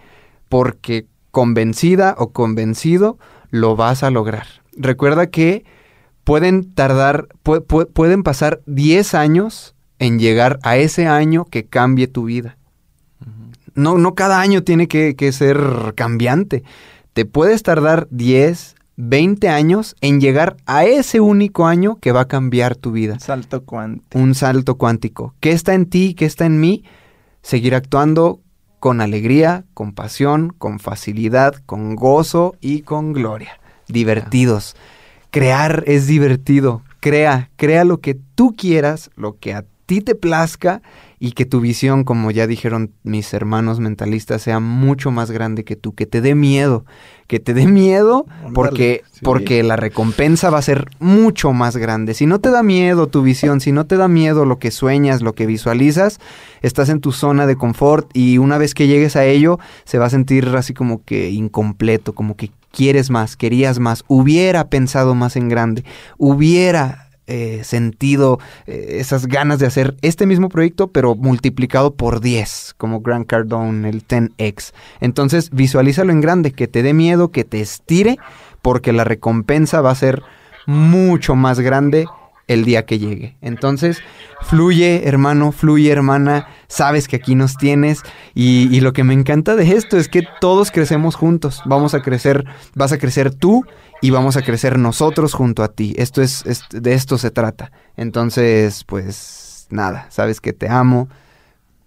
porque 0.49 1.07
convencida 1.31 2.15
o 2.17 2.31
convencido 2.31 3.17
lo 3.49 3.75
vas 3.75 4.03
a 4.03 4.11
lograr. 4.11 4.47
Recuerda 4.77 5.27
que 5.27 5.65
pueden 6.23 6.73
tardar, 6.73 7.27
pu- 7.43 7.65
pu- 7.65 7.89
pueden 7.91 8.23
pasar 8.23 8.61
10 8.65 9.13
años 9.13 9.75
en 9.99 10.19
llegar 10.19 10.59
a 10.63 10.77
ese 10.77 11.07
año 11.07 11.45
que 11.45 11.65
cambie 11.65 12.07
tu 12.07 12.25
vida. 12.25 12.57
No, 13.75 13.97
no 13.97 14.15
cada 14.15 14.41
año 14.41 14.63
tiene 14.63 14.87
que, 14.87 15.15
que 15.15 15.31
ser 15.31 15.93
cambiante. 15.95 16.63
Te 17.13 17.25
puedes 17.25 17.63
tardar 17.63 18.07
10, 18.09 18.75
20 18.97 19.49
años 19.49 19.95
en 20.01 20.21
llegar 20.21 20.57
a 20.65 20.85
ese 20.85 21.19
único 21.19 21.65
año 21.65 21.97
que 21.99 22.11
va 22.11 22.21
a 22.21 22.27
cambiar 22.27 22.75
tu 22.75 22.91
vida. 22.91 23.19
Salto 23.19 23.63
cuántico. 23.63 24.19
Un 24.19 24.35
salto 24.35 24.77
cuántico. 24.77 25.33
¿Qué 25.39 25.51
está 25.51 25.73
en 25.73 25.87
ti? 25.87 26.13
¿Qué 26.13 26.25
está 26.25 26.45
en 26.45 26.59
mí? 26.59 26.83
Seguir 27.41 27.75
actuando 27.75 28.41
con 28.79 29.01
alegría, 29.01 29.65
con 29.73 29.93
pasión, 29.93 30.53
con 30.57 30.79
facilidad, 30.79 31.55
con 31.65 31.95
gozo 31.95 32.55
y 32.61 32.81
con 32.81 33.13
gloria. 33.13 33.59
Divertidos. 33.87 34.75
Crear 35.29 35.83
es 35.87 36.07
divertido. 36.07 36.81
Crea, 36.99 37.49
crea 37.55 37.83
lo 37.83 37.99
que 37.99 38.15
tú 38.35 38.55
quieras, 38.55 39.09
lo 39.15 39.37
que 39.37 39.53
a 39.53 39.65
ti 39.85 40.01
te 40.01 40.15
plazca 40.15 40.81
y 41.23 41.33
que 41.33 41.45
tu 41.45 41.59
visión, 41.59 42.03
como 42.03 42.31
ya 42.31 42.47
dijeron 42.47 42.93
mis 43.03 43.31
hermanos 43.35 43.79
mentalistas, 43.79 44.41
sea 44.41 44.59
mucho 44.59 45.11
más 45.11 45.29
grande 45.29 45.63
que 45.63 45.75
tú, 45.75 45.93
que 45.93 46.07
te 46.07 46.19
dé 46.19 46.33
miedo, 46.33 46.83
que 47.27 47.39
te 47.39 47.53
dé 47.53 47.67
miedo 47.67 48.25
porque, 48.55 49.03
sí. 49.11 49.19
porque 49.21 49.61
la 49.61 49.75
recompensa 49.75 50.49
va 50.49 50.57
a 50.57 50.63
ser 50.63 50.87
mucho 50.97 51.53
más 51.53 51.77
grande. 51.77 52.15
Si 52.15 52.25
no 52.25 52.41
te 52.41 52.49
da 52.49 52.63
miedo 52.63 53.05
tu 53.05 53.21
visión, 53.21 53.61
si 53.61 53.71
no 53.71 53.85
te 53.85 53.97
da 53.97 54.07
miedo 54.07 54.45
lo 54.45 54.57
que 54.57 54.71
sueñas, 54.71 55.21
lo 55.21 55.35
que 55.35 55.45
visualizas, 55.45 56.19
estás 56.63 56.89
en 56.89 57.01
tu 57.01 57.11
zona 57.11 57.45
de 57.45 57.55
confort 57.55 58.09
y 58.15 58.39
una 58.39 58.57
vez 58.57 58.73
que 58.73 58.87
llegues 58.87 59.15
a 59.15 59.23
ello, 59.23 59.59
se 59.83 59.99
va 59.99 60.07
a 60.07 60.09
sentir 60.09 60.47
así 60.57 60.73
como 60.73 61.03
que 61.03 61.29
incompleto, 61.29 62.15
como 62.15 62.35
que 62.35 62.49
quieres 62.71 63.11
más, 63.11 63.37
querías 63.37 63.77
más, 63.77 64.03
hubiera 64.07 64.69
pensado 64.69 65.13
más 65.13 65.35
en 65.35 65.49
grande, 65.49 65.85
hubiera 66.17 67.10
eh, 67.33 67.63
sentido 67.63 68.39
eh, 68.67 68.97
esas 68.99 69.25
ganas 69.25 69.57
de 69.57 69.65
hacer 69.65 69.95
este 70.01 70.25
mismo 70.25 70.49
proyecto, 70.49 70.89
pero 70.89 71.15
multiplicado 71.15 71.93
por 71.93 72.19
10, 72.19 72.75
como 72.77 72.99
Grant 72.99 73.25
Cardone, 73.25 73.87
el 73.87 74.05
10X. 74.05 74.73
Entonces, 74.99 75.49
visualízalo 75.49 76.11
en 76.11 76.19
grande, 76.19 76.51
que 76.51 76.67
te 76.67 76.83
dé 76.83 76.93
miedo, 76.93 77.31
que 77.31 77.45
te 77.45 77.61
estire, 77.61 78.17
porque 78.61 78.91
la 78.91 79.05
recompensa 79.05 79.79
va 79.79 79.91
a 79.91 79.95
ser 79.95 80.23
mucho 80.65 81.35
más 81.35 81.61
grande 81.61 82.05
el 82.47 82.65
día 82.65 82.85
que 82.85 82.99
llegue. 82.99 83.37
Entonces, 83.39 83.99
fluye, 84.41 85.07
hermano, 85.07 85.53
fluye, 85.53 85.89
hermana, 85.89 86.49
sabes 86.67 87.07
que 87.07 87.15
aquí 87.15 87.35
nos 87.35 87.55
tienes 87.55 88.01
y, 88.33 88.67
y, 88.75 88.81
lo 88.81 88.91
que 88.91 89.05
me 89.05 89.13
encanta 89.13 89.55
de 89.55 89.71
esto 89.71 89.95
es 89.95 90.09
que 90.09 90.23
todos 90.41 90.69
crecemos 90.69 91.15
juntos. 91.15 91.61
Vamos 91.63 91.93
a 91.93 92.01
crecer, 92.01 92.43
vas 92.75 92.91
a 92.91 92.97
crecer 92.97 93.33
tú 93.33 93.63
y 94.01 94.09
vamos 94.09 94.35
a 94.35 94.41
crecer 94.41 94.77
nosotros 94.79 95.33
junto 95.33 95.63
a 95.63 95.69
ti. 95.69 95.93
Esto 95.97 96.21
es, 96.21 96.45
es 96.45 96.63
de 96.71 96.93
esto 96.93 97.17
se 97.17 97.31
trata. 97.31 97.71
Entonces, 97.95 98.83
pues 98.83 99.67
nada, 99.69 100.07
sabes 100.09 100.41
que 100.41 100.53
te 100.53 100.67
amo, 100.69 101.07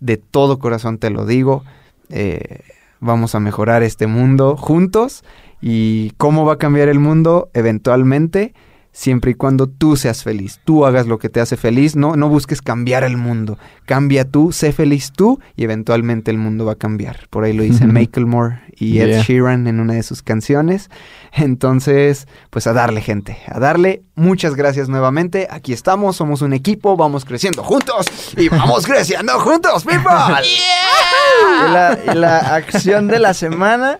de 0.00 0.16
todo 0.16 0.58
corazón 0.58 0.98
te 0.98 1.10
lo 1.10 1.26
digo. 1.26 1.64
Eh, 2.08 2.60
vamos 3.00 3.34
a 3.34 3.40
mejorar 3.40 3.82
este 3.82 4.06
mundo 4.06 4.56
juntos 4.56 5.24
y 5.60 6.10
cómo 6.12 6.44
va 6.44 6.54
a 6.54 6.58
cambiar 6.58 6.88
el 6.88 7.00
mundo 7.00 7.50
eventualmente 7.52 8.54
siempre 8.94 9.32
y 9.32 9.34
cuando 9.34 9.66
tú 9.66 9.96
seas 9.96 10.22
feliz, 10.22 10.60
tú 10.64 10.86
hagas 10.86 11.08
lo 11.08 11.18
que 11.18 11.28
te 11.28 11.40
hace 11.40 11.56
feliz, 11.56 11.96
no, 11.96 12.14
no 12.14 12.28
busques 12.28 12.62
cambiar 12.62 13.02
el 13.02 13.16
mundo, 13.16 13.58
cambia 13.86 14.24
tú, 14.24 14.52
sé 14.52 14.72
feliz 14.72 15.10
tú 15.12 15.40
y 15.56 15.64
eventualmente 15.64 16.30
el 16.30 16.38
mundo 16.38 16.64
va 16.64 16.72
a 16.72 16.76
cambiar. 16.76 17.26
Por 17.28 17.42
ahí 17.42 17.52
lo 17.52 17.64
dice 17.64 17.86
Macklemore 17.88 18.60
y 18.76 19.00
Ed 19.00 19.04
Yeah. 19.04 19.22
Sheeran 19.22 19.66
en 19.66 19.80
una 19.80 19.94
de 19.94 20.02
sus 20.02 20.22
canciones. 20.22 20.88
Entonces, 21.32 22.26
pues 22.50 22.66
a 22.66 22.72
darle 22.72 23.00
gente, 23.00 23.36
a 23.48 23.58
darle. 23.58 24.02
Muchas 24.14 24.54
gracias 24.54 24.88
nuevamente. 24.88 25.48
Aquí 25.50 25.72
estamos, 25.72 26.16
somos 26.16 26.40
un 26.40 26.52
equipo, 26.52 26.96
vamos 26.96 27.24
creciendo 27.24 27.62
juntos 27.62 28.06
y 28.36 28.48
vamos 28.48 28.86
creciendo 28.86 29.38
juntos, 29.40 29.84
people. 29.84 30.12
Y 30.42 31.72
la, 31.72 31.98
y 32.12 32.14
la 32.14 32.38
acción 32.54 33.08
de 33.08 33.18
la 33.18 33.34
semana 33.34 33.98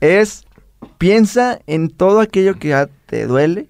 es 0.00 0.44
piensa 0.98 1.58
en 1.66 1.90
todo 1.90 2.20
aquello 2.20 2.58
que 2.58 2.68
ya 2.68 2.88
te 3.06 3.26
duele, 3.26 3.68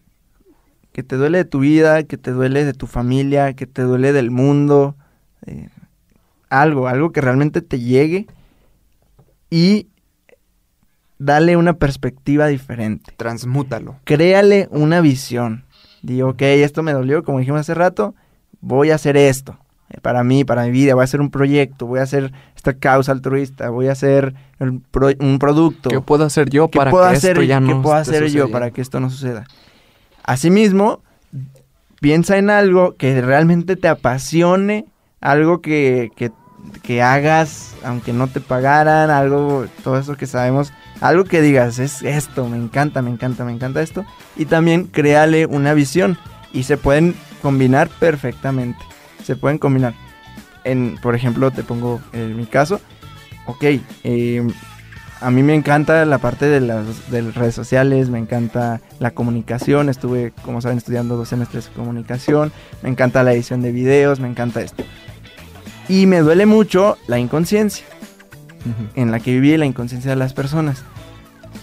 que 1.00 1.04
te 1.04 1.16
duele 1.16 1.38
de 1.38 1.44
tu 1.46 1.60
vida, 1.60 2.02
que 2.02 2.18
te 2.18 2.30
duele 2.30 2.62
de 2.66 2.74
tu 2.74 2.86
familia, 2.86 3.54
que 3.54 3.66
te 3.66 3.80
duele 3.80 4.12
del 4.12 4.30
mundo, 4.30 4.96
eh, 5.46 5.68
algo, 6.50 6.88
algo 6.88 7.10
que 7.10 7.22
realmente 7.22 7.62
te 7.62 7.80
llegue 7.80 8.26
y 9.48 9.86
dale 11.18 11.56
una 11.56 11.74
perspectiva 11.74 12.48
diferente. 12.48 13.12
Transmútalo. 13.16 13.96
Créale 14.04 14.68
una 14.70 15.00
visión. 15.00 15.64
Digo, 16.02 16.28
ok, 16.30 16.42
esto 16.42 16.82
me 16.82 16.92
dolió, 16.92 17.22
como 17.24 17.38
dijimos 17.38 17.60
hace 17.60 17.72
rato, 17.72 18.14
voy 18.60 18.90
a 18.90 18.96
hacer 18.96 19.16
esto. 19.16 19.58
eh, 19.88 20.00
Para 20.02 20.22
mí, 20.22 20.44
para 20.44 20.64
mi 20.64 20.70
vida, 20.70 20.94
voy 20.94 21.00
a 21.02 21.04
hacer 21.04 21.22
un 21.22 21.30
proyecto, 21.30 21.86
voy 21.86 22.00
a 22.00 22.02
hacer 22.02 22.32
esta 22.56 22.74
causa 22.74 23.12
altruista, 23.12 23.70
voy 23.70 23.88
a 23.88 23.92
hacer 23.92 24.34
pro- 24.90 25.12
un 25.18 25.38
producto. 25.38 25.88
¿Qué 25.88 26.00
puedo 26.00 26.24
hacer 26.26 26.50
yo 26.50 26.68
¿Qué 26.68 26.78
para 26.78 26.90
puedo 26.90 27.08
que 27.08 27.16
hacer, 27.16 27.30
esto 27.30 27.42
ya 27.42 27.58
qué 27.60 27.74
puedo 27.74 27.94
hacer 27.96 28.28
yo 28.30 28.50
para 28.50 28.70
que 28.70 28.82
esto 28.82 29.00
no 29.00 29.08
suceda? 29.08 29.46
Asimismo, 30.24 31.02
piensa 32.00 32.38
en 32.38 32.50
algo 32.50 32.96
que 32.96 33.20
realmente 33.20 33.76
te 33.76 33.88
apasione, 33.88 34.86
algo 35.20 35.60
que, 35.60 36.10
que, 36.16 36.30
que 36.82 37.02
hagas 37.02 37.70
aunque 37.84 38.12
no 38.12 38.26
te 38.26 38.40
pagaran, 38.40 39.10
algo, 39.10 39.66
todo 39.82 39.98
eso 39.98 40.16
que 40.16 40.26
sabemos, 40.26 40.72
algo 41.00 41.24
que 41.24 41.40
digas, 41.40 41.78
es 41.78 42.02
esto, 42.02 42.46
me 42.48 42.56
encanta, 42.56 43.02
me 43.02 43.10
encanta, 43.10 43.44
me 43.44 43.52
encanta 43.52 43.82
esto. 43.82 44.04
Y 44.36 44.46
también 44.46 44.86
créale 44.86 45.46
una 45.46 45.74
visión 45.74 46.18
y 46.52 46.64
se 46.64 46.76
pueden 46.76 47.14
combinar 47.42 47.88
perfectamente. 47.88 48.78
Se 49.24 49.36
pueden 49.36 49.58
combinar. 49.58 49.94
En, 50.64 50.98
por 51.02 51.14
ejemplo, 51.14 51.50
te 51.50 51.62
pongo 51.62 52.00
en 52.12 52.36
mi 52.36 52.44
caso, 52.46 52.80
ok, 53.46 53.64
eh, 54.04 54.46
a 55.20 55.30
mí 55.30 55.42
me 55.42 55.54
encanta 55.54 56.04
la 56.06 56.18
parte 56.18 56.46
de 56.46 56.60
las, 56.60 57.10
de 57.10 57.22
las 57.22 57.34
redes 57.34 57.54
sociales, 57.54 58.08
me 58.08 58.18
encanta 58.18 58.80
la 58.98 59.10
comunicación, 59.10 59.88
estuve, 59.88 60.32
como 60.42 60.60
saben, 60.60 60.78
estudiando 60.78 61.16
dos 61.16 61.28
semestres 61.28 61.66
de 61.66 61.72
comunicación, 61.72 62.52
me 62.82 62.88
encanta 62.88 63.22
la 63.22 63.32
edición 63.32 63.60
de 63.60 63.72
videos, 63.72 64.18
me 64.20 64.28
encanta 64.28 64.62
esto. 64.62 64.84
Y 65.88 66.06
me 66.06 66.20
duele 66.20 66.46
mucho 66.46 66.96
la 67.06 67.18
inconsciencia 67.18 67.84
en 68.94 69.10
la 69.10 69.20
que 69.20 69.32
viví, 69.32 69.56
la 69.56 69.66
inconsciencia 69.66 70.10
de 70.10 70.16
las 70.16 70.32
personas. 70.32 70.84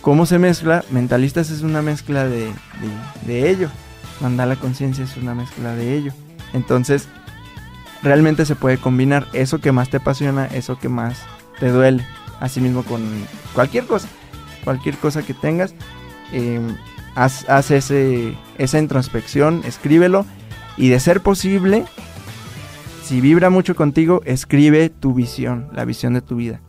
¿Cómo 0.02 0.26
se 0.26 0.38
mezcla? 0.38 0.84
Mentalistas 0.92 1.50
es 1.50 1.62
una 1.62 1.82
mezcla 1.82 2.26
de, 2.26 2.46
de, 2.46 3.26
de 3.26 3.50
ello. 3.50 3.70
Mandala 4.20 4.56
conciencia 4.56 5.04
es 5.04 5.16
una 5.18 5.34
mezcla 5.34 5.76
de 5.76 5.96
ello. 5.96 6.12
Entonces, 6.54 7.08
realmente 8.04 8.46
se 8.46 8.56
puede 8.56 8.78
combinar 8.78 9.28
eso 9.34 9.60
que 9.60 9.72
más 9.72 9.90
te 9.90 9.98
apasiona, 9.98 10.46
eso 10.48 10.78
que 10.78 10.90
más 10.90 11.20
te 11.60 11.70
duele. 11.70 12.06
Asimismo 12.40 12.84
con 12.84 13.02
cualquier 13.54 13.86
cosa, 13.86 14.08
cualquier 14.64 14.98
cosa 14.98 15.24
que 15.24 15.34
tengas, 15.34 15.74
haz, 17.16 17.50
haz 17.50 17.72
ese, 17.72 18.38
esa 18.58 18.80
introspección, 18.80 19.62
escríbelo 19.66 20.26
y 20.78 20.90
de 20.90 21.00
ser 21.00 21.22
posible, 21.22 21.86
si 23.04 23.22
vibra 23.22 23.50
mucho 23.50 23.76
contigo, 23.76 24.22
escribe 24.26 24.90
tu 24.90 25.14
visión, 25.14 25.70
la 25.74 25.86
visión 25.86 26.14
de 26.14 26.22
tu 26.22 26.36
vida. 26.36 26.62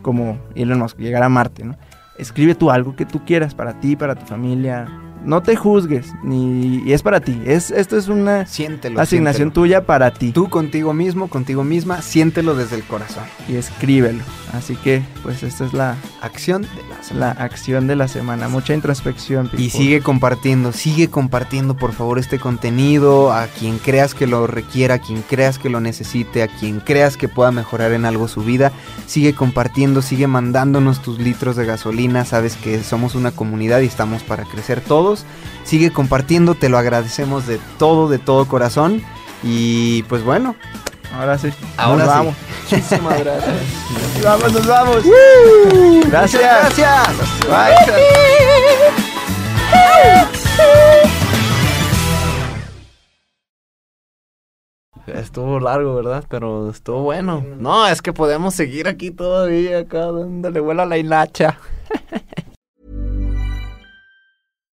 Como 0.00 0.38
Elon 0.54 0.78
Musk, 0.78 0.98
llegar 0.98 1.22
a 1.24 1.28
Marte, 1.28 1.64
¿no? 1.64 1.76
Escribe 2.18 2.54
tú 2.54 2.70
algo 2.70 2.96
que 2.96 3.04
tú 3.04 3.24
quieras 3.24 3.54
para 3.54 3.80
ti, 3.80 3.96
para 3.96 4.14
tu 4.14 4.24
familia. 4.24 4.86
No 5.26 5.42
te 5.42 5.56
juzgues, 5.56 6.14
ni 6.22 6.82
y 6.86 6.92
es 6.92 7.02
para 7.02 7.20
ti. 7.20 7.40
Es, 7.44 7.70
esto 7.72 7.96
es 7.98 8.08
una 8.08 8.46
Siéntelo. 8.46 9.00
asignación 9.00 9.48
siéntelo. 9.48 9.62
tuya 9.64 9.84
para 9.84 10.12
ti. 10.12 10.30
Tú 10.32 10.48
contigo 10.48 10.94
mismo, 10.94 11.28
contigo 11.28 11.64
misma, 11.64 12.00
siéntelo 12.00 12.54
desde 12.54 12.76
el 12.76 12.84
corazón. 12.84 13.24
y 13.48 13.56
escríbelo. 13.56 14.22
Así 14.52 14.76
que, 14.76 15.02
pues 15.22 15.42
esta 15.42 15.64
es 15.66 15.72
la, 15.74 15.96
Acción 16.22 16.62
de 16.62 16.68
la 16.88 17.02
semana. 17.02 17.34
la 17.34 17.44
acción 17.44 17.86
de 17.88 17.96
la 17.96 18.08
semana. 18.08 18.48
Mucha 18.48 18.72
introspección. 18.72 19.50
Y 19.58 19.70
sigue 19.70 20.00
compartiendo, 20.00 20.72
sigue 20.72 21.08
compartiendo 21.10 21.76
por 21.76 21.92
favor 21.92 22.18
este 22.18 22.38
contenido 22.38 23.32
a 23.32 23.46
quien 23.48 23.78
creas 23.78 24.14
que 24.14 24.26
lo 24.26 24.46
requiera, 24.46 24.94
a 24.94 24.98
quien 24.98 25.22
creas 25.22 25.58
que 25.58 25.68
lo 25.68 25.80
necesite, 25.80 26.42
a 26.42 26.48
quien 26.48 26.80
creas 26.80 27.16
que 27.16 27.28
pueda 27.28 27.50
mejorar 27.50 27.92
en 27.92 28.04
algo 28.04 28.28
su 28.28 28.42
vida. 28.42 28.70
Sigue 29.06 29.34
compartiendo, 29.34 30.00
sigue 30.02 30.26
mandándonos 30.28 31.02
tus 31.02 31.18
litros 31.18 31.56
de 31.56 31.66
gasolina. 31.66 32.24
Sabes 32.24 32.56
que 32.56 32.82
somos 32.82 33.14
una 33.16 33.32
comunidad 33.32 33.80
y 33.80 33.86
estamos 33.86 34.22
para 34.22 34.44
crecer 34.44 34.80
todos. 34.80 35.15
Sigue 35.64 35.90
compartiendo, 35.90 36.54
te 36.54 36.68
lo 36.68 36.78
agradecemos 36.78 37.46
de 37.46 37.58
todo, 37.78 38.08
de 38.08 38.18
todo 38.18 38.46
corazón. 38.46 39.02
Y 39.42 40.02
pues 40.04 40.24
bueno, 40.24 40.56
Ahora 41.14 41.38
sí. 41.38 41.50
Ahora 41.76 42.04
nos 42.04 42.12
sí. 42.12 42.18
vamos. 42.18 42.34
Muchísimas 42.70 43.20
gracias. 43.20 43.56
Nos 44.14 44.22
vamos, 44.22 44.52
nos 44.52 44.66
vamos. 44.66 45.04
Gracias. 46.08 46.42
gracias. 46.42 47.08
Bye. 47.46 47.76
Estuvo 55.06 55.60
largo, 55.60 55.94
¿verdad? 55.94 56.24
Pero 56.28 56.68
estuvo 56.70 57.02
bueno. 57.02 57.44
No, 57.58 57.86
es 57.86 58.02
que 58.02 58.12
podemos 58.12 58.54
seguir 58.54 58.88
aquí 58.88 59.10
todavía, 59.10 59.78
acá 59.78 60.10
dándole 60.10 60.60
vuelo 60.60 60.82
a 60.82 60.86
la 60.86 60.98
hilacha. 60.98 61.58